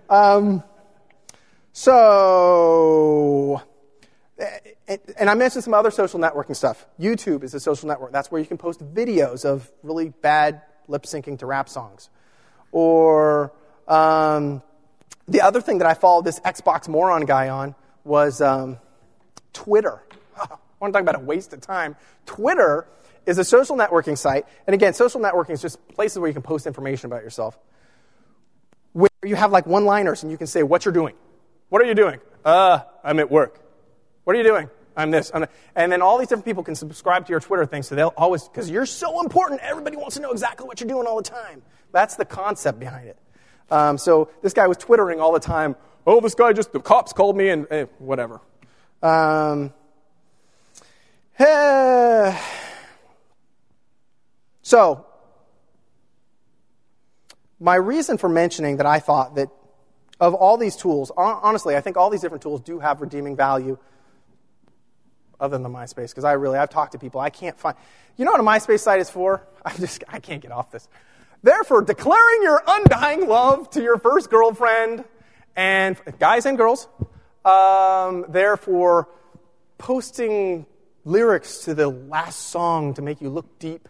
Um, 0.09 0.63
so, 1.71 3.61
eh, 4.37 4.47
eh, 4.87 4.97
and 5.19 5.29
I 5.29 5.33
mentioned 5.33 5.63
some 5.63 5.73
other 5.73 5.91
social 5.91 6.19
networking 6.19 6.55
stuff. 6.55 6.85
YouTube 6.99 7.43
is 7.43 7.53
a 7.53 7.59
social 7.59 7.87
network. 7.87 8.11
That's 8.11 8.31
where 8.31 8.41
you 8.41 8.47
can 8.47 8.57
post 8.57 8.83
videos 8.93 9.45
of 9.45 9.71
really 9.81 10.09
bad 10.09 10.61
lip 10.87 11.03
syncing 11.03 11.37
to 11.39 11.45
rap 11.45 11.69
songs. 11.69 12.09
Or 12.73 13.53
um, 13.87 14.61
the 15.27 15.41
other 15.41 15.61
thing 15.61 15.77
that 15.77 15.87
I 15.87 15.93
followed 15.93 16.25
this 16.25 16.39
Xbox 16.41 16.89
moron 16.89 17.25
guy 17.25 17.49
on 17.49 17.75
was 18.03 18.41
um, 18.41 18.77
Twitter. 19.53 20.03
I 20.37 20.47
want 20.81 20.91
to 20.91 20.91
talk 20.91 21.03
about 21.07 21.15
a 21.21 21.23
waste 21.23 21.53
of 21.53 21.61
time. 21.61 21.95
Twitter 22.25 22.87
is 23.27 23.37
a 23.37 23.43
social 23.45 23.77
networking 23.77 24.17
site. 24.17 24.45
And 24.67 24.73
again, 24.73 24.93
social 24.95 25.21
networking 25.21 25.51
is 25.51 25.61
just 25.61 25.87
places 25.89 26.17
where 26.17 26.27
you 26.27 26.33
can 26.33 26.41
post 26.43 26.65
information 26.67 27.05
about 27.05 27.21
yourself. 27.23 27.57
Where 28.93 29.09
you 29.23 29.35
have 29.35 29.51
like 29.51 29.67
one 29.67 29.85
liners 29.85 30.23
and 30.23 30.31
you 30.31 30.37
can 30.37 30.47
say 30.47 30.63
what 30.63 30.83
you're 30.83 30.93
doing. 30.95 31.15
What 31.69 31.81
are 31.81 31.85
you 31.85 31.95
doing? 31.95 32.19
Uh, 32.43 32.79
I'm 33.03 33.19
at 33.19 33.29
work. 33.29 33.59
What 34.23 34.35
are 34.35 34.39
you 34.39 34.45
doing? 34.45 34.67
I'm 34.97 35.09
this. 35.11 35.31
I'm 35.33 35.45
and 35.75 35.91
then 35.91 36.01
all 36.03 36.17
these 36.19 36.27
different 36.27 36.45
people 36.45 36.63
can 36.63 36.75
subscribe 36.75 37.25
to 37.25 37.31
your 37.31 37.39
Twitter 37.39 37.65
thing, 37.65 37.81
so 37.81 37.95
they'll 37.95 38.13
always, 38.15 38.43
because 38.47 38.69
you're 38.69 38.85
so 38.85 39.21
important, 39.23 39.61
everybody 39.61 39.97
wants 39.97 40.15
to 40.17 40.21
know 40.21 40.31
exactly 40.31 40.67
what 40.67 40.79
you're 40.79 40.87
doing 40.87 41.07
all 41.07 41.15
the 41.17 41.23
time. 41.23 41.63
That's 41.93 42.15
the 42.17 42.25
concept 42.25 42.79
behind 42.79 43.07
it. 43.07 43.17
Um, 43.71 43.97
so 43.97 44.29
this 44.41 44.51
guy 44.51 44.67
was 44.67 44.75
twittering 44.77 45.21
all 45.21 45.31
the 45.31 45.39
time. 45.39 45.77
Oh, 46.05 46.19
this 46.19 46.35
guy 46.35 46.51
just 46.51 46.73
the 46.73 46.81
cops 46.81 47.13
called 47.13 47.37
me 47.37 47.49
and 47.49 47.67
eh, 47.71 47.85
whatever. 47.99 48.41
Um, 49.01 49.71
eh. 51.39 52.37
so 54.63 55.05
my 57.59 57.75
reason 57.75 58.17
for 58.17 58.27
mentioning 58.27 58.77
that 58.77 58.85
I 58.85 58.99
thought 58.99 59.35
that 59.35 59.47
of 60.19 60.33
all 60.33 60.57
these 60.57 60.75
tools, 60.75 61.11
honestly, 61.15 61.75
I 61.75 61.81
think 61.81 61.95
all 61.95 62.09
these 62.09 62.21
different 62.21 62.43
tools 62.43 62.61
do 62.61 62.79
have 62.79 63.01
redeeming 63.01 63.35
value 63.35 63.77
other 65.39 65.53
than 65.57 65.63
the 65.63 65.69
MySpace, 65.69 66.09
because 66.11 66.23
I 66.23 66.33
really, 66.33 66.57
I've 66.57 66.69
talked 66.69 66.93
to 66.93 66.99
people, 66.99 67.19
I 67.19 67.29
can't 67.29 67.59
find, 67.59 67.75
you 68.15 68.23
know 68.23 68.31
what 68.31 68.39
a 68.39 68.43
MySpace 68.43 68.79
site 68.79 69.01
is 69.01 69.09
for? 69.09 69.45
I'm 69.65 69.75
just, 69.75 70.03
I 70.07 70.19
can't 70.19 70.41
get 70.41 70.51
off 70.51 70.71
this. 70.71 70.87
Therefore, 71.43 71.81
declaring 71.81 72.41
your 72.41 72.63
undying 72.65 73.27
love 73.27 73.69
to 73.71 73.81
your 73.83 73.97
first 73.99 74.29
girlfriend 74.29 75.03
and 75.57 75.97
guys 76.17 76.45
and 76.45 76.57
girls, 76.57 76.87
um, 77.43 78.25
therefore, 78.29 79.09
posting 79.77 80.65
lyrics 81.03 81.65
to 81.65 81.75
the 81.75 81.89
last 81.89 82.47
song 82.47 82.93
to 82.93 83.01
make 83.01 83.19
you 83.19 83.27
look 83.29 83.59
deep, 83.59 83.89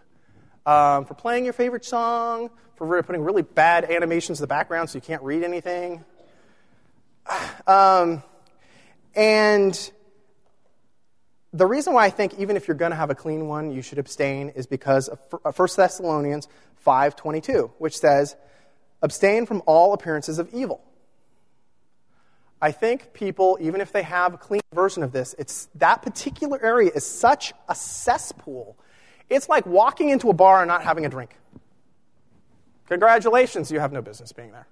um, 0.66 1.06
for 1.06 1.14
playing 1.14 1.44
your 1.44 1.54
favorite 1.54 1.86
song, 1.86 2.50
for 2.76 3.04
putting 3.04 3.24
really 3.24 3.44
bad 3.44 3.90
animations 3.92 4.40
in 4.40 4.44
the 4.44 4.48
background 4.48 4.90
so 4.90 4.98
you 4.98 5.02
can't 5.02 5.24
read 5.24 5.44
anything. 5.44 6.04
Um, 7.66 8.22
and 9.16 9.92
the 11.54 11.66
reason 11.66 11.94
why 11.94 12.04
I 12.06 12.10
think 12.10 12.38
even 12.38 12.58
if 12.58 12.68
you're 12.68 12.76
going 12.76 12.92
to 12.92 12.98
have 12.98 13.10
a 13.10 13.16
clean 13.16 13.48
one, 13.48 13.72
you 13.72 13.82
should 13.82 14.00
abstain 14.00 14.50
is 14.50 14.68
because 14.68 15.08
of 15.08 15.18
1 15.32 15.42
uh, 15.46 15.52
Thessalonians 15.66 16.50
5:22, 16.86 17.72
which 17.78 17.98
says, 17.98 18.36
"Abstain 19.02 19.46
from 19.46 19.64
all 19.66 19.94
appearances 19.94 20.40
of 20.40 20.54
evil." 20.54 20.82
I 22.62 22.72
think 22.72 23.12
people, 23.14 23.58
even 23.60 23.82
if 23.82 23.92
they 23.92 24.04
have 24.04 24.34
a 24.36 24.38
clean 24.38 24.62
version 24.74 25.04
of 25.04 25.12
this, 25.12 25.36
it's 25.38 25.68
that 25.76 26.02
particular 26.02 26.60
area 26.64 26.92
is 26.96 27.06
such 27.06 27.54
a 27.68 27.76
cesspool. 27.76 28.78
It's 29.30 29.50
like 29.50 29.66
walking 29.66 30.10
into 30.10 30.30
a 30.30 30.34
bar 30.34 30.60
and 30.62 30.68
not 30.70 30.84
having 30.84 31.06
a 31.06 31.10
drink. 31.10 31.38
Congratulations, 32.88 33.70
you 33.72 33.80
have 33.82 33.92
no 33.92 34.02
business 34.02 34.32
being 34.32 34.52
there. 34.54 34.68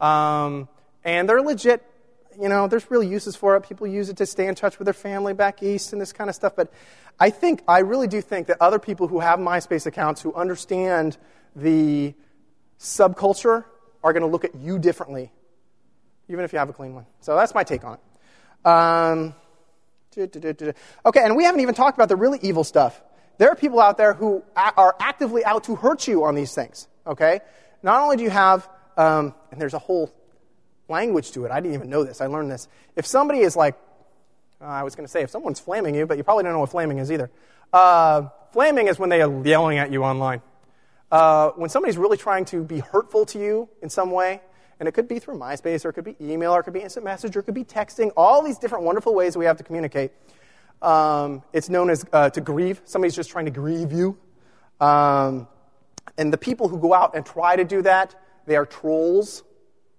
Um, 0.00 0.68
and 1.02 1.28
they're 1.28 1.42
legit 1.42 1.82
you 2.40 2.48
know, 2.48 2.68
there's 2.68 2.90
real 2.90 3.02
uses 3.02 3.34
for 3.36 3.56
it. 3.56 3.62
People 3.62 3.86
use 3.86 4.08
it 4.08 4.16
to 4.18 4.26
stay 4.26 4.46
in 4.46 4.54
touch 4.54 4.78
with 4.78 4.86
their 4.86 4.94
family 4.94 5.34
back 5.34 5.62
east 5.62 5.92
and 5.92 6.00
this 6.00 6.12
kind 6.12 6.30
of 6.30 6.36
stuff. 6.36 6.54
But 6.54 6.72
I 7.18 7.30
think, 7.30 7.62
I 7.66 7.80
really 7.80 8.06
do 8.06 8.20
think 8.20 8.46
that 8.46 8.58
other 8.60 8.78
people 8.78 9.08
who 9.08 9.18
have 9.20 9.38
MySpace 9.40 9.86
accounts, 9.86 10.22
who 10.22 10.32
understand 10.34 11.16
the 11.56 12.14
subculture, 12.78 13.64
are 14.04 14.12
going 14.12 14.22
to 14.22 14.28
look 14.28 14.44
at 14.44 14.54
you 14.54 14.78
differently, 14.78 15.32
even 16.28 16.44
if 16.44 16.52
you 16.52 16.60
have 16.60 16.68
a 16.68 16.72
clean 16.72 16.94
one. 16.94 17.06
So 17.20 17.34
that's 17.34 17.54
my 17.54 17.64
take 17.64 17.82
on 17.84 17.94
it. 17.94 18.66
Um, 18.68 19.34
okay, 21.04 21.20
and 21.22 21.36
we 21.36 21.44
haven't 21.44 21.60
even 21.60 21.74
talked 21.74 21.98
about 21.98 22.08
the 22.08 22.16
really 22.16 22.38
evil 22.42 22.62
stuff. 22.62 23.00
There 23.38 23.48
are 23.50 23.56
people 23.56 23.80
out 23.80 23.96
there 23.98 24.14
who 24.14 24.42
are 24.56 24.94
actively 25.00 25.44
out 25.44 25.64
to 25.64 25.74
hurt 25.74 26.06
you 26.06 26.24
on 26.24 26.34
these 26.36 26.54
things, 26.54 26.86
okay? 27.06 27.40
Not 27.82 28.00
only 28.00 28.16
do 28.16 28.22
you 28.22 28.30
have, 28.30 28.68
um, 28.96 29.34
and 29.50 29.60
there's 29.60 29.74
a 29.74 29.78
whole 29.78 30.12
language 30.88 31.32
to 31.32 31.44
it. 31.44 31.50
I 31.50 31.60
didn't 31.60 31.74
even 31.74 31.90
know 31.90 32.04
this. 32.04 32.20
I 32.20 32.26
learned 32.26 32.50
this. 32.50 32.68
If 32.96 33.06
somebody 33.06 33.40
is 33.40 33.56
like, 33.56 33.76
uh, 34.60 34.64
I 34.64 34.82
was 34.82 34.94
going 34.94 35.06
to 35.06 35.10
say, 35.10 35.22
if 35.22 35.30
someone's 35.30 35.60
flaming 35.60 35.94
you, 35.94 36.06
but 36.06 36.16
you 36.16 36.24
probably 36.24 36.44
don't 36.44 36.52
know 36.52 36.60
what 36.60 36.70
flaming 36.70 36.98
is 36.98 37.12
either. 37.12 37.30
Uh, 37.72 38.28
flaming 38.52 38.88
is 38.88 38.98
when 38.98 39.10
they 39.10 39.20
are 39.20 39.46
yelling 39.46 39.78
at 39.78 39.92
you 39.92 40.02
online. 40.02 40.42
Uh, 41.12 41.50
when 41.50 41.70
somebody's 41.70 41.96
really 41.96 42.16
trying 42.16 42.44
to 42.46 42.62
be 42.64 42.80
hurtful 42.80 43.24
to 43.26 43.38
you 43.38 43.68
in 43.82 43.90
some 43.90 44.10
way, 44.10 44.40
and 44.80 44.88
it 44.88 44.92
could 44.92 45.08
be 45.08 45.18
through 45.18 45.36
MySpace, 45.38 45.84
or 45.84 45.90
it 45.90 45.94
could 45.94 46.04
be 46.04 46.16
email, 46.20 46.52
or 46.52 46.60
it 46.60 46.62
could 46.62 46.72
be 46.74 46.80
instant 46.80 47.04
message, 47.04 47.36
or 47.36 47.40
it 47.40 47.44
could 47.44 47.54
be 47.54 47.64
texting, 47.64 48.10
all 48.16 48.42
these 48.42 48.58
different 48.58 48.84
wonderful 48.84 49.14
ways 49.14 49.36
we 49.36 49.44
have 49.44 49.56
to 49.58 49.64
communicate. 49.64 50.12
Um, 50.82 51.42
it's 51.52 51.68
known 51.68 51.90
as 51.90 52.04
uh, 52.12 52.30
to 52.30 52.40
grieve. 52.40 52.80
Somebody's 52.84 53.16
just 53.16 53.30
trying 53.30 53.46
to 53.46 53.50
grieve 53.50 53.92
you. 53.92 54.18
Um, 54.80 55.48
and 56.16 56.32
the 56.32 56.38
people 56.38 56.68
who 56.68 56.78
go 56.78 56.94
out 56.94 57.14
and 57.16 57.24
try 57.26 57.56
to 57.56 57.64
do 57.64 57.82
that, 57.82 58.14
they 58.46 58.56
are 58.56 58.66
trolls 58.66 59.42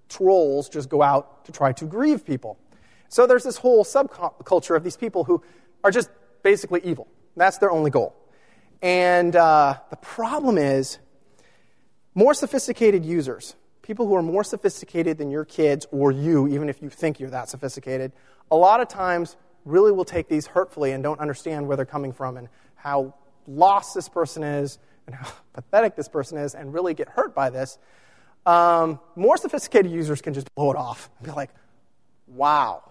trolls 0.09 0.67
just 0.67 0.89
go 0.89 1.01
out 1.01 1.45
to 1.45 1.51
try 1.51 1.71
to 1.73 1.85
grieve 1.85 2.25
people. 2.25 2.57
So 3.07 3.25
there's 3.25 3.43
this 3.43 3.57
whole 3.57 3.85
subculture 3.85 4.75
of 4.75 4.83
these 4.83 4.97
people 4.97 5.23
who 5.23 5.41
are 5.83 5.91
just 5.91 6.09
basically 6.43 6.81
evil. 6.83 7.07
That's 7.37 7.57
their 7.59 7.71
only 7.71 7.91
goal. 7.91 8.15
And 8.81 9.35
uh, 9.35 9.75
the 9.89 9.95
problem 9.97 10.57
is 10.57 10.99
more 12.15 12.33
sophisticated 12.33 13.05
users, 13.05 13.55
people 13.81 14.07
who 14.07 14.15
are 14.15 14.21
more 14.21 14.43
sophisticated 14.43 15.17
than 15.17 15.31
your 15.31 15.45
kids 15.45 15.85
or 15.91 16.11
you, 16.11 16.47
even 16.47 16.69
if 16.69 16.81
you 16.81 16.89
think 16.89 17.19
you're 17.19 17.29
that 17.29 17.49
sophisticated, 17.49 18.11
a 18.51 18.55
lot 18.55 18.81
of 18.81 18.87
times 18.87 19.37
really 19.65 19.91
will 19.91 20.05
take 20.05 20.27
these 20.27 20.47
hurtfully 20.47 20.91
and 20.91 21.03
don't 21.03 21.19
understand 21.19 21.67
where 21.67 21.77
they're 21.77 21.85
coming 21.85 22.13
from 22.13 22.37
and 22.37 22.47
how 22.75 23.13
lost 23.47 23.93
this 23.95 24.07
person 24.09 24.43
is 24.43 24.77
and 25.07 25.15
how 25.15 25.29
pathetic 25.53 25.95
this 25.95 26.07
person 26.09 26.37
is 26.37 26.53
and 26.55 26.73
really 26.73 26.93
get 26.93 27.09
hurt 27.09 27.33
by 27.33 27.49
this. 27.49 27.77
Um, 28.45 28.99
more 29.15 29.37
sophisticated 29.37 29.91
users 29.91 30.21
can 30.21 30.33
just 30.33 30.53
blow 30.55 30.71
it 30.71 30.77
off 30.77 31.09
and 31.19 31.27
be 31.27 31.31
like, 31.33 31.49
wow, 32.27 32.83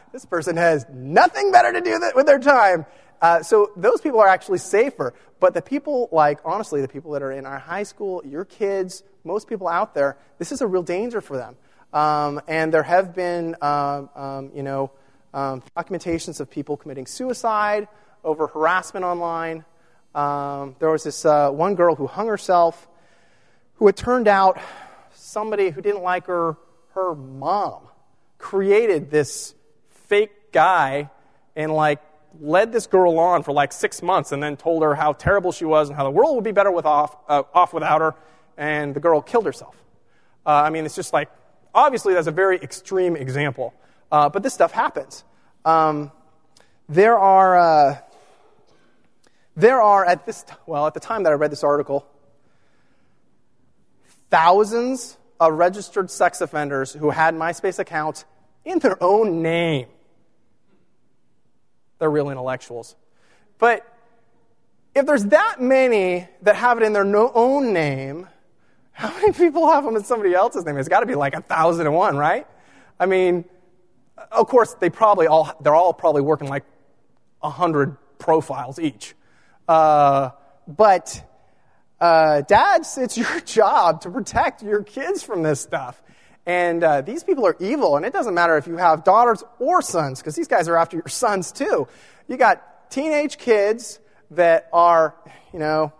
this 0.12 0.24
person 0.24 0.56
has 0.56 0.86
nothing 0.92 1.52
better 1.52 1.72
to 1.72 1.80
do 1.80 2.00
with 2.14 2.26
their 2.26 2.38
time. 2.38 2.86
Uh, 3.20 3.42
so 3.42 3.72
those 3.76 4.00
people 4.00 4.20
are 4.20 4.28
actually 4.28 4.58
safer. 4.58 5.12
But 5.40 5.54
the 5.54 5.62
people, 5.62 6.08
like, 6.12 6.40
honestly, 6.44 6.80
the 6.80 6.88
people 6.88 7.12
that 7.12 7.22
are 7.22 7.32
in 7.32 7.46
our 7.46 7.58
high 7.58 7.82
school, 7.82 8.22
your 8.24 8.44
kids, 8.44 9.02
most 9.24 9.48
people 9.48 9.68
out 9.68 9.94
there, 9.94 10.16
this 10.38 10.50
is 10.52 10.60
a 10.62 10.66
real 10.66 10.82
danger 10.82 11.20
for 11.20 11.36
them. 11.36 11.56
Um, 11.92 12.40
and 12.48 12.72
there 12.72 12.82
have 12.82 13.14
been, 13.14 13.54
um, 13.60 14.08
um, 14.14 14.50
you 14.54 14.62
know, 14.62 14.90
um, 15.34 15.62
documentations 15.76 16.40
of 16.40 16.50
people 16.50 16.76
committing 16.76 17.06
suicide 17.06 17.88
over 18.24 18.46
harassment 18.46 19.04
online. 19.04 19.64
Um, 20.14 20.74
there 20.80 20.90
was 20.90 21.04
this 21.04 21.24
uh, 21.24 21.50
one 21.50 21.74
girl 21.76 21.94
who 21.94 22.06
hung 22.06 22.28
herself 22.28 22.88
who 23.78 23.86
it 23.88 23.96
turned 23.96 24.28
out 24.28 24.60
somebody 25.14 25.70
who 25.70 25.80
didn't 25.80 26.02
like 26.02 26.26
her, 26.26 26.56
her 26.94 27.14
mom, 27.14 27.80
created 28.38 29.10
this 29.10 29.54
fake 29.90 30.52
guy 30.52 31.10
and 31.56 31.72
like 31.72 32.00
led 32.40 32.72
this 32.72 32.86
girl 32.86 33.18
on 33.18 33.42
for 33.42 33.52
like 33.52 33.72
six 33.72 34.02
months 34.02 34.32
and 34.32 34.42
then 34.42 34.56
told 34.56 34.82
her 34.82 34.94
how 34.94 35.12
terrible 35.12 35.50
she 35.52 35.64
was 35.64 35.88
and 35.88 35.96
how 35.96 36.04
the 36.04 36.10
world 36.10 36.34
would 36.34 36.44
be 36.44 36.52
better 36.52 36.70
with 36.70 36.84
off, 36.86 37.16
uh, 37.28 37.42
off 37.54 37.72
without 37.72 38.00
her. 38.00 38.14
And 38.56 38.94
the 38.94 39.00
girl 39.00 39.20
killed 39.22 39.46
herself. 39.46 39.76
Uh, 40.44 40.50
I 40.50 40.70
mean, 40.70 40.84
it's 40.84 40.96
just 40.96 41.12
like, 41.12 41.30
obviously, 41.74 42.14
that's 42.14 42.26
a 42.26 42.32
very 42.32 42.56
extreme 42.56 43.14
example. 43.14 43.72
Uh, 44.10 44.28
but 44.28 44.42
this 44.42 44.52
stuff 44.52 44.72
happens. 44.72 45.22
Um, 45.64 46.10
there 46.88 47.18
are, 47.18 47.56
uh, 47.58 47.98
there 49.54 49.80
are 49.80 50.04
at 50.04 50.26
this, 50.26 50.42
t- 50.42 50.52
well, 50.66 50.86
at 50.88 50.94
the 50.94 51.00
time 51.00 51.22
that 51.24 51.30
I 51.30 51.34
read 51.34 51.52
this 51.52 51.62
article, 51.62 52.06
thousands 54.30 55.16
of 55.40 55.52
registered 55.54 56.10
sex 56.10 56.40
offenders 56.40 56.92
who 56.92 57.10
had 57.10 57.34
MySpace 57.34 57.78
accounts 57.78 58.24
in 58.64 58.78
their 58.80 59.02
own 59.02 59.42
name. 59.42 59.86
They're 61.98 62.10
real 62.10 62.30
intellectuals. 62.30 62.94
But 63.58 63.86
if 64.94 65.06
there's 65.06 65.24
that 65.26 65.56
many 65.60 66.28
that 66.42 66.56
have 66.56 66.78
it 66.80 66.84
in 66.84 66.92
their 66.92 67.04
no- 67.04 67.32
own 67.34 67.72
name, 67.72 68.28
how 68.92 69.10
many 69.16 69.32
people 69.32 69.70
have 69.70 69.84
them 69.84 69.96
in 69.96 70.04
somebody 70.04 70.34
else's 70.34 70.64
name? 70.64 70.76
It's 70.76 70.88
got 70.88 71.00
to 71.00 71.06
be 71.06 71.14
like 71.14 71.34
a 71.34 71.40
thousand 71.40 71.86
and 71.86 71.94
one, 71.94 72.16
right? 72.16 72.46
I 72.98 73.06
mean, 73.06 73.44
of 74.32 74.48
course, 74.48 74.74
they 74.74 74.90
probably 74.90 75.28
all 75.28 75.54
they're 75.60 75.74
all 75.74 75.92
probably 75.92 76.22
working 76.22 76.48
like 76.48 76.64
a 77.42 77.50
hundred 77.50 77.96
profiles 78.18 78.80
each. 78.80 79.14
Uh, 79.68 80.30
but 80.66 81.22
uh, 82.00 82.42
dads, 82.42 82.96
it's 82.96 83.18
your 83.18 83.40
job 83.40 84.02
to 84.02 84.10
protect 84.10 84.62
your 84.62 84.82
kids 84.84 85.22
from 85.22 85.42
this 85.42 85.60
stuff. 85.60 86.00
And 86.46 86.82
uh, 86.82 87.00
these 87.02 87.24
people 87.24 87.46
are 87.46 87.56
evil, 87.60 87.96
and 87.96 88.06
it 88.06 88.12
doesn't 88.12 88.34
matter 88.34 88.56
if 88.56 88.66
you 88.66 88.76
have 88.76 89.04
daughters 89.04 89.42
or 89.58 89.82
sons, 89.82 90.20
because 90.20 90.34
these 90.34 90.48
guys 90.48 90.68
are 90.68 90.76
after 90.76 90.96
your 90.96 91.08
sons 91.08 91.52
too. 91.52 91.86
You 92.26 92.36
got 92.36 92.90
teenage 92.90 93.36
kids 93.36 93.98
that 94.30 94.68
are, 94.72 95.14
you 95.52 95.58
know, 95.58 95.92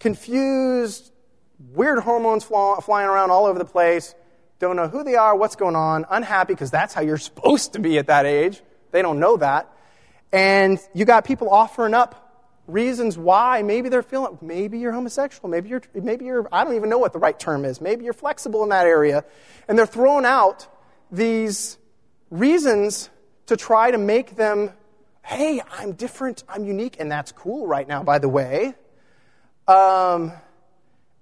confused, 0.00 1.12
weird 1.72 1.98
hormones 2.00 2.42
flying 2.44 3.06
around 3.08 3.30
all 3.30 3.46
over 3.46 3.58
the 3.58 3.64
place, 3.64 4.14
don't 4.58 4.76
know 4.76 4.88
who 4.88 5.04
they 5.04 5.16
are, 5.16 5.36
what's 5.36 5.56
going 5.56 5.76
on, 5.76 6.06
unhappy, 6.10 6.54
because 6.54 6.70
that's 6.70 6.94
how 6.94 7.02
you're 7.02 7.18
supposed 7.18 7.74
to 7.74 7.78
be 7.78 7.98
at 7.98 8.06
that 8.06 8.24
age. 8.26 8.62
They 8.90 9.02
don't 9.02 9.20
know 9.20 9.36
that. 9.36 9.68
And 10.32 10.80
you 10.94 11.04
got 11.04 11.24
people 11.24 11.50
offering 11.50 11.92
up 11.94 12.25
reasons 12.66 13.16
why 13.16 13.62
maybe 13.62 13.88
they're 13.88 14.02
feeling 14.02 14.36
maybe 14.42 14.78
you're 14.78 14.90
homosexual 14.92 15.48
maybe 15.48 15.68
you're 15.68 15.82
maybe 15.94 16.24
you're 16.24 16.48
i 16.50 16.64
don't 16.64 16.74
even 16.74 16.88
know 16.90 16.98
what 16.98 17.12
the 17.12 17.18
right 17.18 17.38
term 17.38 17.64
is 17.64 17.80
maybe 17.80 18.02
you're 18.04 18.12
flexible 18.12 18.62
in 18.64 18.70
that 18.70 18.86
area 18.86 19.22
and 19.68 19.78
they're 19.78 19.86
throwing 19.86 20.24
out 20.24 20.66
these 21.12 21.78
reasons 22.30 23.08
to 23.46 23.56
try 23.56 23.90
to 23.92 23.98
make 23.98 24.34
them 24.34 24.70
hey 25.22 25.60
i'm 25.74 25.92
different 25.92 26.42
i'm 26.48 26.64
unique 26.64 26.96
and 26.98 27.10
that's 27.10 27.30
cool 27.30 27.66
right 27.68 27.86
now 27.86 28.02
by 28.02 28.18
the 28.18 28.28
way 28.28 28.74
um, 29.68 30.32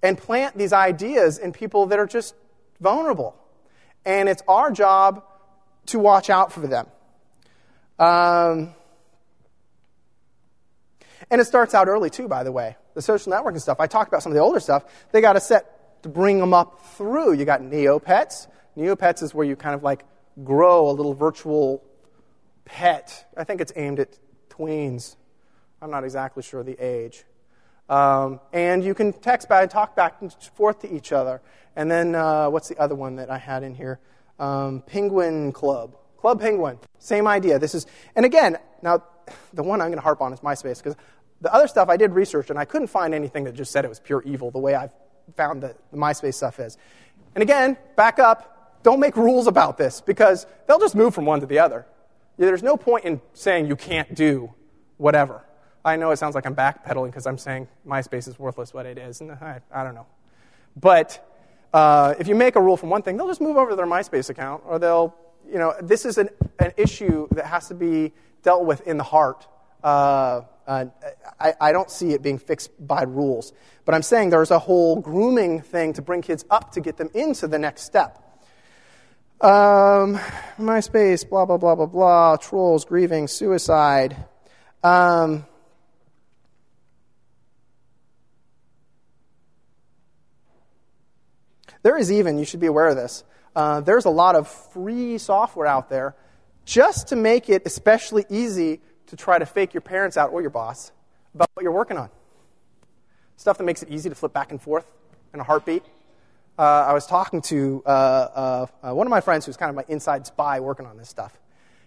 and 0.03 0.15
plant 0.19 0.55
these 0.55 0.71
ideas 0.71 1.39
in 1.39 1.51
people 1.51 1.87
that 1.87 1.97
are 1.99 2.05
just 2.05 2.35
vulnerable 2.79 3.35
and 4.03 4.29
it's 4.29 4.43
our 4.47 4.71
job 4.71 5.23
to 5.87 5.99
watch 5.99 6.29
out 6.31 6.51
for 6.51 6.61
them 6.61 6.87
um, 7.99 8.73
and 11.31 11.41
it 11.41 11.45
starts 11.45 11.73
out 11.73 11.87
early, 11.87 12.09
too, 12.09 12.27
by 12.27 12.43
the 12.43 12.51
way. 12.51 12.75
The 12.93 13.01
social 13.01 13.31
networking 13.31 13.61
stuff. 13.61 13.79
I 13.79 13.87
talked 13.87 14.07
about 14.07 14.23
some 14.23 14.31
of 14.31 14.35
the 14.35 14.41
older 14.41 14.59
stuff. 14.59 14.83
They 15.11 15.21
got 15.21 15.35
a 15.35 15.39
set 15.39 16.03
to 16.03 16.09
bring 16.09 16.39
them 16.39 16.53
up 16.53 16.79
through. 16.97 17.33
You 17.33 17.45
got 17.45 17.61
Neopets. 17.61 18.47
Neopets 18.77 19.23
is 19.23 19.33
where 19.33 19.45
you 19.45 19.55
kind 19.55 19.73
of 19.75 19.83
like 19.83 20.05
grow 20.43 20.89
a 20.89 20.91
little 20.91 21.13
virtual 21.13 21.83
pet. 22.65 23.27
I 23.35 23.43
think 23.43 23.59
it's 23.61 23.73
aimed 23.75 23.99
at 23.99 24.17
tweens. 24.49 25.15
I'm 25.81 25.91
not 25.91 26.03
exactly 26.03 26.43
sure 26.43 26.63
the 26.63 26.77
age. 26.79 27.23
Um, 27.89 28.39
and 28.53 28.83
you 28.83 28.93
can 28.93 29.13
text 29.13 29.47
back 29.49 29.61
and 29.63 29.71
talk 29.71 29.95
back 29.95 30.17
and 30.21 30.31
forth 30.55 30.79
to 30.79 30.93
each 30.93 31.11
other. 31.11 31.41
And 31.75 31.89
then 31.91 32.15
uh, 32.15 32.49
what's 32.49 32.67
the 32.69 32.77
other 32.77 32.95
one 32.95 33.15
that 33.17 33.29
I 33.29 33.37
had 33.37 33.63
in 33.63 33.75
here? 33.75 33.99
Um, 34.39 34.83
Penguin 34.85 35.51
Club. 35.51 35.95
Club 36.19 36.39
Penguin, 36.39 36.77
same 36.99 37.27
idea. 37.27 37.59
This 37.59 37.75
is, 37.75 37.85
and 38.15 38.25
again, 38.25 38.57
now 38.81 39.03
the 39.53 39.63
one 39.63 39.81
I'm 39.81 39.87
going 39.87 39.97
to 39.97 40.03
harp 40.03 40.21
on 40.21 40.33
is 40.33 40.39
MySpace 40.39 40.77
because 40.83 40.95
the 41.41 41.53
other 41.53 41.67
stuff 41.67 41.89
I 41.89 41.97
did 41.97 42.11
research 42.13 42.49
and 42.49 42.57
I 42.57 42.65
couldn't 42.65 42.87
find 42.87 43.13
anything 43.13 43.43
that 43.45 43.53
just 43.53 43.71
said 43.71 43.85
it 43.85 43.89
was 43.89 43.99
pure 43.99 44.21
evil 44.25 44.51
the 44.51 44.59
way 44.59 44.75
I've 44.75 44.93
found 45.35 45.63
the, 45.63 45.75
the 45.91 45.97
MySpace 45.97 46.35
stuff 46.35 46.59
is. 46.59 46.77
And 47.35 47.41
again, 47.41 47.77
back 47.95 48.19
up, 48.19 48.79
don't 48.83 48.99
make 48.99 49.17
rules 49.17 49.47
about 49.47 49.77
this 49.77 50.01
because 50.01 50.45
they'll 50.67 50.79
just 50.79 50.95
move 50.95 51.13
from 51.13 51.25
one 51.25 51.41
to 51.41 51.45
the 51.45 51.59
other. 51.59 51.85
There's 52.37 52.63
no 52.63 52.77
point 52.77 53.05
in 53.05 53.21
saying 53.33 53.67
you 53.67 53.75
can't 53.75 54.13
do 54.13 54.53
whatever. 54.97 55.41
I 55.83 55.95
know 55.97 56.11
it 56.11 56.17
sounds 56.17 56.35
like 56.35 56.45
I'm 56.45 56.55
backpedaling 56.55 57.07
because 57.07 57.27
I'm 57.27 57.37
saying 57.37 57.67
MySpace 57.87 58.27
is 58.27 58.39
worthless 58.39 58.73
what 58.73 58.85
it 58.85 58.97
is, 58.97 59.21
and 59.21 59.31
I, 59.31 59.61
I 59.71 59.83
don't 59.83 59.93
know. 59.95 60.07
But 60.75 61.23
uh, 61.73 62.15
if 62.19 62.27
you 62.27 62.35
make 62.35 62.55
a 62.55 62.61
rule 62.61 62.75
from 62.75 62.89
one 62.89 63.03
thing, 63.03 63.15
they'll 63.17 63.27
just 63.27 63.39
move 63.41 63.55
over 63.55 63.69
to 63.71 63.75
their 63.75 63.85
MySpace 63.85 64.29
account 64.29 64.63
or 64.65 64.79
they'll 64.79 65.15
you 65.51 65.57
know, 65.57 65.73
this 65.81 66.05
is 66.05 66.17
an, 66.17 66.29
an 66.59 66.71
issue 66.77 67.27
that 67.31 67.45
has 67.45 67.67
to 67.69 67.73
be 67.73 68.13
dealt 68.43 68.65
with 68.65 68.81
in 68.87 68.97
the 68.97 69.03
heart. 69.03 69.47
Uh, 69.83 70.41
I, 70.67 70.89
I, 71.61 71.71
don't 71.71 71.91
see 71.91 72.11
it 72.13 72.23
being 72.23 72.39
fixed 72.39 72.71
by 72.85 73.03
rules. 73.03 73.53
But 73.85 73.93
I'm 73.93 74.01
saying 74.01 74.31
there's 74.31 74.49
a 74.49 74.57
whole 74.57 74.95
grooming 74.99 75.61
thing 75.61 75.93
to 75.93 76.01
bring 76.01 76.23
kids 76.23 76.43
up 76.49 76.71
to 76.71 76.81
get 76.81 76.97
them 76.97 77.09
into 77.13 77.45
the 77.47 77.59
next 77.59 77.83
step. 77.83 78.17
Um, 79.41 80.15
MySpace, 80.57 81.27
blah, 81.29 81.45
blah, 81.45 81.57
blah, 81.57 81.75
blah, 81.75 81.85
blah, 81.85 82.37
trolls, 82.37 82.85
grieving, 82.85 83.27
suicide. 83.27 84.15
Um, 84.83 85.45
there 91.83 91.95
is 91.97 92.11
even, 92.11 92.39
you 92.39 92.45
should 92.45 92.59
be 92.61 92.65
aware 92.67 92.87
of 92.87 92.95
this, 92.95 93.23
uh, 93.55 93.79
there's 93.79 94.03
a 94.05 94.09
lot 94.09 94.35
of 94.35 94.47
free 94.49 95.17
software 95.17 95.65
out 95.65 95.87
there 95.89 96.13
just 96.65 97.07
to 97.09 97.15
make 97.15 97.49
it 97.49 97.61
especially 97.65 98.25
easy 98.29 98.81
to 99.07 99.15
try 99.15 99.39
to 99.39 99.45
fake 99.45 99.73
your 99.73 99.81
parents 99.81 100.17
out 100.17 100.31
or 100.33 100.41
your 100.41 100.49
boss 100.49 100.91
about 101.33 101.49
what 101.53 101.63
you're 101.63 101.71
working 101.71 101.97
on. 101.97 102.09
Stuff 103.37 103.57
that 103.57 103.63
makes 103.63 103.81
it 103.81 103.89
easy 103.89 104.09
to 104.09 104.15
flip 104.15 104.33
back 104.33 104.51
and 104.51 104.61
forth 104.61 104.85
in 105.33 105.39
a 105.39 105.43
heartbeat. 105.43 105.83
Uh, 106.57 106.61
I 106.61 106.93
was 106.93 107.05
talking 107.05 107.41
to 107.43 107.83
uh, 107.85 107.89
uh, 107.89 108.65
uh 108.91 108.95
one 108.95 109.07
of 109.07 109.11
my 109.11 109.21
friends 109.21 109.45
who's 109.45 109.57
kind 109.57 109.69
of 109.69 109.75
my 109.75 109.85
inside 109.89 110.25
spy 110.25 110.59
working 110.59 110.85
on 110.85 110.97
this 110.97 111.07
stuff. 111.09 111.37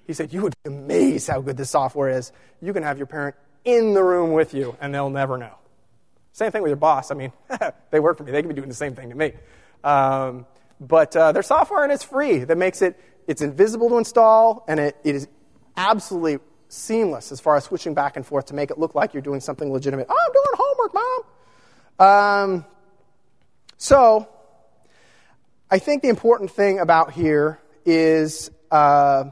He 0.06 0.12
said, 0.14 0.32
You 0.32 0.42
would 0.42 0.54
be 0.64 0.70
amazed 0.70 1.28
how 1.28 1.40
good 1.40 1.56
this 1.56 1.70
software 1.70 2.08
is. 2.10 2.32
You 2.62 2.72
can 2.74 2.82
have 2.82 2.98
your 2.98 3.06
parent 3.06 3.34
in 3.64 3.94
the 3.94 4.02
room 4.02 4.32
with 4.32 4.52
you, 4.54 4.76
and 4.80 4.94
they'll 4.94 5.08
never 5.10 5.36
know. 5.38 5.54
Same 6.32 6.50
thing 6.50 6.62
with 6.62 6.68
your 6.70 6.76
boss. 6.76 7.10
I 7.10 7.14
mean, 7.14 7.32
they 7.90 7.98
work 8.00 8.16
for 8.18 8.24
me, 8.24 8.30
they 8.32 8.42
could 8.42 8.48
be 8.48 8.54
doing 8.54 8.68
the 8.68 8.74
same 8.74 8.94
thing 8.94 9.08
to 9.08 9.14
me. 9.14 9.32
Um, 9.82 10.46
but 10.80 11.14
uh, 11.16 11.32
their 11.32 11.42
software 11.42 11.82
and 11.84 11.92
it's 11.92 12.04
free. 12.04 12.38
That 12.38 12.56
makes 12.58 12.82
it 12.82 12.98
it's 13.26 13.42
invisible 13.42 13.90
to 13.90 13.98
install, 13.98 14.64
and 14.68 14.80
it, 14.80 14.96
it 15.04 15.14
is 15.14 15.28
absolutely 15.76 16.38
seamless 16.68 17.30
as 17.32 17.40
far 17.40 17.56
as 17.56 17.64
switching 17.64 17.94
back 17.94 18.16
and 18.16 18.26
forth 18.26 18.46
to 18.46 18.54
make 18.54 18.70
it 18.70 18.78
look 18.78 18.94
like 18.94 19.12
you're 19.12 19.22
doing 19.22 19.40
something 19.40 19.70
legitimate. 19.70 20.06
Oh, 20.08 20.14
I'm 20.16 20.32
doing 20.32 20.92
homework, 20.98 21.28
mom. 22.00 22.54
Um, 22.54 22.64
so, 23.76 24.28
I 25.70 25.78
think 25.78 26.00
the 26.02 26.08
important 26.08 26.52
thing 26.52 26.78
about 26.78 27.12
here 27.12 27.58
is 27.84 28.50
uh, 28.70 29.24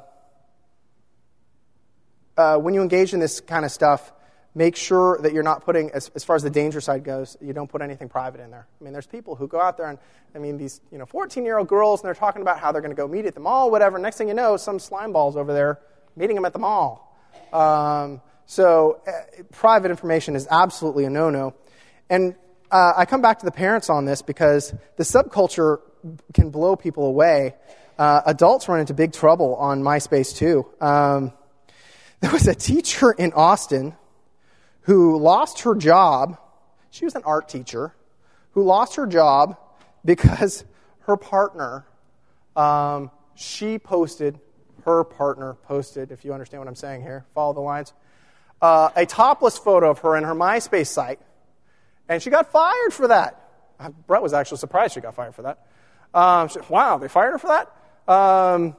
uh, 2.37 2.59
when 2.59 2.75
you 2.75 2.83
engage 2.83 3.15
in 3.15 3.21
this 3.21 3.41
kind 3.41 3.65
of 3.65 3.71
stuff, 3.73 4.13
make 4.57 4.75
sure 4.75 5.19
that 5.21 5.35
you're 5.35 5.43
not 5.43 5.65
putting, 5.65 5.91
as, 5.91 6.11
as 6.15 6.25
far 6.25 6.35
as 6.35 6.43
the 6.43 6.49
danger 6.49 6.81
side 6.81 7.05
goes, 7.05 7.37
you 7.43 7.53
don't 7.53 7.69
put 7.71 7.83
anything 7.83 8.09
private 8.09 8.41
in 8.41 8.51
there. 8.51 8.67
I 8.81 8.85
mean, 8.85 8.95
there's 8.95 9.07
people 9.07 9.37
who 9.37 9.47
go 9.47 9.61
out 9.61 9.77
there 9.77 9.87
and, 9.89 9.99
I 10.35 10.39
mean, 10.39 10.57
these, 10.57 10.81
you 10.91 10.97
know, 10.97 11.05
14 11.05 11.45
year 11.45 11.59
old 11.59 11.69
girls, 11.69 12.01
and 12.01 12.07
they're 12.09 12.15
talking 12.15 12.41
about 12.41 12.59
how 12.59 12.73
they're 12.73 12.81
going 12.81 12.95
to 12.95 12.97
go 12.97 13.07
meet 13.07 13.27
at 13.27 13.35
the 13.35 13.41
mall, 13.41 13.71
whatever. 13.71 13.99
Next 13.99 14.17
thing 14.17 14.29
you 14.29 14.35
know, 14.35 14.57
some 14.57 14.79
slime 14.79 15.13
ball's 15.13 15.37
over 15.37 15.53
there 15.53 15.79
meeting 16.17 16.35
them 16.37 16.47
at 16.47 16.55
the 16.55 16.59
mall. 16.59 17.15
Um, 17.53 18.23
so 18.47 19.03
uh, 19.07 19.43
private 19.53 19.91
information 19.91 20.35
is 20.35 20.49
absolutely 20.51 21.05
a 21.05 21.11
no 21.11 21.29
no. 21.29 21.55
And 22.09 22.35
uh, 22.71 22.93
I 22.97 23.05
come 23.05 23.21
back 23.21 23.41
to 23.41 23.45
the 23.45 23.51
parents 23.51 23.91
on 23.91 24.07
this 24.07 24.23
because 24.23 24.73
the 24.97 25.05
subculture 25.05 25.81
can 26.33 26.49
blow 26.49 26.77
people 26.77 27.05
away. 27.05 27.55
Uh, 27.99 28.23
adults 28.25 28.67
run 28.71 28.81
into 28.81 28.95
big 28.95 29.13
trouble 29.13 29.57
on 29.57 29.83
MySpace 29.83 30.35
too. 30.35 30.67
Um, 30.81 31.33
there 32.21 32.31
was 32.31 32.49
a 32.49 32.55
teacher 32.55 33.11
in 33.13 33.35
Austin 33.35 33.95
who 34.87 35.17
lost 35.19 35.63
her 35.63 35.75
job. 35.75 36.39
She 36.91 37.05
was 37.05 37.15
an 37.17 37.23
art 37.25 37.49
teacher 37.49 37.93
who 38.53 38.63
lost 38.63 38.97
her 38.97 39.07
job 39.07 39.57
because 40.05 40.65
her 41.01 41.17
partner, 41.17 41.85
um, 42.55 43.11
she 43.35 43.79
posted, 43.81 44.39
her 44.85 45.03
partner 45.05 45.55
posted, 45.65 46.13
if 46.13 46.25
you 46.25 46.33
understand 46.33 46.61
what 46.61 46.69
I'm 46.69 46.77
saying 46.77 47.03
here, 47.03 47.25
follow 47.35 47.53
the 47.53 47.61
lines, 47.61 47.93
uh, 48.63 48.91
a 48.95 49.05
topless 49.07 49.59
photo 49.59 49.91
of 49.91 49.99
her 50.01 50.17
in 50.17 50.23
her 50.25 50.35
MySpace 50.37 50.87
site. 50.87 51.19
And 52.09 52.23
she 52.23 52.31
got 52.31 52.53
fired 52.53 52.93
for 52.93 53.09
that. 53.09 53.45
Uh, 53.81 53.91
Brett 54.07 54.23
was 54.23 54.33
actually 54.33 54.59
surprised 54.59 54.95
she 54.95 55.01
got 55.01 55.15
fired 55.17 55.35
for 55.35 55.43
that. 55.43 55.67
Um, 56.15 56.47
she, 56.49 56.61
wow, 56.69 56.99
they 56.99 57.09
fired 57.09 57.33
her 57.33 57.39
for 57.39 57.49
that? 57.49 58.11
Um, 58.13 58.77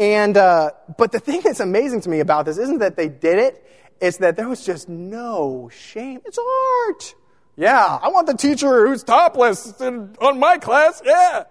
and, 0.00 0.36
uh, 0.36 0.70
but 0.96 1.12
the 1.12 1.20
thing 1.20 1.42
that's 1.44 1.60
amazing 1.60 2.00
to 2.02 2.08
me 2.10 2.18
about 2.18 2.44
this 2.44 2.58
isn't 2.58 2.78
that 2.78 2.96
they 2.96 3.08
did 3.08 3.38
it 3.38 3.64
it's 4.00 4.18
that 4.18 4.36
there 4.36 4.48
was 4.48 4.64
just 4.64 4.88
no 4.88 5.70
shame. 5.72 6.20
It's 6.24 6.38
art. 6.38 7.14
Yeah, 7.56 7.80
I 8.00 8.10
want 8.10 8.28
the 8.28 8.34
teacher 8.34 8.86
who's 8.86 9.02
topless 9.02 9.80
in, 9.80 10.14
on 10.20 10.38
my 10.38 10.58
class. 10.58 11.02
Yeah. 11.04 11.44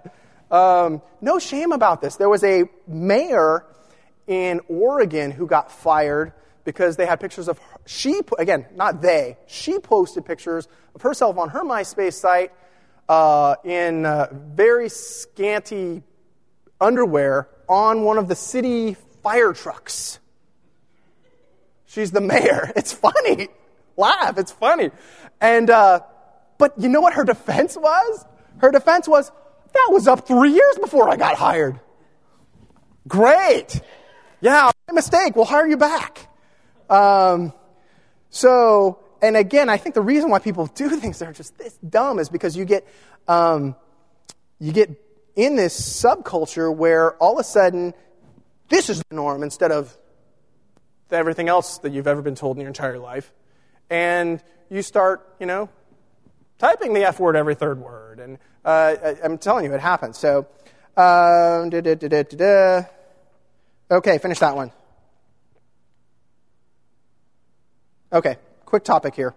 Um, 0.50 1.02
no 1.20 1.40
shame 1.40 1.74
about 1.74 2.02
this. 2.02 2.16
There 2.16 2.30
was 2.30 2.44
a 2.46 2.64
mayor 2.88 3.66
in 4.28 4.62
Oregon 4.70 5.32
who 5.32 5.46
got 5.46 5.72
fired 5.72 6.32
because 6.64 6.96
they 6.96 7.06
had 7.06 7.20
pictures 7.20 7.50
of 7.50 7.58
her, 7.60 7.78
she 7.86 8.20
again 8.38 8.66
not 8.76 9.02
they 9.02 9.38
she 9.48 9.80
posted 9.80 10.26
pictures 10.26 10.68
of 10.94 11.02
herself 11.02 11.38
on 11.38 11.48
her 11.50 11.62
MySpace 11.64 12.14
site 12.16 12.52
uh, 13.08 13.56
in 13.64 14.06
uh, 14.06 14.28
very 14.34 14.90
scanty 14.90 16.04
underwear 16.82 17.48
on 17.70 18.04
one 18.04 18.18
of 18.18 18.28
the 18.28 18.36
city 18.36 18.96
fire 19.24 19.54
trucks. 19.54 20.20
She's 21.88 22.12
the 22.12 22.22
mayor. 22.22 22.72
It's 22.76 22.94
funny. 22.94 23.48
Laugh. 23.96 24.38
It's 24.38 24.52
funny. 24.52 24.92
And, 25.42 25.70
uh, 25.70 26.02
but 26.60 26.74
you 26.78 26.90
know 26.90 27.02
what 27.02 27.14
her 27.14 27.24
defense 27.24 27.76
was? 27.76 28.26
Her 28.58 28.72
defense 28.72 29.08
was, 29.08 29.32
that 29.74 29.90
was 29.92 30.08
up 30.08 30.28
three 30.28 30.52
years 30.54 30.78
before 30.80 31.10
I 31.10 31.16
got 31.16 31.36
hired. 31.36 31.80
Great. 33.08 33.82
Yeah, 34.42 34.70
my 34.88 34.94
mistake. 34.94 35.36
We'll 35.36 35.46
hire 35.46 35.68
you 35.68 35.78
back. 35.78 36.30
Um, 36.90 37.54
so, 38.30 39.00
and 39.22 39.36
again, 39.38 39.70
I 39.70 39.78
think 39.78 39.96
the 39.96 40.02
reason 40.02 40.30
why 40.30 40.40
people 40.40 40.68
do 40.68 40.90
things 41.00 41.20
that 41.20 41.30
are 41.30 41.34
just 41.34 41.58
this 41.58 41.78
dumb 41.78 42.20
is 42.20 42.30
because 42.30 42.56
you 42.58 42.66
get, 42.66 42.86
um, 43.28 43.76
you 44.60 44.72
get 44.74 44.90
in 45.36 45.56
this 45.56 45.74
subculture 46.04 46.76
where 46.76 47.14
all 47.16 47.34
of 47.34 47.40
a 47.40 47.44
sudden 47.44 47.94
this 48.70 48.90
is 48.90 49.02
the 49.10 49.16
norm 49.16 49.44
instead 49.44 49.72
of 49.72 49.96
everything 51.16 51.48
else 51.48 51.78
that 51.80 51.94
you've 51.94 52.08
ever 52.08 52.22
been 52.22 52.36
told 52.36 52.58
in 52.58 52.62
your 52.62 52.68
entire 52.68 53.00
life. 53.00 53.32
And 53.90 54.42
you 54.70 54.82
start, 54.82 55.26
you 55.40 55.46
know, 55.46 55.70
typing 56.58 56.94
the 56.94 57.06
F 57.08 57.20
word 57.20 57.36
every 57.36 57.56
third 57.56 57.80
word. 57.80 58.20
And 58.20 58.38
uh, 58.66 58.96
I, 59.24 59.26
am 59.26 59.38
telling 59.38 59.66
you, 59.66 59.74
it 59.74 59.80
happens. 59.80 60.18
So, 60.18 60.40
um, 60.98 61.70
da, 61.70 61.82
da, 61.82 61.96
da, 61.96 62.84
okay, 63.92 64.18
finish 64.18 64.40
that 64.40 64.56
one. 64.56 64.72
Okay, 68.12 68.38
quick 68.66 68.84
topic 68.84 69.16
here. 69.16 69.34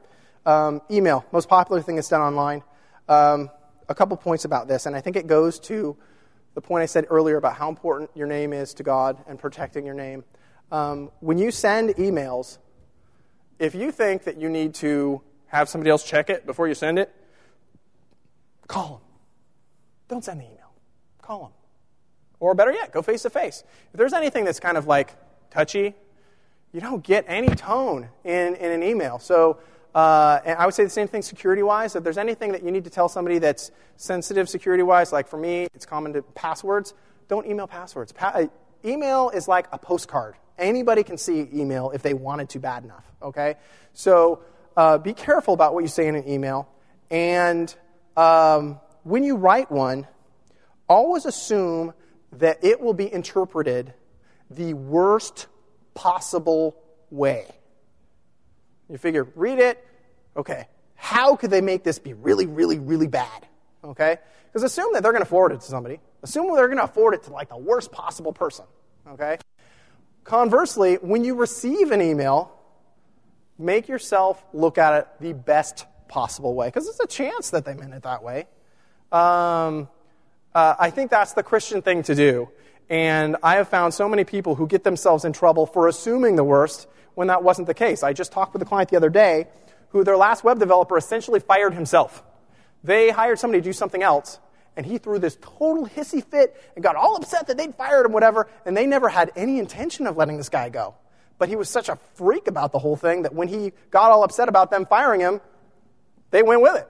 Um, 0.46 0.80
email, 0.90 1.24
most 1.32 1.48
popular 1.48 1.82
thing 1.82 1.96
that's 1.96 2.08
done 2.08 2.22
online. 2.22 2.62
Um, 3.08 3.50
a 3.88 3.94
couple 3.94 4.16
points 4.16 4.44
about 4.44 4.68
this, 4.68 4.86
and 4.86 4.96
I 4.96 5.00
think 5.00 5.16
it 5.16 5.26
goes 5.26 5.58
to 5.60 5.96
the 6.54 6.60
point 6.60 6.82
I 6.82 6.86
said 6.86 7.06
earlier 7.10 7.36
about 7.36 7.56
how 7.56 7.68
important 7.68 8.10
your 8.14 8.26
name 8.26 8.52
is 8.52 8.74
to 8.74 8.82
God 8.82 9.22
and 9.28 9.38
protecting 9.38 9.84
your 9.84 9.94
name. 9.94 10.24
Um, 10.72 11.10
when 11.20 11.38
you 11.38 11.50
send 11.50 11.90
emails, 11.96 12.58
if 13.58 13.74
you 13.74 13.90
think 13.90 14.24
that 14.24 14.36
you 14.40 14.48
need 14.48 14.74
to 14.76 15.20
have 15.48 15.68
somebody 15.68 15.90
else 15.90 16.04
check 16.04 16.30
it 16.30 16.46
before 16.46 16.68
you 16.68 16.74
send 16.74 16.98
it, 16.98 17.12
call 18.68 18.88
them. 18.88 19.00
Don't 20.08 20.24
send 20.24 20.40
the 20.40 20.44
email. 20.44 20.72
Call 21.22 21.40
them. 21.42 21.52
Or 22.38 22.54
better 22.54 22.72
yet, 22.72 22.92
go 22.92 23.02
face 23.02 23.22
to 23.22 23.30
face. 23.30 23.64
If 23.92 23.98
there's 23.98 24.12
anything 24.12 24.44
that's 24.44 24.60
kind 24.60 24.78
of 24.78 24.86
like 24.86 25.12
touchy, 25.50 25.94
you 26.72 26.80
don't 26.80 27.02
get 27.02 27.24
any 27.26 27.48
tone 27.48 28.08
in, 28.24 28.54
in 28.54 28.70
an 28.70 28.82
email. 28.82 29.18
So 29.18 29.58
uh, 29.92 30.38
and 30.44 30.56
I 30.56 30.66
would 30.66 30.74
say 30.74 30.84
the 30.84 30.90
same 30.90 31.08
thing 31.08 31.20
security 31.22 31.64
wise. 31.64 31.96
If 31.96 32.04
there's 32.04 32.16
anything 32.16 32.52
that 32.52 32.62
you 32.62 32.70
need 32.70 32.84
to 32.84 32.90
tell 32.90 33.08
somebody 33.08 33.38
that's 33.40 33.72
sensitive 33.96 34.48
security 34.48 34.84
wise, 34.84 35.12
like 35.12 35.26
for 35.26 35.36
me, 35.36 35.66
it's 35.74 35.84
common 35.84 36.12
to 36.12 36.22
passwords, 36.22 36.94
don't 37.26 37.44
email 37.48 37.66
passwords. 37.66 38.12
Pa- 38.12 38.32
uh, 38.36 38.46
email 38.84 39.30
is 39.30 39.48
like 39.48 39.66
a 39.72 39.78
postcard 39.78 40.36
Anybody 40.60 41.04
can 41.04 41.16
see 41.16 41.48
email 41.54 41.90
if 41.92 42.02
they 42.02 42.12
wanted 42.12 42.50
to 42.50 42.58
bad 42.60 42.84
enough, 42.84 43.04
okay? 43.22 43.54
So 43.94 44.42
uh, 44.76 44.98
be 44.98 45.14
careful 45.14 45.54
about 45.54 45.72
what 45.72 45.80
you 45.82 45.88
say 45.88 46.06
in 46.06 46.14
an 46.14 46.28
email. 46.28 46.68
And 47.10 47.74
um, 48.14 48.78
when 49.02 49.24
you 49.24 49.36
write 49.36 49.72
one, 49.72 50.06
always 50.86 51.24
assume 51.24 51.94
that 52.32 52.62
it 52.62 52.78
will 52.80 52.92
be 52.92 53.10
interpreted 53.10 53.94
the 54.50 54.74
worst 54.74 55.46
possible 55.94 56.76
way. 57.10 57.46
You 58.90 58.98
figure, 58.98 59.26
read 59.34 59.58
it, 59.60 59.82
okay, 60.36 60.66
how 60.94 61.36
could 61.36 61.50
they 61.50 61.62
make 61.62 61.84
this 61.84 61.98
be 61.98 62.12
really, 62.12 62.46
really, 62.46 62.78
really 62.78 63.06
bad? 63.08 63.46
Okay? 63.82 64.18
Because 64.44 64.62
assume 64.62 64.92
that 64.92 65.02
they're 65.02 65.12
going 65.12 65.24
to 65.24 65.30
forward 65.30 65.52
it 65.52 65.60
to 65.60 65.66
somebody. 65.66 66.00
Assume 66.22 66.54
they're 66.54 66.68
going 66.68 66.80
to 66.80 66.86
forward 66.86 67.14
it 67.14 67.22
to 67.22 67.32
like 67.32 67.48
the 67.48 67.56
worst 67.56 67.90
possible 67.90 68.34
person. 68.34 68.66
Okay? 69.08 69.38
Conversely, 70.30 70.94
when 71.02 71.24
you 71.24 71.34
receive 71.34 71.90
an 71.90 72.00
email, 72.00 72.52
make 73.58 73.88
yourself 73.88 74.40
look 74.52 74.78
at 74.78 74.94
it 74.94 75.08
the 75.18 75.32
best 75.32 75.86
possible 76.06 76.54
way, 76.54 76.68
because 76.68 76.84
there's 76.84 77.00
a 77.00 77.06
chance 77.08 77.50
that 77.50 77.64
they 77.64 77.74
meant 77.74 77.92
it 77.94 78.04
that 78.04 78.22
way. 78.22 78.42
Um, 79.10 79.88
uh, 80.54 80.76
I 80.78 80.90
think 80.90 81.10
that's 81.10 81.32
the 81.32 81.42
Christian 81.42 81.82
thing 81.82 82.04
to 82.04 82.14
do. 82.14 82.48
And 82.88 83.38
I 83.42 83.56
have 83.56 83.66
found 83.66 83.92
so 83.92 84.08
many 84.08 84.22
people 84.22 84.54
who 84.54 84.68
get 84.68 84.84
themselves 84.84 85.24
in 85.24 85.32
trouble 85.32 85.66
for 85.66 85.88
assuming 85.88 86.36
the 86.36 86.44
worst 86.44 86.86
when 87.16 87.26
that 87.26 87.42
wasn't 87.42 87.66
the 87.66 87.74
case. 87.74 88.04
I 88.04 88.12
just 88.12 88.30
talked 88.30 88.52
with 88.52 88.62
a 88.62 88.66
client 88.66 88.90
the 88.90 88.98
other 88.98 89.10
day 89.10 89.48
who 89.88 90.04
their 90.04 90.16
last 90.16 90.44
web 90.44 90.60
developer 90.60 90.96
essentially 90.96 91.40
fired 91.40 91.74
himself. 91.74 92.22
They 92.84 93.10
hired 93.10 93.40
somebody 93.40 93.62
to 93.62 93.68
do 93.68 93.72
something 93.72 94.04
else, 94.04 94.38
and 94.76 94.86
he 94.86 94.98
threw 94.98 95.18
this 95.18 95.36
total 95.40 95.86
hissy 95.88 96.24
fit 96.24 96.56
and 96.74 96.82
got 96.82 96.96
all 96.96 97.16
upset 97.16 97.46
that 97.48 97.56
they'd 97.56 97.74
fired 97.74 98.06
him, 98.06 98.12
whatever, 98.12 98.48
and 98.64 98.76
they 98.76 98.86
never 98.86 99.08
had 99.08 99.30
any 99.36 99.58
intention 99.58 100.06
of 100.06 100.16
letting 100.16 100.36
this 100.36 100.48
guy 100.48 100.68
go. 100.68 100.94
But 101.38 101.48
he 101.48 101.56
was 101.56 101.68
such 101.68 101.88
a 101.88 101.98
freak 102.14 102.46
about 102.46 102.72
the 102.72 102.78
whole 102.78 102.96
thing 102.96 103.22
that 103.22 103.34
when 103.34 103.48
he 103.48 103.72
got 103.90 104.10
all 104.10 104.22
upset 104.22 104.48
about 104.48 104.70
them 104.70 104.86
firing 104.86 105.20
him, 105.20 105.40
they 106.30 106.42
went 106.42 106.60
with 106.62 106.76
it. 106.76 106.88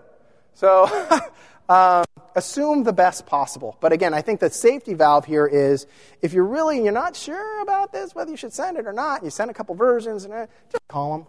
So 0.54 1.22
um, 1.68 2.04
assume 2.34 2.82
the 2.82 2.92
best 2.92 3.26
possible. 3.26 3.76
But 3.80 3.92
again, 3.92 4.12
I 4.12 4.22
think 4.22 4.40
the 4.40 4.50
safety 4.50 4.94
valve 4.94 5.24
here 5.24 5.46
is 5.46 5.86
if 6.20 6.32
you're 6.32 6.44
really 6.46 6.82
you're 6.82 6.92
not 6.92 7.16
sure 7.16 7.62
about 7.62 7.92
this, 7.92 8.14
whether 8.14 8.30
you 8.30 8.36
should 8.36 8.52
send 8.52 8.76
it 8.76 8.86
or 8.86 8.92
not, 8.92 9.22
you 9.22 9.30
send 9.30 9.50
a 9.50 9.54
couple 9.54 9.74
versions 9.76 10.24
and 10.24 10.34
uh, 10.34 10.46
just 10.70 10.86
call 10.88 11.18
them. 11.18 11.26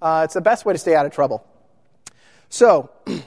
Uh, 0.00 0.22
it's 0.24 0.34
the 0.34 0.40
best 0.40 0.64
way 0.64 0.72
to 0.72 0.78
stay 0.78 0.94
out 0.94 1.04
of 1.04 1.12
trouble. 1.12 1.44
So 2.48 2.90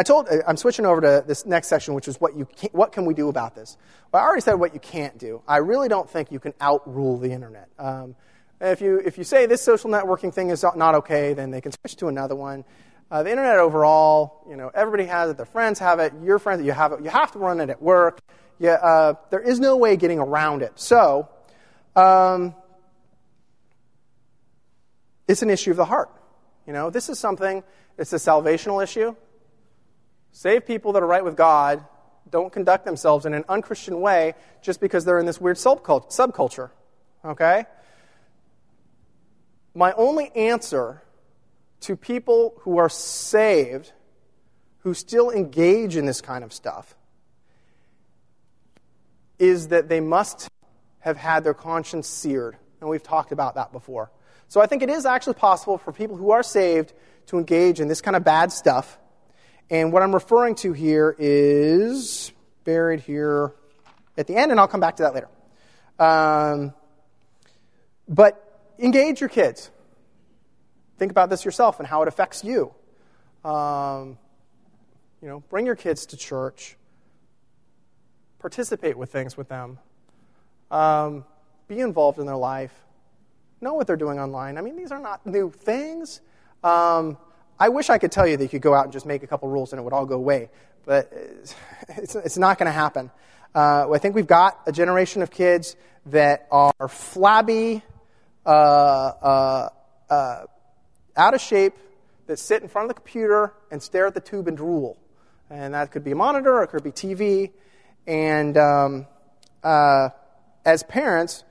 I 0.00 0.02
told, 0.02 0.28
uh, 0.30 0.36
I'm 0.46 0.56
switching 0.56 0.86
over 0.86 1.02
to 1.02 1.24
this 1.26 1.44
next 1.44 1.68
section, 1.68 1.92
which 1.92 2.08
is 2.08 2.18
what, 2.18 2.34
you 2.34 2.46
can, 2.56 2.70
what 2.72 2.90
can 2.90 3.04
we 3.04 3.12
do 3.12 3.28
about 3.28 3.54
this? 3.54 3.76
Well, 4.10 4.22
I 4.22 4.24
already 4.26 4.40
said 4.40 4.54
what 4.54 4.72
you 4.72 4.80
can't 4.80 5.18
do. 5.18 5.42
I 5.46 5.58
really 5.58 5.88
don't 5.88 6.08
think 6.08 6.32
you 6.32 6.40
can 6.40 6.52
outrule 6.52 7.20
the 7.20 7.30
internet. 7.30 7.68
Um, 7.78 8.14
if, 8.62 8.80
you, 8.80 8.96
if 9.04 9.18
you 9.18 9.24
say 9.24 9.44
this 9.44 9.60
social 9.60 9.90
networking 9.90 10.32
thing 10.32 10.48
is 10.48 10.64
not 10.74 10.94
okay, 10.94 11.34
then 11.34 11.50
they 11.50 11.60
can 11.60 11.72
switch 11.72 11.96
to 11.96 12.08
another 12.08 12.34
one. 12.34 12.64
Uh, 13.10 13.24
the 13.24 13.30
internet 13.30 13.56
overall, 13.58 14.40
you 14.48 14.56
know, 14.56 14.70
everybody 14.74 15.04
has 15.04 15.28
it. 15.30 15.36
Their 15.36 15.44
friends 15.44 15.78
have 15.80 15.98
it. 15.98 16.14
Your 16.24 16.38
friends, 16.38 16.64
you 16.64 16.72
have 16.72 16.92
it. 16.92 17.00
You 17.04 17.10
have 17.10 17.32
to 17.32 17.38
run 17.38 17.60
it 17.60 17.68
at 17.68 17.82
work. 17.82 18.20
You, 18.58 18.70
uh, 18.70 19.14
there 19.28 19.40
is 19.42 19.60
no 19.60 19.76
way 19.76 19.98
getting 19.98 20.18
around 20.18 20.62
it. 20.62 20.72
So, 20.80 21.28
um, 21.94 22.54
it's 25.28 25.42
an 25.42 25.50
issue 25.50 25.72
of 25.72 25.76
the 25.76 25.84
heart. 25.84 26.08
You 26.66 26.72
know, 26.72 26.88
this 26.88 27.10
is 27.10 27.18
something. 27.18 27.62
It's 27.98 28.14
a 28.14 28.16
salvational 28.16 28.82
issue. 28.82 29.14
Save 30.32 30.66
people 30.66 30.92
that 30.92 31.02
are 31.02 31.06
right 31.06 31.24
with 31.24 31.36
God. 31.36 31.84
Don't 32.28 32.52
conduct 32.52 32.84
themselves 32.84 33.26
in 33.26 33.34
an 33.34 33.44
unchristian 33.48 34.00
way 34.00 34.34
just 34.62 34.80
because 34.80 35.04
they're 35.04 35.18
in 35.18 35.26
this 35.26 35.40
weird 35.40 35.56
subculture. 35.56 36.70
Okay? 37.24 37.64
My 39.74 39.92
only 39.92 40.30
answer 40.36 41.02
to 41.80 41.96
people 41.96 42.54
who 42.60 42.78
are 42.78 42.88
saved 42.88 43.92
who 44.80 44.94
still 44.94 45.30
engage 45.30 45.96
in 45.96 46.06
this 46.06 46.20
kind 46.20 46.44
of 46.44 46.52
stuff 46.52 46.94
is 49.38 49.68
that 49.68 49.88
they 49.88 50.00
must 50.00 50.48
have 51.00 51.16
had 51.16 51.42
their 51.44 51.54
conscience 51.54 52.06
seared. 52.06 52.56
And 52.80 52.88
we've 52.88 53.02
talked 53.02 53.32
about 53.32 53.54
that 53.56 53.72
before. 53.72 54.10
So 54.48 54.60
I 54.60 54.66
think 54.66 54.82
it 54.82 54.90
is 54.90 55.06
actually 55.06 55.34
possible 55.34 55.78
for 55.78 55.92
people 55.92 56.16
who 56.16 56.30
are 56.32 56.42
saved 56.42 56.92
to 57.26 57.38
engage 57.38 57.80
in 57.80 57.88
this 57.88 58.00
kind 58.00 58.16
of 58.16 58.24
bad 58.24 58.52
stuff 58.52 58.99
and 59.70 59.92
what 59.92 60.02
I'm 60.02 60.12
referring 60.12 60.56
to 60.56 60.72
here 60.72 61.14
is 61.16 62.32
buried 62.64 63.00
here 63.00 63.52
at 64.18 64.26
the 64.26 64.34
end, 64.34 64.50
and 64.50 64.58
I'll 64.58 64.66
come 64.68 64.80
back 64.80 64.96
to 64.96 65.04
that 65.04 65.14
later. 65.14 65.28
Um, 65.98 66.74
but 68.08 68.58
engage 68.80 69.20
your 69.20 69.30
kids. 69.30 69.70
Think 70.98 71.12
about 71.12 71.30
this 71.30 71.44
yourself 71.44 71.78
and 71.78 71.86
how 71.86 72.02
it 72.02 72.08
affects 72.08 72.42
you. 72.42 72.72
Um, 73.48 74.18
you 75.22 75.28
know, 75.28 75.40
bring 75.48 75.66
your 75.66 75.76
kids 75.76 76.04
to 76.06 76.16
church. 76.16 76.76
Participate 78.40 78.98
with 78.98 79.12
things 79.12 79.36
with 79.36 79.48
them. 79.48 79.78
Um, 80.72 81.24
be 81.68 81.78
involved 81.78 82.18
in 82.18 82.26
their 82.26 82.36
life. 82.36 82.72
Know 83.60 83.74
what 83.74 83.86
they're 83.86 83.96
doing 83.96 84.18
online. 84.18 84.58
I 84.58 84.62
mean, 84.62 84.74
these 84.74 84.90
are 84.90 84.98
not 84.98 85.24
new 85.26 85.50
things. 85.50 86.20
Um, 86.64 87.16
I 87.60 87.68
wish 87.68 87.90
I 87.90 87.98
could 87.98 88.10
tell 88.10 88.26
you 88.26 88.38
that 88.38 88.44
you 88.44 88.48
could 88.48 88.62
go 88.62 88.72
out 88.72 88.84
and 88.84 88.92
just 88.92 89.04
make 89.04 89.22
a 89.22 89.26
couple 89.26 89.46
rules 89.50 89.72
and 89.74 89.80
it 89.80 89.82
would 89.82 89.92
all 89.92 90.06
go 90.06 90.14
away, 90.16 90.48
but 90.86 91.12
it's, 91.90 92.14
it's 92.14 92.38
not 92.38 92.56
going 92.58 92.66
to 92.66 92.72
happen. 92.72 93.10
Uh, 93.54 93.90
I 93.92 93.98
think 93.98 94.14
we've 94.14 94.26
got 94.26 94.58
a 94.66 94.72
generation 94.72 95.20
of 95.20 95.30
kids 95.30 95.76
that 96.06 96.48
are 96.50 96.72
flabby, 96.88 97.82
uh, 98.46 98.48
uh, 98.48 99.68
uh, 100.08 100.42
out 101.16 101.34
of 101.34 101.40
shape, 101.42 101.74
that 102.28 102.38
sit 102.38 102.62
in 102.62 102.68
front 102.68 102.84
of 102.88 102.96
the 102.96 103.02
computer 103.02 103.52
and 103.72 103.82
stare 103.82 104.06
at 104.06 104.14
the 104.14 104.20
tube 104.20 104.46
and 104.48 104.56
drool. 104.56 104.96
And 105.50 105.74
that 105.74 105.90
could 105.90 106.04
be 106.04 106.12
a 106.12 106.16
monitor, 106.16 106.62
it 106.62 106.68
could 106.68 106.82
be 106.84 106.92
TV. 106.92 107.50
And 108.06 108.56
um, 108.56 109.06
uh, 109.64 110.10
as 110.64 110.84
parents, 110.84 111.42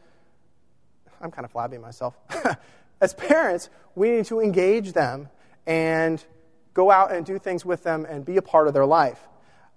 I'm 1.22 1.32
kind 1.32 1.43
of 1.45 1.51
flabby 1.51 1.78
myself. 1.78 2.16
as 3.01 3.14
parents, 3.14 3.70
we 3.93 4.10
need 4.12 4.26
to 4.28 4.39
engage 4.39 4.93
them 4.93 5.28
and 5.70 6.22
go 6.74 6.89
out 6.91 7.11
and 7.13 7.24
do 7.28 7.38
things 7.39 7.63
with 7.63 7.84
them 7.84 8.03
and 8.09 8.26
be 8.26 8.38
a 8.38 8.41
part 8.41 8.67
of 8.67 8.74
their 8.74 8.88
life. 8.88 9.20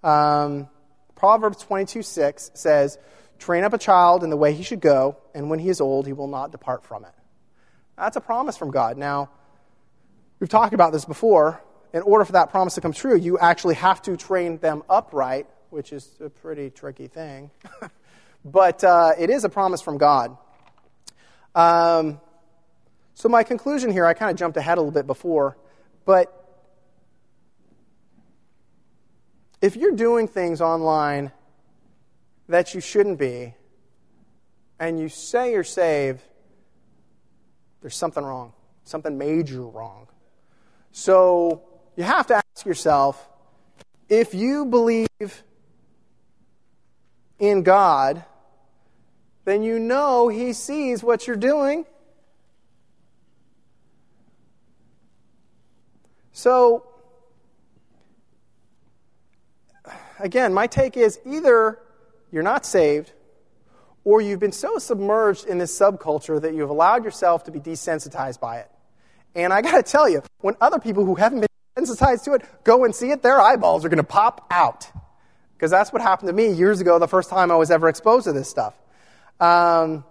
Um, 0.02 0.66
Proverbs 1.14 1.58
22 1.58 2.02
6 2.02 2.50
says, 2.54 2.98
Train 3.38 3.62
up 3.64 3.74
a 3.74 3.78
child 3.78 4.24
in 4.24 4.30
the 4.30 4.36
way 4.36 4.54
he 4.54 4.62
should 4.62 4.80
go, 4.80 5.18
and 5.34 5.50
when 5.50 5.58
he 5.58 5.68
is 5.68 5.80
old, 5.80 6.06
he 6.06 6.12
will 6.14 6.28
not 6.28 6.50
depart 6.50 6.82
from 6.84 7.04
it. 7.04 7.12
That's 7.98 8.16
a 8.16 8.20
promise 8.22 8.56
from 8.56 8.70
God. 8.70 8.96
Now, 8.96 9.28
we've 10.40 10.48
talked 10.48 10.72
about 10.74 10.92
this 10.92 11.04
before. 11.04 11.62
In 11.92 12.00
order 12.00 12.24
for 12.24 12.32
that 12.32 12.50
promise 12.50 12.76
to 12.76 12.80
come 12.80 12.92
true, 12.94 13.14
you 13.16 13.38
actually 13.38 13.74
have 13.74 14.00
to 14.02 14.16
train 14.16 14.56
them 14.58 14.82
upright, 14.88 15.46
which 15.68 15.92
is 15.92 16.08
a 16.24 16.30
pretty 16.30 16.70
tricky 16.70 17.06
thing. 17.08 17.50
but 18.46 18.82
uh, 18.82 19.10
it 19.18 19.28
is 19.28 19.44
a 19.44 19.50
promise 19.50 19.82
from 19.82 19.98
God. 19.98 20.38
Um, 21.54 22.18
so, 23.12 23.28
my 23.28 23.42
conclusion 23.42 23.92
here, 23.92 24.06
I 24.06 24.14
kind 24.14 24.30
of 24.30 24.38
jumped 24.38 24.56
ahead 24.56 24.78
a 24.78 24.80
little 24.80 24.90
bit 24.92 25.06
before. 25.06 25.54
But 26.04 26.32
if 29.60 29.76
you're 29.76 29.92
doing 29.92 30.26
things 30.28 30.60
online 30.60 31.32
that 32.48 32.74
you 32.74 32.80
shouldn't 32.80 33.18
be, 33.18 33.54
and 34.78 34.98
you 34.98 35.08
say 35.08 35.52
you're 35.52 35.62
saved, 35.62 36.22
there's 37.80 37.94
something 37.96 38.22
wrong, 38.24 38.52
something 38.84 39.16
major 39.16 39.60
wrong. 39.62 40.08
So 40.90 41.62
you 41.96 42.02
have 42.02 42.26
to 42.28 42.34
ask 42.56 42.66
yourself 42.66 43.28
if 44.08 44.34
you 44.34 44.66
believe 44.66 45.08
in 47.38 47.62
God, 47.62 48.24
then 49.44 49.62
you 49.62 49.78
know 49.78 50.28
He 50.28 50.52
sees 50.52 51.02
what 51.02 51.26
you're 51.26 51.36
doing 51.36 51.86
So, 56.32 56.86
again, 60.18 60.54
my 60.54 60.66
take 60.66 60.96
is 60.96 61.20
either 61.26 61.78
you're 62.30 62.42
not 62.42 62.64
saved 62.64 63.12
or 64.04 64.20
you've 64.22 64.40
been 64.40 64.50
so 64.52 64.78
submerged 64.78 65.46
in 65.46 65.58
this 65.58 65.78
subculture 65.78 66.40
that 66.40 66.54
you've 66.54 66.70
allowed 66.70 67.04
yourself 67.04 67.44
to 67.44 67.50
be 67.50 67.60
desensitized 67.60 68.40
by 68.40 68.58
it. 68.58 68.70
And 69.34 69.52
I 69.52 69.60
got 69.62 69.76
to 69.76 69.82
tell 69.82 70.08
you, 70.08 70.22
when 70.40 70.56
other 70.60 70.78
people 70.78 71.04
who 71.04 71.14
haven't 71.16 71.40
been 71.40 71.84
desensitized 71.86 72.24
to 72.24 72.34
it 72.34 72.42
go 72.64 72.84
and 72.84 72.94
see 72.94 73.10
it, 73.10 73.22
their 73.22 73.40
eyeballs 73.40 73.84
are 73.84 73.88
going 73.88 73.98
to 73.98 74.02
pop 74.04 74.46
out. 74.50 74.90
Because 75.54 75.70
that's 75.70 75.92
what 75.92 76.02
happened 76.02 76.28
to 76.28 76.32
me 76.32 76.50
years 76.52 76.80
ago, 76.80 76.98
the 76.98 77.06
first 77.06 77.28
time 77.30 77.50
I 77.50 77.56
was 77.56 77.70
ever 77.70 77.88
exposed 77.88 78.24
to 78.24 78.32
this 78.32 78.48
stuff. 78.48 78.74
Um, 79.38 80.04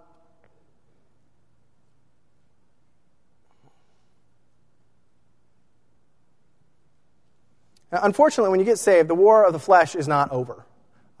Now, 7.92 8.00
unfortunately, 8.04 8.50
when 8.50 8.58
you 8.60 8.64
get 8.66 8.78
saved, 8.78 9.06
the 9.08 9.14
war 9.14 9.44
of 9.44 9.52
the 9.52 9.58
flesh 9.58 9.94
is 9.94 10.08
not 10.08 10.32
over. 10.32 10.64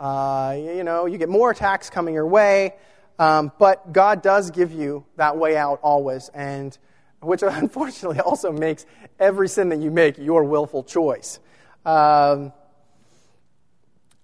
Uh, 0.00 0.56
you 0.58 0.82
know, 0.82 1.04
you 1.04 1.18
get 1.18 1.28
more 1.28 1.50
attacks 1.50 1.90
coming 1.90 2.14
your 2.14 2.26
way, 2.26 2.72
um, 3.18 3.52
but 3.58 3.92
God 3.92 4.22
does 4.22 4.50
give 4.50 4.72
you 4.72 5.04
that 5.16 5.36
way 5.36 5.54
out 5.54 5.80
always, 5.82 6.30
and 6.32 6.76
which 7.20 7.42
unfortunately 7.42 8.20
also 8.20 8.50
makes 8.50 8.86
every 9.20 9.48
sin 9.50 9.68
that 9.68 9.80
you 9.80 9.90
make 9.90 10.16
your 10.16 10.44
willful 10.44 10.82
choice. 10.82 11.38
Um, 11.84 12.52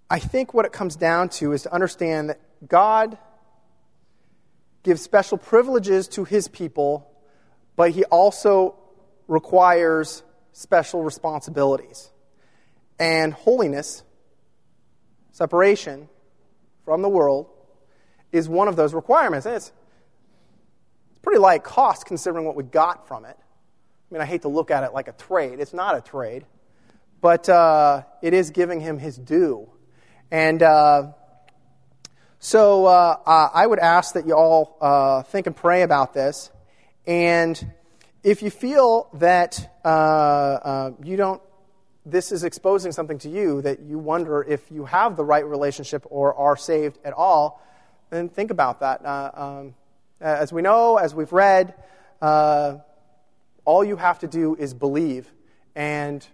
I 0.08 0.18
think 0.18 0.54
what 0.54 0.64
it 0.64 0.72
comes 0.72 0.96
down 0.96 1.28
to 1.30 1.52
is 1.52 1.64
to 1.64 1.72
understand 1.72 2.30
that 2.30 2.40
God 2.66 3.18
gives 4.84 5.02
special 5.02 5.36
privileges 5.36 6.08
to 6.08 6.24
his 6.24 6.48
people, 6.48 7.06
but 7.76 7.90
he 7.90 8.04
also 8.04 8.74
requires 9.28 10.22
special 10.54 11.02
responsibilities 11.04 12.10
and 12.98 13.32
holiness, 13.32 14.02
separation 15.32 16.08
from 16.84 17.02
the 17.02 17.08
world, 17.08 17.46
is 18.32 18.48
one 18.48 18.68
of 18.68 18.76
those 18.76 18.92
requirements. 18.92 19.46
And 19.46 19.54
it's, 19.54 19.72
it's 21.10 21.18
pretty 21.20 21.38
light 21.38 21.62
cost 21.64 22.04
considering 22.06 22.44
what 22.44 22.56
we 22.56 22.64
got 22.64 23.06
from 23.06 23.24
it. 23.24 23.36
I 23.38 24.14
mean, 24.14 24.22
I 24.22 24.26
hate 24.26 24.42
to 24.42 24.48
look 24.48 24.70
at 24.70 24.84
it 24.84 24.92
like 24.92 25.08
a 25.08 25.12
trade. 25.12 25.60
It's 25.60 25.74
not 25.74 25.96
a 25.96 26.00
trade, 26.00 26.44
but 27.20 27.48
uh, 27.48 28.02
it 28.22 28.34
is 28.34 28.50
giving 28.50 28.80
him 28.80 28.98
his 28.98 29.16
due. 29.16 29.68
And 30.30 30.62
uh, 30.62 31.08
so 32.38 32.86
uh, 32.86 33.48
I 33.54 33.66
would 33.66 33.78
ask 33.78 34.14
that 34.14 34.26
you 34.26 34.34
all 34.34 34.76
uh, 34.80 35.22
think 35.24 35.46
and 35.46 35.54
pray 35.56 35.82
about 35.82 36.14
this. 36.14 36.50
And 37.06 37.58
if 38.22 38.42
you 38.42 38.50
feel 38.50 39.08
that 39.14 39.72
uh, 39.84 39.88
uh, 39.88 40.90
you 41.04 41.16
don't 41.16 41.40
this 42.10 42.32
is 42.32 42.42
exposing 42.44 42.92
something 42.92 43.18
to 43.18 43.28
you 43.28 43.62
that 43.62 43.80
you 43.80 43.98
wonder 43.98 44.42
if 44.42 44.70
you 44.70 44.86
have 44.86 45.16
the 45.16 45.24
right 45.24 45.46
relationship 45.46 46.04
or 46.08 46.34
are 46.34 46.56
saved 46.56 46.98
at 47.04 47.12
all, 47.12 47.62
then 48.10 48.28
think 48.28 48.50
about 48.50 48.80
that. 48.80 49.04
Uh, 49.04 49.30
um, 49.34 49.74
as 50.20 50.52
we 50.52 50.62
know, 50.62 50.96
as 50.96 51.14
we've 51.14 51.32
read, 51.32 51.74
uh, 52.22 52.76
all 53.64 53.84
you 53.84 53.96
have 53.96 54.18
to 54.20 54.26
do 54.26 54.54
is 54.56 54.74
believe 54.74 55.30
and 55.76 56.26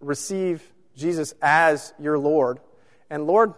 receive 0.00 0.62
Jesus 0.96 1.34
as 1.40 1.94
your 2.00 2.18
Lord. 2.18 2.58
And 3.08 3.26
Lord, 3.26 3.54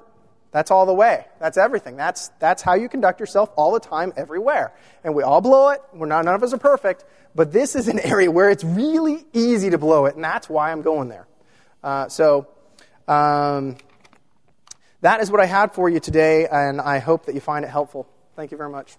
that's 0.51 0.71
all 0.71 0.85
the 0.85 0.93
way. 0.95 1.25
That's 1.41 1.57
everything. 1.57 1.97
That's, 1.97 2.29
that's 2.39 2.61
how 2.61 2.75
you 2.75 2.89
conduct 2.91 3.19
yourself 3.21 3.51
all 3.57 3.73
the 3.73 3.81
time, 3.81 4.13
everywhere. 4.17 4.75
And 5.03 5.15
we 5.15 5.23
all 5.23 5.41
blow 5.41 5.71
it. 5.71 5.81
We're 5.95 6.07
not, 6.07 6.27
none 6.27 6.35
of 6.35 6.43
us 6.43 6.53
are 6.53 6.59
perfect. 6.59 7.05
But 7.35 7.51
this 7.53 7.75
is 7.75 7.89
an 7.89 7.99
area 8.01 8.31
where 8.31 8.51
it's 8.51 8.63
really 8.63 9.25
easy 9.33 9.71
to 9.71 9.79
blow 9.79 10.05
it. 10.05 10.15
And 10.15 10.23
that's 10.23 10.51
why 10.51 10.71
I'm 10.71 10.83
going 10.83 11.09
there. 11.09 11.27
Uh, 11.83 12.09
so 12.09 12.47
um, 13.09 13.77
that 15.01 15.21
is 15.21 15.31
what 15.31 15.41
I 15.41 15.47
had 15.47 15.75
for 15.75 15.89
you 15.89 16.01
today, 16.01 16.47
and 16.51 16.81
I 16.81 16.99
hope 16.99 17.27
that 17.27 17.35
you 17.35 17.41
find 17.41 17.65
it 17.65 17.69
helpful. 17.69 18.07
Thank 18.37 18.51
you 18.53 18.57
very 18.57 18.71
much. 18.71 18.97